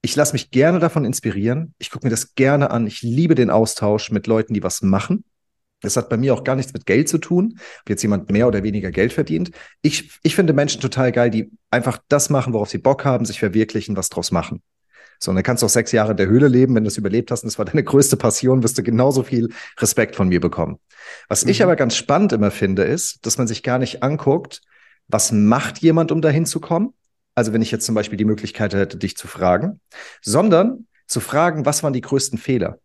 ich 0.00 0.14
lasse 0.14 0.32
mich 0.32 0.50
gerne 0.50 0.78
davon 0.78 1.04
inspirieren. 1.04 1.74
Ich 1.78 1.90
gucke 1.90 2.06
mir 2.06 2.10
das 2.10 2.34
gerne 2.34 2.70
an. 2.70 2.86
Ich 2.86 3.02
liebe 3.02 3.34
den 3.34 3.50
Austausch 3.50 4.10
mit 4.10 4.26
Leuten, 4.26 4.54
die 4.54 4.62
was 4.62 4.82
machen. 4.82 5.24
Das 5.80 5.96
hat 5.96 6.08
bei 6.08 6.16
mir 6.16 6.34
auch 6.34 6.44
gar 6.44 6.56
nichts 6.56 6.72
mit 6.72 6.86
Geld 6.86 7.08
zu 7.08 7.18
tun, 7.18 7.58
ob 7.82 7.90
jetzt 7.90 8.02
jemand 8.02 8.30
mehr 8.30 8.48
oder 8.48 8.62
weniger 8.62 8.90
Geld 8.90 9.12
verdient. 9.12 9.52
Ich, 9.82 10.18
ich 10.22 10.34
finde 10.34 10.52
Menschen 10.52 10.80
total 10.80 11.12
geil, 11.12 11.30
die 11.30 11.50
einfach 11.70 11.98
das 12.08 12.30
machen, 12.30 12.52
worauf 12.52 12.68
sie 12.68 12.78
Bock 12.78 13.04
haben, 13.04 13.24
sich 13.24 13.38
verwirklichen, 13.38 13.96
was 13.96 14.08
draus 14.08 14.32
machen. 14.32 14.62
So, 15.20 15.30
und 15.30 15.36
dann 15.36 15.44
kannst 15.44 15.62
du 15.62 15.66
auch 15.66 15.70
sechs 15.70 15.92
Jahre 15.92 16.12
in 16.12 16.16
der 16.16 16.28
Höhle 16.28 16.48
leben. 16.48 16.74
Wenn 16.74 16.84
du 16.84 16.88
es 16.88 16.96
überlebt 16.96 17.30
hast 17.30 17.42
und 17.42 17.48
das 17.48 17.58
war 17.58 17.64
deine 17.64 17.82
größte 17.82 18.16
Passion, 18.16 18.62
wirst 18.62 18.78
du 18.78 18.82
genauso 18.82 19.22
viel 19.22 19.48
Respekt 19.78 20.14
von 20.14 20.28
mir 20.28 20.40
bekommen. 20.40 20.78
Was 21.28 21.44
mhm. 21.44 21.50
ich 21.50 21.62
aber 21.62 21.76
ganz 21.76 21.96
spannend 21.96 22.32
immer 22.32 22.50
finde, 22.50 22.84
ist, 22.84 23.26
dass 23.26 23.38
man 23.38 23.46
sich 23.46 23.62
gar 23.62 23.78
nicht 23.78 24.02
anguckt, 24.02 24.62
was 25.08 25.32
macht 25.32 25.78
jemand, 25.78 26.12
um 26.12 26.22
dahin 26.22 26.46
zu 26.46 26.60
kommen? 26.60 26.92
Also 27.34 27.52
wenn 27.52 27.62
ich 27.62 27.70
jetzt 27.70 27.86
zum 27.86 27.94
Beispiel 27.94 28.16
die 28.16 28.24
Möglichkeit 28.24 28.74
hätte, 28.74 28.96
dich 28.96 29.16
zu 29.16 29.26
fragen, 29.26 29.80
sondern 30.22 30.86
zu 31.06 31.20
fragen, 31.20 31.64
was 31.64 31.82
waren 31.82 31.92
die 31.92 32.00
größten 32.00 32.38
Fehler? 32.38 32.78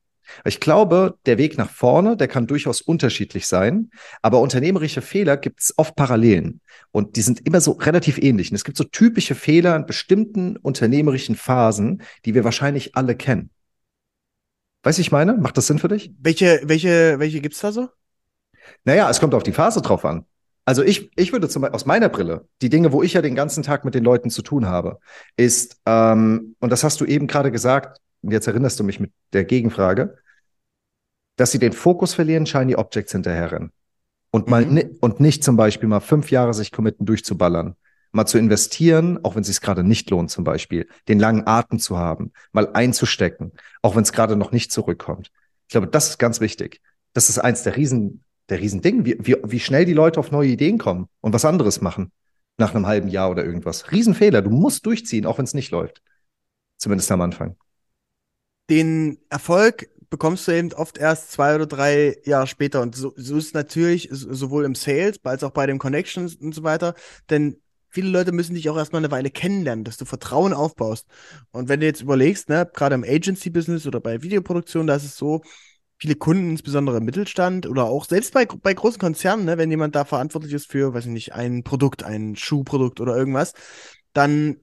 Ich 0.45 0.59
glaube, 0.59 1.17
der 1.25 1.37
Weg 1.37 1.57
nach 1.57 1.69
vorne, 1.69 2.17
der 2.17 2.27
kann 2.27 2.47
durchaus 2.47 2.81
unterschiedlich 2.81 3.47
sein, 3.47 3.91
aber 4.21 4.39
unternehmerische 4.39 5.01
Fehler 5.01 5.37
gibt 5.37 5.61
es 5.61 5.73
oft 5.77 5.95
Parallelen 5.95 6.61
und 6.91 7.15
die 7.15 7.21
sind 7.21 7.45
immer 7.45 7.61
so 7.61 7.71
relativ 7.71 8.17
ähnlich. 8.17 8.51
Und 8.51 8.55
es 8.55 8.63
gibt 8.63 8.77
so 8.77 8.83
typische 8.83 9.35
Fehler 9.35 9.75
in 9.75 9.85
bestimmten 9.85 10.57
unternehmerischen 10.57 11.35
Phasen, 11.35 12.01
die 12.25 12.33
wir 12.33 12.43
wahrscheinlich 12.43 12.95
alle 12.95 13.15
kennen. 13.15 13.49
Weißt 14.83 14.97
du, 14.97 15.01
ich 15.01 15.11
meine? 15.11 15.33
Macht 15.33 15.57
das 15.57 15.67
Sinn 15.67 15.79
für 15.79 15.87
dich? 15.87 16.11
Welche, 16.19 16.61
welche, 16.65 17.17
welche 17.19 17.39
gibt's 17.39 17.61
da 17.61 17.71
so? 17.71 17.89
Naja, 18.83 19.09
es 19.09 19.19
kommt 19.19 19.33
auf 19.33 19.43
die 19.43 19.53
Phase 19.53 19.81
drauf 19.81 20.05
an. 20.05 20.25
Also 20.65 20.81
ich, 20.83 21.11
ich 21.17 21.33
würde 21.33 21.49
zum 21.49 21.61
Beispiel 21.61 21.75
aus 21.75 21.85
meiner 21.85 22.09
Brille, 22.09 22.47
die 22.61 22.69
Dinge, 22.69 22.93
wo 22.93 23.03
ich 23.03 23.13
ja 23.13 23.21
den 23.21 23.35
ganzen 23.35 23.63
Tag 23.63 23.83
mit 23.83 23.95
den 23.95 24.03
Leuten 24.03 24.29
zu 24.29 24.41
tun 24.41 24.65
habe, 24.65 24.99
ist, 25.35 25.77
ähm, 25.85 26.55
und 26.59 26.69
das 26.69 26.83
hast 26.83 27.01
du 27.01 27.05
eben 27.05 27.27
gerade 27.27 27.51
gesagt, 27.51 27.99
jetzt 28.23 28.47
erinnerst 28.47 28.79
du 28.79 28.83
mich 28.83 28.99
mit 28.99 29.11
der 29.33 29.45
Gegenfrage, 29.45 30.17
dass 31.35 31.51
sie 31.51 31.59
den 31.59 31.73
Fokus 31.73 32.13
verlieren, 32.13 32.45
Shiny 32.45 32.75
Objects 32.75 33.11
hinterherrennen. 33.11 33.71
Und 34.31 34.47
mal 34.47 34.65
mhm. 34.65 34.97
und 35.01 35.19
nicht 35.19 35.43
zum 35.43 35.57
Beispiel 35.57 35.87
mal 35.87 35.99
fünf 35.99 36.31
Jahre 36.31 36.53
sich 36.53 36.71
committen, 36.71 37.05
durchzuballern. 37.05 37.75
Mal 38.11 38.25
zu 38.25 38.37
investieren, 38.37 39.19
auch 39.23 39.35
wenn 39.35 39.41
es 39.41 39.47
sich 39.47 39.61
gerade 39.61 39.83
nicht 39.83 40.09
lohnt, 40.11 40.29
zum 40.29 40.43
Beispiel, 40.43 40.87
den 41.07 41.19
langen 41.19 41.47
Atem 41.47 41.79
zu 41.79 41.97
haben, 41.97 42.31
mal 42.51 42.71
einzustecken, 42.73 43.53
auch 43.81 43.95
wenn 43.95 44.03
es 44.03 44.11
gerade 44.11 44.35
noch 44.35 44.51
nicht 44.51 44.71
zurückkommt. 44.71 45.31
Ich 45.67 45.71
glaube, 45.71 45.87
das 45.87 46.09
ist 46.09 46.19
ganz 46.19 46.39
wichtig. 46.39 46.79
Das 47.13 47.29
ist 47.29 47.39
eins 47.39 47.63
der 47.63 47.75
Riesen, 47.75 48.23
der 48.49 48.59
Riesending, 48.59 49.05
wie, 49.05 49.17
wie, 49.19 49.37
wie 49.43 49.59
schnell 49.59 49.85
die 49.85 49.93
Leute 49.93 50.19
auf 50.19 50.31
neue 50.31 50.49
Ideen 50.49 50.77
kommen 50.77 51.07
und 51.21 51.33
was 51.33 51.45
anderes 51.45 51.81
machen 51.81 52.11
nach 52.57 52.75
einem 52.75 52.85
halben 52.85 53.07
Jahr 53.07 53.31
oder 53.31 53.43
irgendwas. 53.43 53.91
Riesenfehler. 53.91 54.43
Du 54.43 54.51
musst 54.51 54.85
durchziehen, 54.85 55.25
auch 55.25 55.39
wenn 55.39 55.45
es 55.45 55.55
nicht 55.55 55.71
läuft. 55.71 56.03
Zumindest 56.77 57.11
am 57.11 57.21
Anfang 57.21 57.55
den 58.69 59.19
Erfolg 59.29 59.89
bekommst 60.09 60.47
du 60.47 60.51
eben 60.51 60.71
oft 60.73 60.97
erst 60.97 61.31
zwei 61.31 61.55
oder 61.55 61.65
drei 61.65 62.17
Jahre 62.23 62.47
später. 62.47 62.81
Und 62.81 62.95
so, 62.95 63.13
so 63.15 63.37
ist 63.37 63.47
es 63.47 63.53
natürlich 63.53 64.09
sowohl 64.11 64.65
im 64.65 64.75
Sales 64.75 65.17
als 65.23 65.43
auch 65.43 65.51
bei 65.51 65.65
den 65.65 65.79
Connections 65.79 66.35
und 66.35 66.53
so 66.53 66.63
weiter. 66.63 66.93
Denn 67.29 67.59
viele 67.89 68.09
Leute 68.09 68.31
müssen 68.31 68.53
dich 68.53 68.69
auch 68.69 68.77
erstmal 68.77 69.01
eine 69.01 69.11
Weile 69.11 69.31
kennenlernen, 69.31 69.83
dass 69.83 69.97
du 69.97 70.05
Vertrauen 70.05 70.53
aufbaust. 70.53 71.07
Und 71.51 71.67
wenn 71.67 71.79
du 71.79 71.87
jetzt 71.87 72.01
überlegst, 72.01 72.49
ne, 72.49 72.69
gerade 72.71 72.95
im 72.95 73.03
Agency-Business 73.03 73.87
oder 73.87 73.99
bei 73.99 74.21
Videoproduktion, 74.21 74.87
da 74.87 74.95
ist 74.95 75.05
es 75.05 75.17
so, 75.17 75.41
viele 75.97 76.15
Kunden, 76.15 76.49
insbesondere 76.49 76.97
im 76.97 77.05
Mittelstand 77.05 77.65
oder 77.65 77.85
auch 77.85 78.05
selbst 78.05 78.33
bei, 78.33 78.45
bei 78.45 78.73
großen 78.73 78.99
Konzernen, 78.99 79.45
ne, 79.45 79.57
wenn 79.57 79.71
jemand 79.71 79.95
da 79.95 80.05
verantwortlich 80.05 80.53
ist 80.53 80.69
für, 80.69 80.93
weiß 80.93 81.05
ich 81.05 81.11
nicht, 81.11 81.33
ein 81.33 81.63
Produkt, 81.63 82.03
ein 82.03 82.35
Schuhprodukt 82.35 82.99
oder 82.99 83.15
irgendwas, 83.15 83.53
dann 84.11 84.57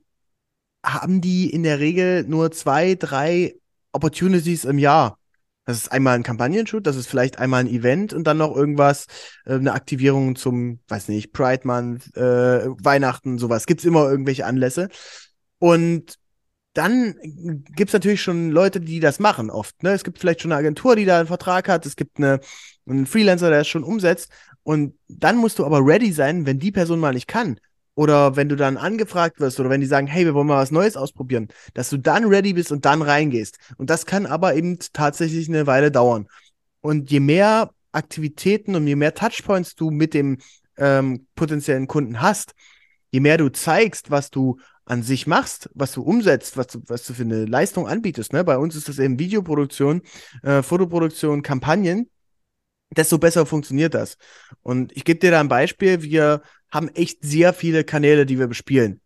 haben 0.85 1.21
die 1.21 1.51
in 1.51 1.63
der 1.63 1.79
Regel 1.79 2.25
nur 2.25 2.51
zwei, 2.53 2.95
drei 2.95 3.60
Opportunities 3.93 4.65
im 4.65 4.79
Jahr. 4.79 5.19
Das 5.67 5.77
ist 5.77 5.93
einmal 5.93 6.17
ein 6.17 6.23
Kampagnenshoot, 6.23 6.87
das 6.87 6.97
ist 6.97 7.07
vielleicht 7.07 7.39
einmal 7.39 7.61
ein 7.61 7.69
Event 7.69 8.13
und 8.13 8.25
dann 8.25 8.39
noch 8.39 8.57
irgendwas, 8.57 9.07
äh, 9.45 9.55
eine 9.55 9.73
Aktivierung 9.73 10.35
zum, 10.35 10.81
weiß 10.89 11.09
nicht, 11.09 11.33
Pride 11.33 11.67
Month, 11.67 12.17
äh, 12.17 12.67
Weihnachten, 12.83 13.39
sowas. 13.39 13.67
Gibt 13.67 13.81
es 13.81 13.85
immer 13.85 14.11
irgendwelche 14.11 14.47
Anlässe. 14.47 14.89
Und 15.59 16.17
dann 16.73 17.17
gibt 17.23 17.91
es 17.91 17.93
natürlich 17.93 18.23
schon 18.23 18.51
Leute, 18.51 18.81
die 18.81 19.01
das 19.01 19.19
machen 19.19 19.51
oft. 19.51 19.83
Ne? 19.83 19.91
Es 19.91 20.05
gibt 20.05 20.19
vielleicht 20.19 20.41
schon 20.41 20.53
eine 20.53 20.59
Agentur, 20.61 20.97
die 20.97 21.05
da 21.05 21.19
einen 21.19 21.27
Vertrag 21.27 21.69
hat. 21.69 21.85
Es 21.85 21.97
gibt 21.97 22.19
eine, 22.19 22.41
einen 22.87 23.07
Freelancer, 23.07 23.51
der 23.51 23.61
es 23.61 23.69
schon 23.69 23.85
umsetzt. 23.85 24.31
Und 24.63 24.97
dann 25.09 25.37
musst 25.37 25.59
du 25.59 25.67
aber 25.67 25.85
ready 25.85 26.13
sein, 26.13 26.47
wenn 26.47 26.59
die 26.59 26.73
Person 26.73 27.01
mal 27.01 27.13
nicht 27.13 27.29
kann. 27.29 27.59
Oder 28.01 28.35
wenn 28.35 28.49
du 28.49 28.57
dann 28.57 28.79
angefragt 28.79 29.41
wirst 29.41 29.61
oder 29.61 29.69
wenn 29.69 29.83
die 29.83 29.87
sagen, 29.87 30.07
hey, 30.07 30.25
wir 30.25 30.33
wollen 30.33 30.47
mal 30.47 30.57
was 30.57 30.71
Neues 30.71 30.97
ausprobieren, 30.97 31.49
dass 31.75 31.91
du 31.91 31.99
dann 31.99 32.25
ready 32.25 32.55
bist 32.55 32.73
und 32.73 32.87
dann 32.87 33.03
reingehst. 33.03 33.59
Und 33.77 33.91
das 33.91 34.07
kann 34.07 34.25
aber 34.25 34.55
eben 34.55 34.79
tatsächlich 34.95 35.51
eine 35.51 35.67
Weile 35.67 35.91
dauern. 35.91 36.27
Und 36.81 37.11
je 37.11 37.21
mehr 37.21 37.75
Aktivitäten 37.93 38.75
und 38.75 38.87
je 38.87 38.97
mehr 38.97 39.13
Touchpoints 39.13 39.75
du 39.75 39.91
mit 39.91 40.15
dem 40.15 40.39
ähm, 40.79 41.27
potenziellen 41.35 41.89
Kunden 41.89 42.23
hast, 42.23 42.55
je 43.11 43.21
mehr 43.21 43.37
du 43.37 43.51
zeigst, 43.51 44.11
was 44.11 44.31
du 44.31 44.59
an 44.87 45.03
sich 45.03 45.27
machst, 45.27 45.69
was 45.75 45.93
du 45.93 46.01
umsetzt, 46.01 46.57
was 46.57 46.69
du, 46.69 46.81
was 46.87 47.05
du 47.05 47.13
für 47.13 47.25
eine 47.25 47.45
Leistung 47.45 47.87
anbietest. 47.87 48.33
Ne? 48.33 48.45
Bei 48.45 48.57
uns 48.57 48.77
ist 48.77 48.89
das 48.89 48.99
eben 48.99 49.19
Videoproduktion, 49.19 50.01
äh, 50.43 50.63
Fotoproduktion, 50.63 51.43
Kampagnen 51.43 52.09
desto 52.97 53.19
besser 53.19 53.47
funktioniert 53.47 53.95
das. 53.95 54.17
Und 54.63 54.97
ich 54.97 55.05
gebe 55.05 55.21
dir 55.21 55.31
da 55.31 55.41
ein 55.41 55.49
Beispiel. 55.49 56.03
Wir 56.03 56.43
haben 56.71 56.89
echt 56.89 57.19
sehr 57.23 57.53
viele 57.53 57.85
Kanäle, 57.85 58.27
die 58.27 58.39
wir 58.39 58.47
bespielen. 58.47 59.01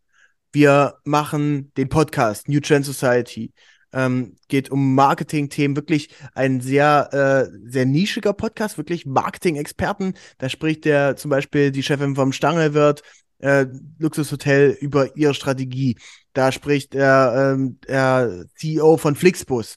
Wir 0.53 0.99
machen 1.05 1.73
den 1.77 1.89
Podcast 1.89 2.49
New 2.49 2.61
Trend 2.61 2.85
Society. 2.85 3.53
Ähm, 3.93 4.37
geht 4.49 4.71
um 4.71 4.95
Marketing-Themen, 4.95 5.77
wirklich 5.77 6.09
ein 6.35 6.61
sehr, 6.61 7.09
äh, 7.13 7.71
sehr 7.71 7.87
nischiger 7.87 8.33
Podcast, 8.33 8.77
wirklich 8.77 9.07
Marketing-Experten. 9.07 10.15
Da 10.39 10.49
spricht 10.49 10.85
der 10.85 11.17
zum 11.17 11.31
Beispiel 11.31 11.71
die 11.71 11.83
Chefin 11.83 12.17
vom 12.17 12.33
Stangelwirt, 12.33 13.03
äh, 13.39 13.67
Luxushotel 13.99 14.77
über 14.81 15.17
ihre 15.17 15.35
Strategie. 15.35 15.97
Da 16.33 16.51
spricht 16.51 16.95
der, 16.95 17.55
ähm, 17.55 17.79
der 17.87 18.47
CEO 18.57 18.97
von 18.97 19.15
Flixbus 19.15 19.77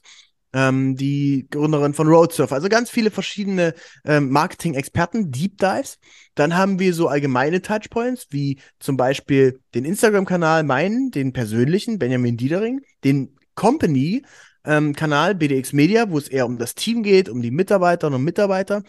ähm, 0.52 0.96
die 0.96 1.46
Gründerin 1.50 1.94
von 1.94 2.08
Roadsurf, 2.08 2.52
also 2.52 2.68
ganz 2.68 2.90
viele 2.90 3.10
verschiedene 3.10 3.74
ähm, 4.04 4.30
Marketing-Experten, 4.30 5.30
Deep 5.30 5.58
Dives. 5.58 5.98
Dann 6.34 6.56
haben 6.56 6.78
wir 6.78 6.94
so 6.94 7.08
allgemeine 7.08 7.62
Touchpoints, 7.62 8.28
wie 8.30 8.58
zum 8.78 8.96
Beispiel 8.96 9.60
den 9.74 9.84
Instagram-Kanal 9.84 10.62
meinen, 10.64 11.10
den 11.10 11.32
persönlichen, 11.32 11.98
Benjamin 11.98 12.36
Diedering, 12.36 12.80
den 13.04 13.36
Company, 13.54 14.22
ähm, 14.64 14.94
Kanal 14.94 15.34
BDX 15.34 15.72
Media, 15.72 16.10
wo 16.10 16.18
es 16.18 16.28
eher 16.28 16.46
um 16.46 16.58
das 16.58 16.74
Team 16.74 17.02
geht, 17.02 17.28
um 17.28 17.42
die 17.42 17.50
Mitarbeiterinnen 17.50 18.18
und 18.18 18.24
Mitarbeiter. 18.24 18.82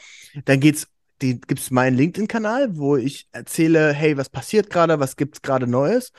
Dann 0.46 0.60
geht 0.60 0.88
es 1.22 1.42
gibt 1.48 1.60
es 1.60 1.72
meinen 1.72 1.98
LinkedIn-Kanal, 1.98 2.78
wo 2.78 2.96
ich 2.96 3.28
erzähle, 3.32 3.94
hey, 3.94 4.18
was 4.18 4.30
passiert 4.30 4.70
gerade, 4.70 5.00
was 5.00 5.16
gibt 5.16 5.36
es 5.36 5.42
gerade 5.42 5.68
Neues. 5.68 6.12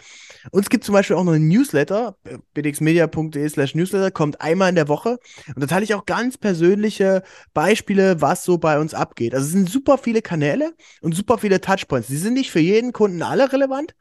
Und 0.51 0.63
es 0.63 0.71
gibt 0.71 0.85
zum 0.85 0.93
Beispiel 0.93 1.17
auch 1.17 1.25
noch 1.25 1.33
einen 1.33 1.49
Newsletter, 1.49 2.17
bdxmedia.de 2.55 3.49
slash 3.49 3.75
Newsletter, 3.75 4.11
kommt 4.11 4.41
einmal 4.41 4.69
in 4.69 4.75
der 4.75 4.89
Woche. 4.89 5.19
Und 5.55 5.61
da 5.61 5.67
teile 5.67 5.85
ich 5.85 5.95
auch 5.95 6.07
ganz 6.07 6.39
persönliche 6.39 7.23
Beispiele, 7.55 8.21
was 8.21 8.45
so 8.45 8.59
bei 8.59 8.79
uns 8.79 8.95
abgeht. 8.95 9.35
Also 9.35 9.47
es 9.47 9.53
sind 9.53 9.71
super 9.71 9.99
viele 9.99 10.23
Kanäle 10.23 10.75
und 11.01 11.15
super 11.15 11.39
viele 11.39 11.61
Touchpoints. 11.61 12.09
Die 12.09 12.17
sind 12.17 12.35
nicht 12.35 12.51
für 12.51 12.61
jeden 12.61 12.93
Kunden 12.93 13.23
alle 13.23 13.53
relevant, 13.53 13.95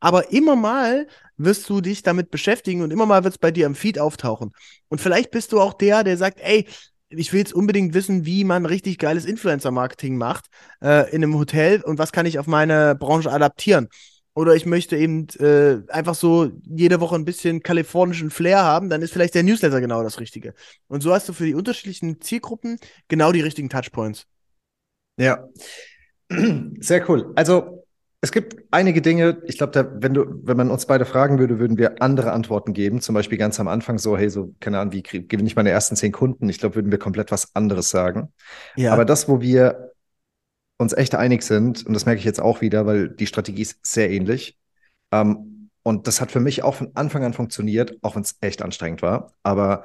aber 0.00 0.32
immer 0.32 0.56
mal 0.56 1.06
wirst 1.36 1.68
du 1.68 1.80
dich 1.80 2.02
damit 2.02 2.30
beschäftigen 2.30 2.82
und 2.82 2.90
immer 2.90 3.06
mal 3.06 3.24
wird 3.24 3.34
es 3.34 3.38
bei 3.38 3.50
dir 3.50 3.66
im 3.66 3.74
Feed 3.74 3.98
auftauchen. 3.98 4.52
Und 4.88 5.00
vielleicht 5.00 5.30
bist 5.30 5.52
du 5.52 5.60
auch 5.60 5.74
der, 5.74 6.04
der 6.04 6.16
sagt, 6.16 6.40
ey, 6.40 6.66
ich 7.08 7.32
will 7.32 7.40
jetzt 7.40 7.54
unbedingt 7.54 7.94
wissen, 7.94 8.26
wie 8.26 8.44
man 8.44 8.66
richtig 8.66 8.98
geiles 8.98 9.24
Influencer-Marketing 9.24 10.16
macht 10.16 10.46
äh, 10.82 11.08
in 11.10 11.22
einem 11.22 11.38
Hotel 11.38 11.82
und 11.82 11.98
was 11.98 12.12
kann 12.12 12.26
ich 12.26 12.38
auf 12.38 12.46
meine 12.46 12.94
Branche 12.94 13.30
adaptieren. 13.30 13.88
Oder 14.34 14.54
ich 14.54 14.66
möchte 14.66 14.96
eben 14.98 15.28
äh, 15.38 15.78
einfach 15.90 16.14
so 16.14 16.50
jede 16.66 17.00
Woche 17.00 17.14
ein 17.14 17.24
bisschen 17.24 17.62
kalifornischen 17.62 18.30
Flair 18.30 18.62
haben, 18.62 18.90
dann 18.90 19.00
ist 19.00 19.12
vielleicht 19.12 19.34
der 19.34 19.42
Newsletter 19.42 19.80
genau 19.80 20.02
das 20.02 20.20
Richtige. 20.20 20.52
Und 20.88 21.02
so 21.02 21.14
hast 21.14 21.28
du 21.28 21.32
für 21.32 21.46
die 21.46 21.54
unterschiedlichen 21.54 22.20
Zielgruppen 22.20 22.78
genau 23.08 23.32
die 23.32 23.40
richtigen 23.40 23.70
Touchpoints. 23.70 24.26
Ja, 25.18 25.48
sehr 26.80 27.08
cool. 27.08 27.32
Also 27.34 27.75
es 28.20 28.32
gibt 28.32 28.56
einige 28.70 29.02
Dinge, 29.02 29.42
ich 29.44 29.58
glaube, 29.58 29.92
wenn 30.00 30.14
du, 30.14 30.24
wenn 30.42 30.56
man 30.56 30.70
uns 30.70 30.86
beide 30.86 31.04
fragen 31.04 31.38
würde, 31.38 31.58
würden 31.58 31.78
wir 31.78 32.02
andere 32.02 32.32
Antworten 32.32 32.72
geben. 32.72 33.00
Zum 33.00 33.14
Beispiel 33.14 33.38
ganz 33.38 33.60
am 33.60 33.68
Anfang 33.68 33.98
so, 33.98 34.16
hey, 34.16 34.30
so, 34.30 34.54
keine 34.58 34.78
Ahnung, 34.78 34.94
wie 34.94 35.02
gewinne 35.02 35.46
ich 35.46 35.56
meine 35.56 35.70
ersten 35.70 35.96
zehn 35.96 36.12
Kunden? 36.12 36.48
Ich 36.48 36.58
glaube, 36.58 36.76
würden 36.76 36.90
wir 36.90 36.98
komplett 36.98 37.30
was 37.30 37.54
anderes 37.54 37.90
sagen. 37.90 38.32
Ja. 38.74 38.92
Aber 38.92 39.04
das, 39.04 39.28
wo 39.28 39.40
wir 39.40 39.92
uns 40.78 40.92
echt 40.92 41.14
einig 41.14 41.42
sind, 41.42 41.86
und 41.86 41.94
das 41.94 42.06
merke 42.06 42.18
ich 42.18 42.24
jetzt 42.24 42.40
auch 42.40 42.60
wieder, 42.60 42.86
weil 42.86 43.10
die 43.10 43.26
Strategie 43.26 43.62
ist 43.62 43.84
sehr 43.84 44.10
ähnlich. 44.10 44.58
Ähm, 45.12 45.70
und 45.82 46.06
das 46.06 46.20
hat 46.20 46.32
für 46.32 46.40
mich 46.40 46.62
auch 46.64 46.74
von 46.74 46.90
Anfang 46.94 47.22
an 47.22 47.32
funktioniert, 47.32 47.96
auch 48.02 48.16
wenn 48.16 48.22
es 48.22 48.36
echt 48.40 48.62
anstrengend 48.62 49.02
war. 49.02 49.34
Aber 49.42 49.84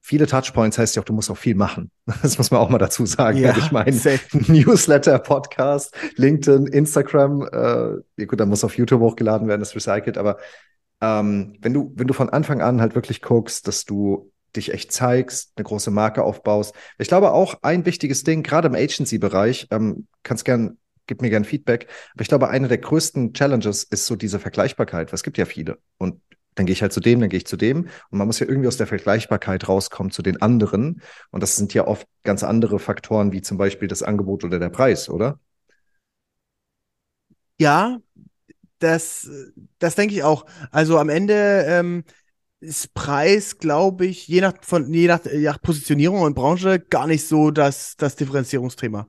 viele 0.00 0.26
Touchpoints 0.26 0.78
heißt 0.78 0.96
ja 0.96 1.02
auch, 1.02 1.06
du 1.06 1.12
musst 1.12 1.30
auch 1.30 1.36
viel 1.38 1.54
machen. 1.54 1.90
Das 2.22 2.38
muss 2.38 2.50
man 2.50 2.60
auch 2.60 2.68
mal 2.70 2.78
dazu 2.78 3.06
sagen. 3.06 3.38
Ja, 3.38 3.56
ich 3.56 3.70
meine, 3.70 3.90
Newsletter, 4.48 5.18
Podcast, 5.18 5.94
LinkedIn, 6.16 6.66
Instagram, 6.66 8.02
äh, 8.16 8.24
gut, 8.26 8.40
da 8.40 8.46
muss 8.46 8.64
auf 8.64 8.76
YouTube 8.76 9.00
hochgeladen 9.00 9.48
werden, 9.48 9.60
das 9.60 9.74
recycelt, 9.74 10.18
aber 10.18 10.38
ähm, 11.00 11.56
wenn 11.60 11.72
du, 11.72 11.92
wenn 11.96 12.06
du 12.06 12.14
von 12.14 12.28
Anfang 12.28 12.60
an 12.60 12.80
halt 12.80 12.94
wirklich 12.94 13.22
guckst, 13.22 13.68
dass 13.68 13.84
du 13.84 14.30
dich 14.56 14.72
echt 14.72 14.92
zeigst, 14.92 15.52
eine 15.56 15.64
große 15.64 15.90
Marke 15.90 16.24
aufbaust. 16.24 16.74
Ich 16.98 17.08
glaube 17.08 17.32
auch 17.32 17.54
ein 17.62 17.86
wichtiges 17.86 18.24
Ding, 18.24 18.42
gerade 18.42 18.68
im 18.68 18.74
Agency-Bereich, 18.74 19.68
ähm, 19.70 20.08
kannst 20.22 20.44
gern, 20.44 20.78
gib 21.06 21.22
mir 21.22 21.30
gern 21.30 21.44
Feedback, 21.44 21.86
aber 22.14 22.22
ich 22.22 22.28
glaube, 22.28 22.48
eine 22.48 22.68
der 22.68 22.78
größten 22.78 23.32
Challenges 23.32 23.84
ist 23.84 24.06
so 24.06 24.16
diese 24.16 24.38
Vergleichbarkeit. 24.38 25.08
weil 25.08 25.14
Es 25.14 25.22
gibt 25.22 25.38
ja 25.38 25.44
viele 25.44 25.78
und 25.98 26.20
dann 26.54 26.66
gehe 26.66 26.72
ich 26.72 26.82
halt 26.82 26.92
zu 26.92 27.00
dem, 27.00 27.20
dann 27.20 27.28
gehe 27.28 27.38
ich 27.38 27.46
zu 27.46 27.56
dem. 27.56 27.88
Und 28.10 28.18
man 28.18 28.26
muss 28.26 28.40
ja 28.40 28.46
irgendwie 28.46 28.68
aus 28.68 28.76
der 28.76 28.86
Vergleichbarkeit 28.86 29.68
rauskommen 29.68 30.10
zu 30.10 30.22
den 30.22 30.42
anderen. 30.42 31.02
Und 31.30 31.42
das 31.42 31.56
sind 31.56 31.74
ja 31.74 31.86
oft 31.86 32.06
ganz 32.24 32.42
andere 32.42 32.78
Faktoren, 32.78 33.32
wie 33.32 33.42
zum 33.42 33.56
Beispiel 33.56 33.88
das 33.88 34.02
Angebot 34.02 34.44
oder 34.44 34.58
der 34.58 34.68
Preis, 34.68 35.08
oder? 35.08 35.38
Ja, 37.58 37.98
das, 38.78 39.30
das 39.78 39.94
denke 39.94 40.14
ich 40.14 40.22
auch. 40.22 40.46
Also 40.70 40.98
am 40.98 41.08
Ende 41.08 41.64
ähm, 41.68 42.04
ist 42.60 42.94
Preis, 42.94 43.58
glaube 43.58 44.06
ich, 44.06 44.28
je 44.28 44.40
nach, 44.40 44.54
von, 44.62 44.92
je 44.92 45.06
nach, 45.06 45.24
je 45.24 45.44
nach 45.44 45.60
Positionierung 45.60 46.22
und 46.22 46.34
Branche 46.34 46.80
gar 46.80 47.06
nicht 47.06 47.26
so 47.26 47.50
das, 47.50 47.96
das 47.96 48.16
Differenzierungsthema. 48.16 49.08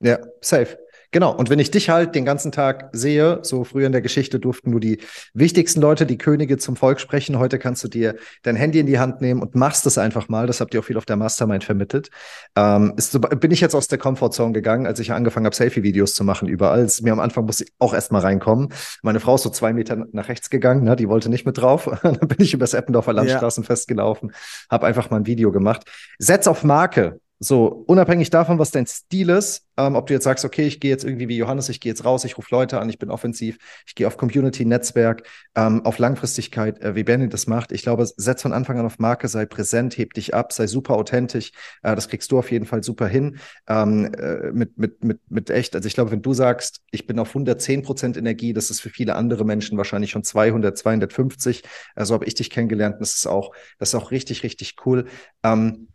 Ja, 0.00 0.18
safe. 0.40 0.78
Genau, 1.14 1.32
und 1.32 1.48
wenn 1.48 1.60
ich 1.60 1.70
dich 1.70 1.90
halt 1.90 2.16
den 2.16 2.24
ganzen 2.24 2.50
Tag 2.50 2.88
sehe, 2.90 3.38
so 3.42 3.62
früher 3.62 3.86
in 3.86 3.92
der 3.92 4.00
Geschichte 4.00 4.40
durften 4.40 4.70
nur 4.70 4.80
die 4.80 4.98
wichtigsten 5.32 5.80
Leute, 5.80 6.06
die 6.06 6.18
Könige 6.18 6.58
zum 6.58 6.74
Volk 6.74 6.98
sprechen. 6.98 7.38
Heute 7.38 7.60
kannst 7.60 7.84
du 7.84 7.88
dir 7.88 8.16
dein 8.42 8.56
Handy 8.56 8.80
in 8.80 8.86
die 8.86 8.98
Hand 8.98 9.20
nehmen 9.20 9.40
und 9.40 9.54
machst 9.54 9.86
es 9.86 9.96
einfach 9.96 10.28
mal. 10.28 10.48
Das 10.48 10.60
habt 10.60 10.74
ihr 10.74 10.80
auch 10.80 10.84
viel 10.84 10.96
auf 10.96 11.04
der 11.04 11.14
Mastermind 11.14 11.62
vermittelt. 11.62 12.10
Ähm, 12.56 12.94
ist 12.96 13.12
so, 13.12 13.20
bin 13.20 13.52
ich 13.52 13.60
jetzt 13.60 13.76
aus 13.76 13.86
der 13.86 13.98
Comfortzone 13.98 14.52
gegangen, 14.52 14.88
als 14.88 14.98
ich 14.98 15.12
angefangen 15.12 15.46
habe, 15.46 15.54
Selfie-Videos 15.54 16.16
zu 16.16 16.24
machen 16.24 16.48
überall. 16.48 16.88
Mir 17.02 17.12
am 17.12 17.20
Anfang 17.20 17.46
musste 17.46 17.62
ich 17.62 17.72
auch 17.78 17.94
erst 17.94 18.10
mal 18.10 18.18
reinkommen. 18.18 18.70
Meine 19.04 19.20
Frau 19.20 19.36
ist 19.36 19.42
so 19.42 19.50
zwei 19.50 19.72
Meter 19.72 20.06
nach 20.10 20.28
rechts 20.28 20.50
gegangen, 20.50 20.82
ne? 20.82 20.96
die 20.96 21.08
wollte 21.08 21.28
nicht 21.28 21.46
mit 21.46 21.58
drauf. 21.58 21.88
Dann 22.02 22.18
bin 22.26 22.38
ich 22.40 22.54
übers 22.54 22.74
Eppendorfer 22.74 23.12
Landstraßenfest 23.12 23.88
ja. 23.88 23.94
gelaufen, 23.94 24.32
habe 24.68 24.88
einfach 24.88 25.10
mal 25.10 25.18
ein 25.18 25.26
Video 25.26 25.52
gemacht. 25.52 25.84
Setz 26.18 26.48
auf 26.48 26.64
Marke. 26.64 27.20
So, 27.40 27.66
unabhängig 27.86 28.30
davon, 28.30 28.58
was 28.58 28.70
dein 28.70 28.86
Stil 28.86 29.28
ist, 29.28 29.66
ähm, 29.76 29.96
ob 29.96 30.06
du 30.06 30.14
jetzt 30.14 30.22
sagst, 30.22 30.44
okay, 30.44 30.66
ich 30.66 30.78
gehe 30.78 30.90
jetzt 30.90 31.04
irgendwie 31.04 31.28
wie 31.28 31.36
Johannes, 31.36 31.68
ich 31.68 31.80
gehe 31.80 31.90
jetzt 31.90 32.04
raus, 32.04 32.24
ich 32.24 32.38
rufe 32.38 32.48
Leute 32.54 32.78
an, 32.78 32.88
ich 32.88 32.98
bin 32.98 33.10
offensiv, 33.10 33.58
ich 33.86 33.96
gehe 33.96 34.06
auf 34.06 34.16
Community, 34.16 34.64
Netzwerk, 34.64 35.26
ähm, 35.56 35.84
auf 35.84 35.98
Langfristigkeit, 35.98 36.80
äh, 36.80 36.94
wie 36.94 37.02
Benny 37.02 37.28
das 37.28 37.48
macht. 37.48 37.72
Ich 37.72 37.82
glaube, 37.82 38.06
setz 38.06 38.42
von 38.42 38.52
Anfang 38.52 38.78
an 38.78 38.86
auf 38.86 39.00
Marke, 39.00 39.26
sei 39.26 39.46
präsent, 39.46 39.98
heb 39.98 40.14
dich 40.14 40.32
ab, 40.32 40.52
sei 40.52 40.68
super 40.68 40.94
authentisch. 40.94 41.50
Äh, 41.82 41.96
das 41.96 42.08
kriegst 42.08 42.30
du 42.30 42.38
auf 42.38 42.52
jeden 42.52 42.66
Fall 42.66 42.84
super 42.84 43.08
hin. 43.08 43.38
Ähm, 43.66 44.14
äh, 44.14 44.52
mit, 44.52 44.78
mit, 44.78 45.02
mit, 45.02 45.20
mit 45.28 45.50
echt, 45.50 45.74
also 45.74 45.88
ich 45.88 45.94
glaube, 45.94 46.12
wenn 46.12 46.22
du 46.22 46.34
sagst, 46.34 46.82
ich 46.92 47.06
bin 47.06 47.18
auf 47.18 47.30
110 47.30 47.82
Prozent 47.82 48.16
Energie, 48.16 48.52
das 48.52 48.70
ist 48.70 48.80
für 48.80 48.90
viele 48.90 49.16
andere 49.16 49.44
Menschen 49.44 49.76
wahrscheinlich 49.76 50.12
schon 50.12 50.22
200, 50.22 50.78
250. 50.78 51.64
Also 51.96 52.14
habe 52.14 52.26
ich 52.26 52.34
dich 52.34 52.48
kennengelernt 52.48 52.94
und 52.94 53.00
das 53.00 53.16
ist 53.16 53.26
auch, 53.26 53.52
das 53.78 53.88
ist 53.88 53.96
auch 53.96 54.12
richtig, 54.12 54.44
richtig 54.44 54.76
cool. 54.86 55.06
Ähm, 55.42 55.88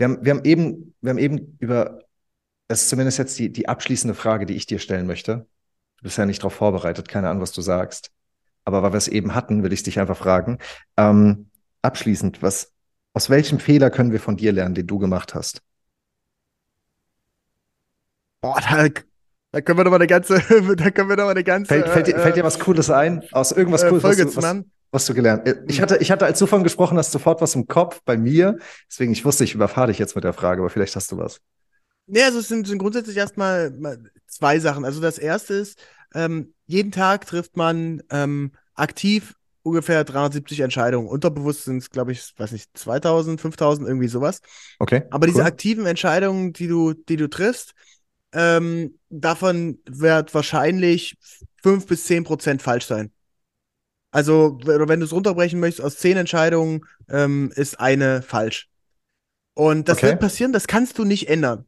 Wir 0.00 0.08
haben, 0.08 0.24
wir 0.24 0.32
haben 0.32 0.44
eben, 0.44 0.94
wir 1.02 1.10
haben 1.10 1.18
eben 1.18 1.58
über, 1.58 1.98
das 2.68 2.80
ist 2.82 2.88
zumindest 2.88 3.18
jetzt 3.18 3.38
die, 3.38 3.52
die 3.52 3.68
abschließende 3.68 4.14
Frage, 4.14 4.46
die 4.46 4.54
ich 4.54 4.64
dir 4.64 4.78
stellen 4.78 5.06
möchte. 5.06 5.46
Du 5.98 6.04
bist 6.04 6.16
ja 6.16 6.24
nicht 6.24 6.40
darauf 6.40 6.54
vorbereitet, 6.54 7.06
keine 7.06 7.28
Ahnung, 7.28 7.42
was 7.42 7.52
du 7.52 7.60
sagst. 7.60 8.10
Aber 8.64 8.82
weil 8.82 8.94
wir 8.94 8.96
es 8.96 9.08
eben 9.08 9.34
hatten, 9.34 9.62
will 9.62 9.74
ich 9.74 9.82
dich 9.82 10.00
einfach 10.00 10.16
fragen. 10.16 10.56
Ähm, 10.96 11.50
abschließend, 11.82 12.42
was, 12.42 12.72
aus 13.12 13.28
welchem 13.28 13.58
Fehler 13.58 13.90
können 13.90 14.10
wir 14.10 14.20
von 14.20 14.38
dir 14.38 14.52
lernen, 14.52 14.74
den 14.74 14.86
du 14.86 14.98
gemacht 14.98 15.34
hast? 15.34 15.60
Boah, 18.40 18.58
da, 18.58 18.88
da 19.52 19.60
können 19.60 19.78
wir 19.78 19.84
doch 19.84 19.90
mal 19.90 19.96
eine 19.96 20.06
ganze, 20.06 20.36
da 20.76 20.90
können 20.90 21.10
wir 21.10 21.16
doch 21.16 21.24
mal 21.24 21.32
eine 21.32 21.44
ganze. 21.44 21.74
Fällt, 21.74 21.88
fällt, 21.90 22.06
dir, 22.06 22.18
fällt 22.18 22.36
dir 22.36 22.44
was 22.44 22.58
Cooles 22.58 22.88
ein? 22.88 23.22
Aus 23.32 23.52
irgendwas 23.52 23.82
äh, 23.82 23.90
Cooles, 23.90 24.02
was 24.02 24.16
Folge 24.16 24.34
was, 24.34 24.42
machen? 24.42 24.72
Was 24.90 25.06
du 25.06 25.14
gelernt 25.14 25.42
hast? 25.46 25.58
Ich 25.68 25.80
hatte, 25.80 25.98
ich 25.98 26.10
hatte, 26.10 26.26
als 26.26 26.38
du 26.38 26.46
von 26.46 26.62
gesprochen 26.62 26.98
hast, 26.98 27.12
sofort 27.12 27.40
was 27.40 27.54
im 27.54 27.66
Kopf 27.66 28.00
bei 28.04 28.16
mir. 28.16 28.58
Deswegen, 28.90 29.12
ich 29.12 29.24
wusste, 29.24 29.44
ich 29.44 29.54
überfahre 29.54 29.88
dich 29.88 29.98
jetzt 29.98 30.14
mit 30.14 30.24
der 30.24 30.32
Frage, 30.32 30.62
aber 30.62 30.70
vielleicht 30.70 30.96
hast 30.96 31.12
du 31.12 31.18
was. 31.18 31.40
Nee, 32.06 32.22
also 32.22 32.40
es 32.40 32.48
sind, 32.48 32.66
sind 32.66 32.78
grundsätzlich 32.78 33.16
erstmal 33.16 33.70
mal 33.70 33.98
zwei 34.26 34.58
Sachen. 34.58 34.84
Also 34.84 35.00
das 35.00 35.18
erste 35.18 35.54
ist, 35.54 35.78
ähm, 36.14 36.54
jeden 36.66 36.90
Tag 36.90 37.26
trifft 37.26 37.56
man 37.56 38.02
ähm, 38.10 38.52
aktiv 38.74 39.34
ungefähr 39.62 40.04
370 40.04 40.60
Entscheidungen. 40.60 41.06
Unterbewusst 41.06 41.64
sind 41.64 41.78
es, 41.78 41.90
glaube 41.90 42.12
ich, 42.12 42.32
weiß 42.36 42.52
nicht, 42.52 42.76
2000, 42.76 43.40
5000, 43.40 43.86
irgendwie 43.86 44.08
sowas. 44.08 44.40
Okay. 44.78 45.02
Aber 45.10 45.26
diese 45.26 45.40
cool. 45.40 45.46
aktiven 45.46 45.86
Entscheidungen, 45.86 46.52
die 46.52 46.66
du, 46.66 46.94
die 46.94 47.16
du 47.16 47.28
triffst, 47.28 47.74
ähm, 48.32 48.98
davon 49.08 49.78
wird 49.88 50.34
wahrscheinlich 50.34 51.16
5 51.62 51.86
bis 51.86 52.04
10 52.04 52.24
Prozent 52.24 52.62
falsch 52.62 52.86
sein. 52.86 53.12
Also, 54.10 54.58
wenn 54.64 55.00
du 55.00 55.06
es 55.06 55.12
runterbrechen 55.12 55.60
möchtest, 55.60 55.84
aus 55.84 55.98
10 55.98 56.16
Entscheidungen 56.16 56.82
ähm, 57.08 57.52
ist 57.54 57.78
eine 57.78 58.22
falsch. 58.22 58.68
Und 59.54 59.88
das 59.88 59.98
Okay. 59.98 60.08
wird 60.08 60.20
passieren, 60.20 60.52
das 60.52 60.66
kannst 60.66 60.98
du 60.98 61.04
nicht 61.04 61.28
ändern. 61.28 61.66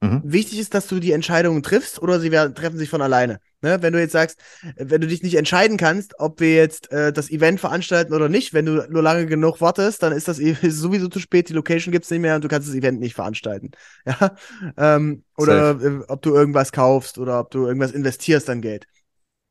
Mhm. 0.00 0.22
Wichtig 0.26 0.58
ist, 0.58 0.74
dass 0.74 0.86
du 0.86 1.00
die 1.00 1.12
Entscheidungen 1.12 1.62
triffst 1.62 2.00
oder 2.00 2.18
sie 2.18 2.32
werden, 2.32 2.54
treffen 2.54 2.78
sich 2.78 2.88
von 2.88 3.02
alleine. 3.02 3.40
Ne? 3.60 3.82
Wenn 3.82 3.92
du 3.92 4.00
jetzt 4.00 4.12
sagst, 4.12 4.38
äh, 4.76 4.86
wenn 4.88 5.00
du 5.00 5.06
dich 5.06 5.22
nicht 5.22 5.34
entscheiden 5.34 5.76
kannst, 5.76 6.18
ob 6.18 6.40
wir 6.40 6.54
jetzt 6.54 6.90
äh, 6.92 7.12
das 7.12 7.30
Event 7.30 7.60
veranstalten 7.60 8.14
oder 8.14 8.28
nicht, 8.30 8.54
wenn 8.54 8.64
du 8.66 8.86
nur 8.88 9.02
lange 9.02 9.26
genug 9.26 9.60
wartest, 9.60 10.02
dann 10.02 10.12
ist 10.12 10.26
das 10.28 10.38
e- 10.38 10.56
ist 10.62 10.78
sowieso 10.78 11.08
zu 11.08 11.20
spät, 11.20 11.48
die 11.48 11.52
Location 11.52 11.92
gibt's 11.92 12.10
nicht 12.10 12.20
mehr 12.20 12.36
und 12.36 12.44
du 12.44 12.48
kannst 12.48 12.68
das 12.68 12.74
Event 12.74 13.00
nicht 13.00 13.14
veranstalten. 13.14 13.70
Ja? 14.06 14.34
Ähm, 14.76 15.24
oder 15.36 15.80
äh, 15.80 16.00
ob 16.08 16.22
du 16.22 16.34
irgendwas 16.34 16.72
kaufst 16.72 17.18
oder 17.18 17.40
ob 17.40 17.50
du 17.50 17.66
irgendwas 17.66 17.92
investierst 17.92 18.48
an 18.50 18.60
Geld. 18.62 18.86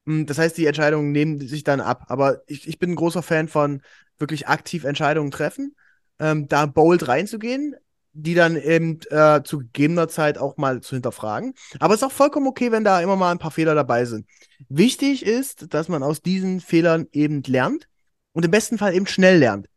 Mm, 0.05 0.25
Das 0.25 0.37
heißt, 0.37 0.57
die 0.57 0.65
Entscheidungen 0.65 1.11
nehmen 1.11 1.39
sich 1.39 1.63
dann 1.63 1.81
ab. 1.81 2.05
Aber 2.07 2.41
ich, 2.47 2.67
ich 2.67 2.79
bin 2.79 2.91
ein 2.91 2.95
großer 2.95 3.23
Fan 3.23 3.47
von 3.47 3.81
wirklich 4.17 4.47
aktiv 4.47 4.83
Entscheidungen 4.83 5.31
treffen, 5.31 5.75
ähm, 6.19 6.47
da 6.47 6.65
bold 6.65 7.07
reinzugehen, 7.07 7.75
die 8.13 8.35
dann 8.35 8.55
eben 8.55 8.99
äh, 9.09 9.41
zu 9.43 9.59
gegebener 9.59 10.07
Zeit 10.07 10.37
auch 10.37 10.57
mal 10.57 10.81
zu 10.81 10.95
hinterfragen. 10.95 11.53
Aber 11.79 11.93
es 11.93 12.01
ist 12.01 12.07
auch 12.07 12.11
vollkommen 12.11 12.47
okay, 12.47 12.71
wenn 12.71 12.83
da 12.83 13.01
immer 13.01 13.15
mal 13.15 13.31
ein 13.31 13.39
paar 13.39 13.51
Fehler 13.51 13.73
dabei 13.75 14.05
sind. 14.05 14.27
Wichtig 14.69 15.25
ist, 15.25 15.73
dass 15.73 15.89
man 15.89 16.03
aus 16.03 16.21
diesen 16.21 16.61
Fehlern 16.61 17.07
eben 17.11 17.41
lernt 17.43 17.87
und 18.33 18.45
im 18.45 18.51
besten 18.51 18.77
Fall 18.77 18.93
eben 18.93 19.07
schnell 19.07 19.39
lernt. 19.39 19.67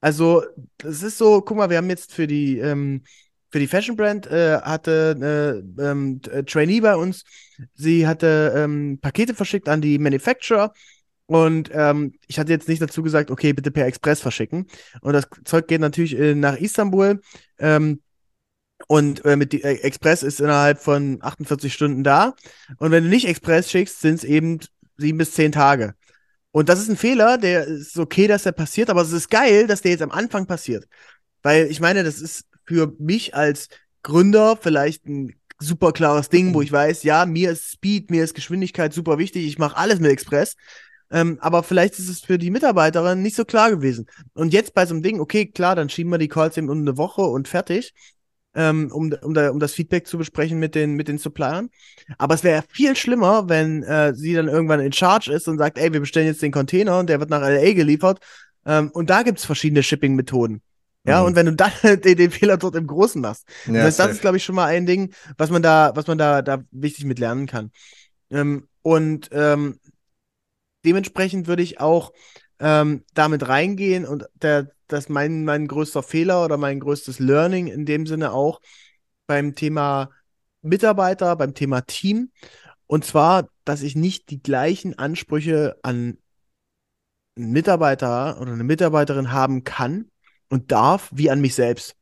Also, 0.00 0.44
es 0.84 1.02
ist 1.02 1.18
so, 1.18 1.40
guck 1.40 1.56
mal, 1.56 1.70
wir 1.70 1.78
haben 1.78 1.88
jetzt 1.88 2.12
für 2.12 2.26
die, 2.26 2.58
ähm, 2.58 3.02
für 3.56 3.60
die 3.60 3.68
Fashion 3.68 3.96
Brand 3.96 4.26
äh, 4.26 4.60
hatte 4.60 5.14
eine 5.16 5.64
ähm, 5.82 6.20
t- 6.20 6.30
äh, 6.30 6.42
Trainee 6.44 6.80
bei 6.80 6.94
uns, 6.94 7.24
sie 7.72 8.06
hatte 8.06 8.52
ähm, 8.54 8.98
Pakete 9.00 9.32
verschickt 9.34 9.66
an 9.70 9.80
die 9.80 9.98
Manufacturer 9.98 10.74
und 11.24 11.70
ähm, 11.72 12.12
ich 12.26 12.38
hatte 12.38 12.52
jetzt 12.52 12.68
nicht 12.68 12.82
dazu 12.82 13.02
gesagt, 13.02 13.30
okay, 13.30 13.54
bitte 13.54 13.70
per 13.70 13.86
Express 13.86 14.20
verschicken. 14.20 14.66
Und 15.00 15.14
das 15.14 15.26
Zeug 15.46 15.68
geht 15.68 15.80
natürlich 15.80 16.18
äh, 16.18 16.34
nach 16.34 16.56
Istanbul. 16.58 17.22
Ähm, 17.58 18.02
und 18.88 19.24
äh, 19.24 19.36
mit 19.36 19.54
die, 19.54 19.64
äh, 19.64 19.76
Express 19.80 20.22
ist 20.22 20.38
innerhalb 20.38 20.78
von 20.78 21.16
48 21.22 21.72
Stunden 21.72 22.04
da. 22.04 22.34
Und 22.76 22.90
wenn 22.90 23.04
du 23.04 23.08
nicht 23.10 23.26
Express 23.26 23.70
schickst, 23.70 24.02
sind 24.02 24.16
es 24.16 24.24
eben 24.24 24.60
sieben 24.98 25.16
bis 25.16 25.32
zehn 25.32 25.50
Tage. 25.50 25.94
Und 26.52 26.68
das 26.68 26.80
ist 26.80 26.90
ein 26.90 26.98
Fehler, 26.98 27.38
der 27.38 27.64
ist 27.66 27.98
okay, 27.98 28.26
dass 28.26 28.42
der 28.42 28.52
passiert, 28.52 28.90
aber 28.90 29.00
es 29.00 29.12
ist 29.12 29.30
geil, 29.30 29.66
dass 29.66 29.80
der 29.80 29.92
jetzt 29.92 30.02
am 30.02 30.10
Anfang 30.12 30.46
passiert. 30.46 30.86
Weil 31.42 31.68
ich 31.70 31.80
meine, 31.80 32.04
das 32.04 32.20
ist 32.20 32.44
für 32.66 32.92
mich 32.98 33.34
als 33.34 33.68
Gründer 34.02 34.56
vielleicht 34.60 35.06
ein 35.06 35.34
super 35.58 35.92
klares 35.92 36.28
Ding, 36.28 36.54
wo 36.54 36.62
ich 36.62 36.70
weiß, 36.70 37.02
ja, 37.02 37.26
mir 37.26 37.52
ist 37.52 37.72
Speed, 37.72 38.10
mir 38.10 38.24
ist 38.24 38.34
Geschwindigkeit 38.34 38.92
super 38.92 39.18
wichtig, 39.18 39.46
ich 39.46 39.58
mache 39.58 39.76
alles 39.76 40.00
mit 40.00 40.10
Express. 40.10 40.56
Ähm, 41.10 41.38
aber 41.40 41.62
vielleicht 41.62 41.98
ist 41.98 42.08
es 42.08 42.20
für 42.20 42.36
die 42.36 42.50
Mitarbeiterin 42.50 43.22
nicht 43.22 43.36
so 43.36 43.44
klar 43.44 43.70
gewesen. 43.70 44.06
Und 44.34 44.52
jetzt 44.52 44.74
bei 44.74 44.86
so 44.86 44.94
einem 44.94 45.02
Ding, 45.02 45.20
okay, 45.20 45.46
klar, 45.46 45.76
dann 45.76 45.88
schieben 45.88 46.10
wir 46.10 46.18
die 46.18 46.28
Calls 46.28 46.56
eben 46.56 46.68
um 46.68 46.80
eine 46.80 46.96
Woche 46.96 47.22
und 47.22 47.46
fertig, 47.46 47.94
ähm, 48.54 48.90
um, 48.92 49.12
um, 49.22 49.34
da, 49.34 49.50
um 49.50 49.60
das 49.60 49.74
Feedback 49.74 50.06
zu 50.06 50.18
besprechen 50.18 50.58
mit 50.58 50.74
den, 50.74 50.94
mit 50.94 51.06
den 51.08 51.18
Suppliern. 51.18 51.70
Aber 52.18 52.34
es 52.34 52.42
wäre 52.42 52.64
viel 52.68 52.96
schlimmer, 52.96 53.48
wenn 53.48 53.84
äh, 53.84 54.14
sie 54.14 54.34
dann 54.34 54.48
irgendwann 54.48 54.80
in 54.80 54.92
Charge 54.92 55.32
ist 55.32 55.46
und 55.46 55.58
sagt, 55.58 55.78
ey, 55.78 55.92
wir 55.92 56.00
bestellen 56.00 56.26
jetzt 56.26 56.42
den 56.42 56.52
Container 56.52 56.98
und 56.98 57.08
der 57.08 57.20
wird 57.20 57.30
nach 57.30 57.42
LA 57.42 57.72
geliefert. 57.74 58.18
Ähm, 58.64 58.90
und 58.92 59.08
da 59.10 59.22
gibt's 59.22 59.44
verschiedene 59.44 59.84
Shipping-Methoden. 59.84 60.60
Ja, 61.06 61.20
Mhm. 61.20 61.26
und 61.26 61.36
wenn 61.36 61.46
du 61.46 61.54
dann 61.54 61.70
den, 62.02 62.16
den 62.16 62.30
Fehler 62.30 62.56
dort 62.56 62.74
im 62.76 62.86
Großen 62.86 63.20
machst. 63.20 63.46
Ja, 63.66 63.72
das 63.74 63.84
heißt, 63.84 63.98
das 64.00 64.10
ist, 64.12 64.20
glaube 64.20 64.36
ich, 64.36 64.44
schon 64.44 64.54
mal 64.54 64.66
ein 64.66 64.86
Ding, 64.86 65.14
was 65.38 65.50
man 65.50 65.62
da, 65.62 65.92
was 65.94 66.06
man 66.06 66.18
da, 66.18 66.42
da 66.42 66.62
wichtig 66.70 67.04
mit 67.04 67.18
lernen 67.18 67.46
kann. 67.46 67.70
Ähm, 68.30 68.68
und 68.82 69.28
ähm, 69.32 69.78
dementsprechend 70.84 71.46
würde 71.46 71.62
ich 71.62 71.80
auch 71.80 72.12
ähm, 72.58 73.04
damit 73.14 73.48
reingehen 73.48 74.04
und 74.06 74.26
der, 74.34 74.70
das 74.88 75.08
mein, 75.08 75.44
mein 75.44 75.66
größter 75.66 76.02
Fehler 76.02 76.44
oder 76.44 76.56
mein 76.56 76.80
größtes 76.80 77.18
Learning 77.18 77.66
in 77.66 77.84
dem 77.86 78.06
Sinne 78.06 78.32
auch 78.32 78.60
beim 79.26 79.54
Thema 79.54 80.10
Mitarbeiter, 80.62 81.36
beim 81.36 81.54
Thema 81.54 81.82
Team. 81.82 82.30
Und 82.86 83.04
zwar, 83.04 83.48
dass 83.64 83.82
ich 83.82 83.96
nicht 83.96 84.30
die 84.30 84.42
gleichen 84.42 84.98
Ansprüche 84.98 85.76
an 85.82 86.18
einen 87.36 87.52
Mitarbeiter 87.52 88.40
oder 88.40 88.52
eine 88.52 88.64
Mitarbeiterin 88.64 89.32
haben 89.32 89.64
kann 89.64 90.10
und 90.48 90.72
darf 90.72 91.10
wie 91.12 91.30
an 91.30 91.40
mich 91.40 91.54
selbst. 91.54 91.96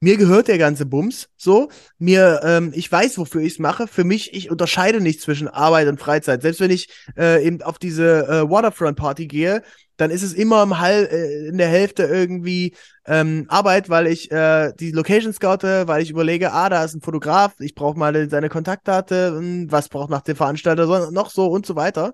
Mir 0.00 0.16
gehört 0.16 0.48
der 0.48 0.58
ganze 0.58 0.84
Bums 0.84 1.28
so. 1.36 1.68
Mir, 1.98 2.40
ähm, 2.42 2.72
ich 2.74 2.90
weiß, 2.90 3.18
wofür 3.18 3.40
ich 3.40 3.52
es 3.52 3.58
mache. 3.60 3.86
Für 3.86 4.02
mich, 4.02 4.34
ich 4.34 4.50
unterscheide 4.50 5.00
nicht 5.00 5.20
zwischen 5.20 5.46
Arbeit 5.46 5.86
und 5.86 6.00
Freizeit. 6.00 6.42
Selbst 6.42 6.60
wenn 6.60 6.72
ich 6.72 6.88
äh, 7.16 7.46
eben 7.46 7.62
auf 7.62 7.78
diese 7.78 8.26
äh, 8.26 8.50
Waterfront-Party 8.50 9.28
gehe, 9.28 9.62
dann 9.96 10.10
ist 10.10 10.24
es 10.24 10.32
immer 10.32 10.64
im 10.64 10.80
Hall, 10.80 11.08
äh, 11.08 11.46
in 11.46 11.56
der 11.56 11.68
Hälfte 11.68 12.02
irgendwie 12.02 12.74
ähm, 13.06 13.46
Arbeit, 13.46 13.90
weil 13.90 14.08
ich 14.08 14.28
äh, 14.32 14.72
die 14.80 14.90
Location 14.90 15.32
scoute, 15.32 15.86
weil 15.86 16.02
ich 16.02 16.10
überlege, 16.10 16.52
ah, 16.52 16.68
da 16.68 16.82
ist 16.82 16.94
ein 16.94 17.00
Fotograf, 17.00 17.54
ich 17.60 17.76
brauche 17.76 17.96
mal 17.96 18.28
seine 18.28 18.48
Kontaktdaten, 18.48 19.38
hm, 19.38 19.70
was 19.70 19.88
braucht 19.88 20.10
nach 20.10 20.22
dem 20.22 20.34
Veranstalter 20.34 20.88
so, 20.88 21.12
noch 21.12 21.30
so 21.30 21.46
und 21.46 21.64
so 21.64 21.76
weiter. 21.76 22.12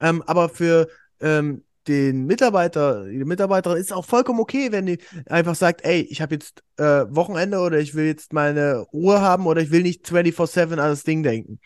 Ähm, 0.00 0.20
aber 0.26 0.48
für 0.48 0.88
ähm, 1.20 1.62
den 1.88 2.26
Mitarbeiter, 2.26 3.04
die 3.06 3.24
Mitarbeiterin 3.24 3.78
ist 3.78 3.92
auch 3.92 4.04
vollkommen 4.04 4.40
okay, 4.40 4.72
wenn 4.72 4.86
die 4.86 4.98
einfach 5.26 5.54
sagt, 5.54 5.84
ey, 5.84 6.00
ich 6.02 6.22
habe 6.22 6.34
jetzt 6.34 6.62
äh, 6.78 7.04
Wochenende 7.08 7.58
oder 7.60 7.78
ich 7.78 7.94
will 7.94 8.06
jetzt 8.06 8.32
meine 8.32 8.78
Ruhe 8.92 9.20
haben 9.20 9.46
oder 9.46 9.60
ich 9.62 9.70
will 9.70 9.82
nicht 9.82 10.06
24-7 10.08 10.78
an 10.80 10.90
das 10.90 11.04
Ding 11.04 11.22
denken. 11.22 11.60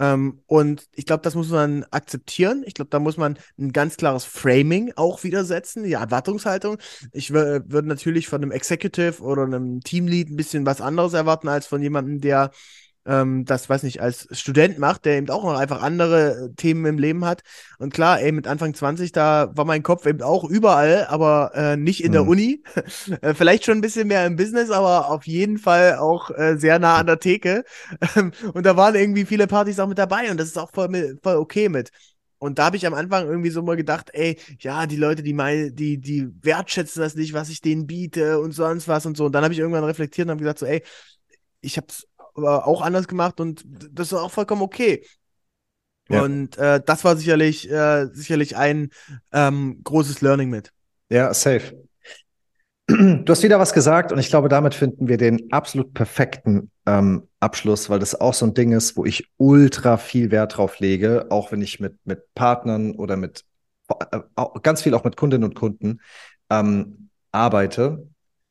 Ähm, 0.00 0.42
und 0.46 0.88
ich 0.92 1.06
glaube, 1.06 1.22
das 1.22 1.36
muss 1.36 1.50
man 1.50 1.84
akzeptieren. 1.90 2.64
Ich 2.66 2.74
glaube, 2.74 2.88
da 2.90 2.98
muss 2.98 3.16
man 3.16 3.38
ein 3.58 3.72
ganz 3.72 3.96
klares 3.96 4.24
Framing 4.24 4.92
auch 4.96 5.22
wieder 5.22 5.44
setzen, 5.44 5.84
die 5.84 5.92
Erwartungshaltung. 5.92 6.78
Ich 7.12 7.30
wür- 7.30 7.62
würde 7.70 7.88
natürlich 7.88 8.26
von 8.26 8.42
einem 8.42 8.50
Executive 8.50 9.22
oder 9.22 9.44
einem 9.44 9.80
Teamlead 9.82 10.30
ein 10.30 10.36
bisschen 10.36 10.66
was 10.66 10.80
anderes 10.80 11.12
erwarten 11.12 11.48
als 11.48 11.66
von 11.68 11.80
jemandem, 11.80 12.20
der 12.20 12.50
ähm, 13.06 13.44
das, 13.44 13.68
weiß 13.68 13.82
nicht, 13.82 14.00
als 14.00 14.28
Student 14.32 14.78
macht, 14.78 15.04
der 15.04 15.16
eben 15.18 15.30
auch 15.30 15.44
noch 15.44 15.58
einfach 15.58 15.82
andere 15.82 16.50
äh, 16.52 16.54
Themen 16.56 16.86
im 16.86 16.98
Leben 16.98 17.24
hat. 17.24 17.42
Und 17.78 17.92
klar, 17.92 18.20
ey, 18.20 18.32
mit 18.32 18.46
Anfang 18.46 18.74
20, 18.74 19.12
da 19.12 19.50
war 19.54 19.64
mein 19.64 19.82
Kopf 19.82 20.06
eben 20.06 20.22
auch 20.22 20.44
überall, 20.44 21.06
aber 21.08 21.52
äh, 21.54 21.76
nicht 21.76 22.02
in 22.02 22.12
der 22.12 22.26
Mhm. 22.26 22.28
Uni. 22.28 22.62
Äh, 23.22 23.34
Vielleicht 23.34 23.64
schon 23.64 23.78
ein 23.78 23.80
bisschen 23.80 24.08
mehr 24.08 24.26
im 24.26 24.36
Business, 24.36 24.70
aber 24.70 25.10
auf 25.10 25.26
jeden 25.26 25.58
Fall 25.58 25.96
auch 25.96 26.30
äh, 26.30 26.56
sehr 26.56 26.78
nah 26.78 26.96
an 26.98 27.06
der 27.06 27.18
Theke. 27.20 27.64
Ähm, 28.16 28.32
und 28.52 28.64
da 28.66 28.76
waren 28.76 28.94
irgendwie 28.94 29.24
viele 29.24 29.46
Partys 29.46 29.78
auch 29.80 29.88
mit 29.88 29.98
dabei 29.98 30.30
und 30.30 30.38
das 30.38 30.48
ist 30.48 30.58
auch 30.58 30.70
voll, 30.72 31.18
voll 31.22 31.36
okay 31.36 31.68
mit. 31.68 31.90
Und 32.38 32.58
da 32.58 32.66
habe 32.66 32.76
ich 32.76 32.86
am 32.86 32.94
Anfang 32.94 33.26
irgendwie 33.26 33.50
so 33.50 33.62
mal 33.62 33.76
gedacht, 33.76 34.10
ey, 34.12 34.38
ja, 34.60 34.86
die 34.86 34.96
Leute, 34.96 35.22
die 35.22 35.32
mein, 35.32 35.74
die, 35.74 35.98
die 35.98 36.28
wertschätzen 36.42 37.00
das 37.00 37.14
nicht, 37.14 37.32
was 37.32 37.48
ich 37.48 37.60
denen 37.62 37.86
biete 37.86 38.38
und 38.40 38.52
sonst 38.52 38.86
was 38.88 39.06
und 39.06 39.16
so. 39.16 39.26
Und 39.26 39.32
dann 39.32 39.44
habe 39.44 39.54
ich 39.54 39.60
irgendwann 39.60 39.84
reflektiert 39.84 40.26
und 40.26 40.32
habe 40.32 40.40
gesagt, 40.40 40.58
so, 40.58 40.66
ey, 40.66 40.82
ich 41.60 41.76
habe 41.76 41.86
es 41.90 42.06
auch 42.36 42.82
anders 42.82 43.08
gemacht 43.08 43.40
und 43.40 43.64
das 43.66 44.08
ist 44.08 44.14
auch 44.14 44.30
vollkommen 44.30 44.62
okay. 44.62 45.04
Ja. 46.08 46.22
Und 46.22 46.58
äh, 46.58 46.80
das 46.84 47.04
war 47.04 47.16
sicherlich, 47.16 47.70
äh, 47.70 48.06
sicherlich 48.12 48.56
ein 48.56 48.90
ähm, 49.32 49.80
großes 49.84 50.20
Learning 50.20 50.50
mit. 50.50 50.72
Ja, 51.08 51.32
safe. 51.32 51.84
Du 52.86 53.24
hast 53.28 53.42
wieder 53.42 53.58
was 53.58 53.72
gesagt 53.72 54.12
und 54.12 54.18
ich 54.18 54.28
glaube, 54.28 54.50
damit 54.50 54.74
finden 54.74 55.08
wir 55.08 55.16
den 55.16 55.50
absolut 55.52 55.94
perfekten 55.94 56.70
ähm, 56.84 57.28
Abschluss, 57.40 57.88
weil 57.88 57.98
das 57.98 58.20
auch 58.20 58.34
so 58.34 58.44
ein 58.44 58.52
Ding 58.52 58.72
ist, 58.72 58.98
wo 58.98 59.06
ich 59.06 59.30
ultra 59.38 59.96
viel 59.96 60.30
Wert 60.30 60.58
drauf 60.58 60.80
lege, 60.80 61.26
auch 61.30 61.50
wenn 61.50 61.62
ich 61.62 61.80
mit, 61.80 61.96
mit 62.04 62.34
Partnern 62.34 62.92
oder 62.92 63.16
mit 63.16 63.44
äh, 63.88 64.20
ganz 64.62 64.82
viel 64.82 64.94
auch 64.94 65.04
mit 65.04 65.16
Kundinnen 65.16 65.48
und 65.48 65.54
Kunden 65.54 66.00
ähm, 66.50 67.08
arbeite. 67.32 68.06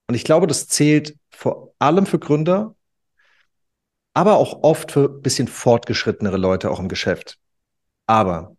Und 0.08 0.16
ich 0.16 0.24
glaube, 0.24 0.48
das 0.48 0.68
zählt 0.68 1.16
vor 1.30 1.74
allem 1.78 2.08
für 2.08 2.18
Gründer, 2.18 2.76
aber 4.14 4.38
auch 4.38 4.64
oft 4.64 4.91
für 4.91 5.09
bisschen 5.09 5.47
fortgeschrittenere 5.47 6.38
Leute 6.38 6.70
auch 6.70 6.80
im 6.80 6.88
Geschäft. 6.88 7.38
Aber 8.05 8.55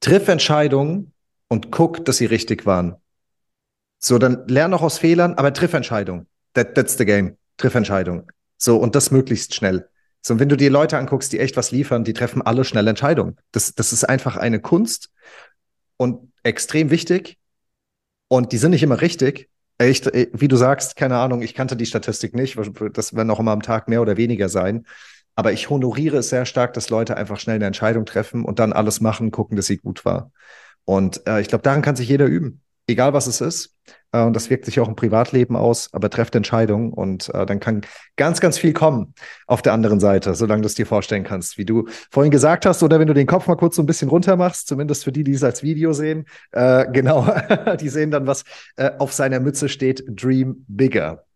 triff 0.00 0.28
Entscheidungen 0.28 1.12
und 1.48 1.70
guck, 1.70 2.04
dass 2.04 2.18
sie 2.18 2.26
richtig 2.26 2.66
waren. 2.66 2.96
So, 3.98 4.18
dann 4.18 4.46
lern 4.46 4.74
auch 4.74 4.82
aus 4.82 4.98
Fehlern, 4.98 5.34
aber 5.34 5.52
triff 5.52 5.74
Entscheidungen. 5.74 6.26
That, 6.54 6.74
that's 6.74 6.96
the 6.98 7.04
game. 7.04 7.36
Triff 7.56 7.74
Entscheidungen. 7.74 8.26
So, 8.56 8.76
und 8.76 8.94
das 8.94 9.10
möglichst 9.10 9.54
schnell. 9.54 9.88
So, 10.20 10.34
und 10.34 10.40
wenn 10.40 10.48
du 10.48 10.56
dir 10.56 10.70
Leute 10.70 10.98
anguckst, 10.98 11.32
die 11.32 11.40
echt 11.40 11.56
was 11.56 11.70
liefern, 11.70 12.04
die 12.04 12.12
treffen 12.12 12.42
alle 12.42 12.64
schnell 12.64 12.86
Entscheidungen. 12.86 13.36
Das, 13.52 13.74
das 13.74 13.92
ist 13.92 14.04
einfach 14.04 14.36
eine 14.36 14.60
Kunst 14.60 15.10
und 15.96 16.32
extrem 16.42 16.90
wichtig. 16.90 17.38
Und 18.28 18.52
die 18.52 18.58
sind 18.58 18.72
nicht 18.72 18.82
immer 18.82 19.00
richtig. 19.00 19.48
Echt, 19.78 20.08
äh, 20.08 20.28
wie 20.32 20.48
du 20.48 20.56
sagst, 20.56 20.96
keine 20.96 21.16
Ahnung, 21.16 21.42
ich 21.42 21.54
kannte 21.54 21.76
die 21.76 21.86
Statistik 21.86 22.34
nicht. 22.34 22.58
Das 22.94 23.14
werden 23.14 23.30
auch 23.30 23.40
immer 23.40 23.52
am 23.52 23.62
Tag 23.62 23.88
mehr 23.88 24.02
oder 24.02 24.16
weniger 24.16 24.48
sein. 24.48 24.86
Aber 25.36 25.52
ich 25.52 25.70
honoriere 25.70 26.18
es 26.18 26.30
sehr 26.30 26.44
stark, 26.46 26.74
dass 26.74 26.90
Leute 26.90 27.16
einfach 27.16 27.38
schnell 27.38 27.56
eine 27.56 27.66
Entscheidung 27.66 28.04
treffen 28.04 28.44
und 28.44 28.58
dann 28.58 28.72
alles 28.72 29.00
machen, 29.00 29.30
gucken, 29.30 29.56
dass 29.56 29.66
sie 29.66 29.76
gut 29.76 30.04
war. 30.04 30.32
Und 30.84 31.26
äh, 31.28 31.40
ich 31.40 31.48
glaube, 31.48 31.62
daran 31.62 31.82
kann 31.82 31.94
sich 31.94 32.08
jeder 32.08 32.26
üben, 32.26 32.60
egal 32.88 33.12
was 33.12 33.26
es 33.26 33.40
ist. 33.40 33.74
Äh, 34.12 34.22
und 34.22 34.34
das 34.34 34.50
wirkt 34.50 34.64
sich 34.64 34.80
auch 34.80 34.88
im 34.88 34.96
Privatleben 34.96 35.56
aus, 35.56 35.90
aber 35.92 36.10
trefft 36.10 36.34
Entscheidungen 36.34 36.92
und 36.92 37.32
äh, 37.34 37.46
dann 37.46 37.60
kann 37.60 37.82
ganz, 38.16 38.40
ganz 38.40 38.58
viel 38.58 38.72
kommen 38.72 39.14
auf 39.46 39.62
der 39.62 39.72
anderen 39.72 40.00
Seite, 40.00 40.34
solange 40.34 40.62
du 40.62 40.66
es 40.66 40.74
dir 40.74 40.86
vorstellen 40.86 41.24
kannst, 41.24 41.58
wie 41.58 41.64
du 41.64 41.86
vorhin 42.10 42.30
gesagt 42.30 42.66
hast, 42.66 42.82
oder 42.82 42.98
wenn 42.98 43.06
du 43.06 43.14
den 43.14 43.26
Kopf 43.26 43.46
mal 43.46 43.56
kurz 43.56 43.76
so 43.76 43.82
ein 43.82 43.86
bisschen 43.86 44.08
runter 44.08 44.36
machst, 44.36 44.68
zumindest 44.68 45.04
für 45.04 45.12
die, 45.12 45.24
die 45.24 45.32
es 45.32 45.44
als 45.44 45.62
Video 45.62 45.92
sehen, 45.92 46.26
äh, 46.52 46.86
genau, 46.92 47.30
die 47.80 47.88
sehen 47.88 48.10
dann, 48.10 48.26
was 48.26 48.44
äh, 48.76 48.90
auf 48.98 49.12
seiner 49.12 49.40
Mütze 49.40 49.68
steht, 49.68 50.04
Dream 50.08 50.64
Bigger. 50.68 51.27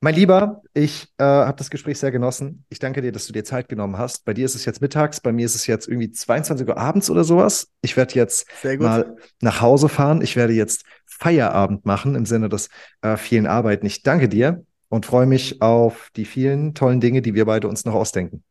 Mein 0.00 0.14
Lieber, 0.14 0.62
ich 0.74 1.08
äh, 1.16 1.24
habe 1.24 1.56
das 1.56 1.70
Gespräch 1.70 1.98
sehr 1.98 2.10
genossen. 2.10 2.64
Ich 2.68 2.78
danke 2.78 3.00
dir, 3.00 3.12
dass 3.12 3.26
du 3.26 3.32
dir 3.32 3.44
Zeit 3.44 3.68
genommen 3.68 3.96
hast. 3.96 4.26
Bei 4.26 4.34
dir 4.34 4.44
ist 4.44 4.54
es 4.54 4.66
jetzt 4.66 4.82
mittags, 4.82 5.20
bei 5.20 5.32
mir 5.32 5.46
ist 5.46 5.54
es 5.54 5.66
jetzt 5.66 5.88
irgendwie 5.88 6.12
22 6.12 6.68
Uhr 6.68 6.76
abends 6.76 7.08
oder 7.08 7.24
sowas. 7.24 7.72
Ich 7.80 7.96
werde 7.96 8.14
jetzt 8.14 8.46
mal 8.78 9.16
nach 9.40 9.62
Hause 9.62 9.88
fahren. 9.88 10.20
Ich 10.20 10.36
werde 10.36 10.52
jetzt 10.52 10.84
Feierabend 11.06 11.86
machen 11.86 12.14
im 12.14 12.26
Sinne 12.26 12.50
des 12.50 12.68
äh, 13.00 13.16
vielen 13.16 13.46
Arbeiten. 13.46 13.86
Ich 13.86 14.02
danke 14.02 14.28
dir 14.28 14.64
und 14.88 15.06
freue 15.06 15.26
mich 15.26 15.62
auf 15.62 16.10
die 16.14 16.26
vielen 16.26 16.74
tollen 16.74 17.00
Dinge, 17.00 17.22
die 17.22 17.34
wir 17.34 17.46
beide 17.46 17.66
uns 17.66 17.86
noch 17.86 17.94
ausdenken. 17.94 18.44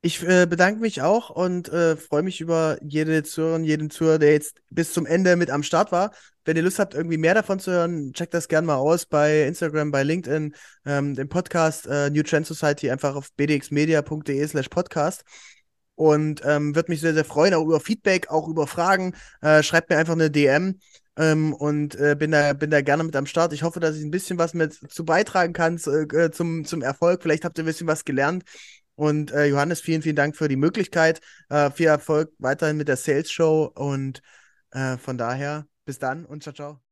Ich 0.00 0.22
äh, 0.22 0.46
bedanke 0.46 0.80
mich 0.80 1.02
auch 1.02 1.28
und 1.28 1.68
äh, 1.70 1.96
freue 1.96 2.22
mich 2.22 2.40
über 2.40 2.78
jede 2.82 3.24
Zuhörerin, 3.24 3.64
jeden 3.64 3.90
Zuhörer, 3.90 4.20
der 4.20 4.32
jetzt 4.32 4.60
bis 4.70 4.92
zum 4.92 5.06
Ende 5.06 5.34
mit 5.34 5.50
am 5.50 5.64
Start 5.64 5.90
war. 5.90 6.12
Wenn 6.44 6.56
ihr 6.56 6.62
Lust 6.62 6.78
habt, 6.78 6.94
irgendwie 6.94 7.18
mehr 7.18 7.34
davon 7.34 7.58
zu 7.58 7.72
hören, 7.72 8.12
checkt 8.12 8.32
das 8.32 8.46
gerne 8.46 8.68
mal 8.68 8.76
aus 8.76 9.06
bei 9.06 9.42
Instagram, 9.42 9.90
bei 9.90 10.04
LinkedIn, 10.04 10.54
ähm, 10.86 11.14
dem 11.16 11.28
Podcast 11.28 11.88
äh, 11.88 12.10
New 12.10 12.22
Trend 12.22 12.46
Society 12.46 12.90
einfach 12.90 13.16
auf 13.16 13.32
bdxmedia.de 13.32 14.46
slash 14.46 14.68
podcast. 14.68 15.24
Und 15.96 16.42
ähm, 16.44 16.76
würde 16.76 16.92
mich 16.92 17.00
sehr, 17.00 17.12
sehr 17.12 17.24
freuen, 17.24 17.52
auch 17.54 17.64
über 17.64 17.80
Feedback, 17.80 18.30
auch 18.30 18.46
über 18.46 18.68
Fragen. 18.68 19.16
Äh, 19.40 19.64
schreibt 19.64 19.90
mir 19.90 19.98
einfach 19.98 20.12
eine 20.12 20.30
DM. 20.30 20.78
Ähm, 21.16 21.52
und 21.52 21.96
äh, 21.96 22.14
bin, 22.16 22.30
da, 22.30 22.52
bin 22.52 22.70
da 22.70 22.80
gerne 22.80 23.02
mit 23.02 23.16
am 23.16 23.26
Start. 23.26 23.52
Ich 23.52 23.64
hoffe, 23.64 23.80
dass 23.80 23.96
ich 23.96 24.04
ein 24.04 24.12
bisschen 24.12 24.38
was 24.38 24.54
mit 24.54 24.74
zu 24.74 25.04
beitragen 25.04 25.52
kann 25.52 25.76
zu, 25.76 25.90
äh, 25.90 26.30
zum, 26.30 26.64
zum 26.64 26.82
Erfolg. 26.82 27.22
Vielleicht 27.22 27.44
habt 27.44 27.58
ihr 27.58 27.64
ein 27.64 27.66
bisschen 27.66 27.88
was 27.88 28.04
gelernt. 28.04 28.44
Und 28.98 29.30
äh, 29.30 29.46
Johannes, 29.46 29.80
vielen, 29.80 30.02
vielen 30.02 30.16
Dank 30.16 30.36
für 30.36 30.48
die 30.48 30.56
Möglichkeit. 30.56 31.20
Äh, 31.50 31.70
viel 31.70 31.86
Erfolg 31.86 32.32
weiterhin 32.38 32.76
mit 32.76 32.88
der 32.88 32.96
Sales 32.96 33.30
Show 33.30 33.70
und 33.76 34.22
äh, 34.72 34.96
von 34.98 35.16
daher 35.16 35.66
bis 35.84 36.00
dann 36.00 36.24
und 36.26 36.42
ciao, 36.42 36.52
ciao. 36.52 36.87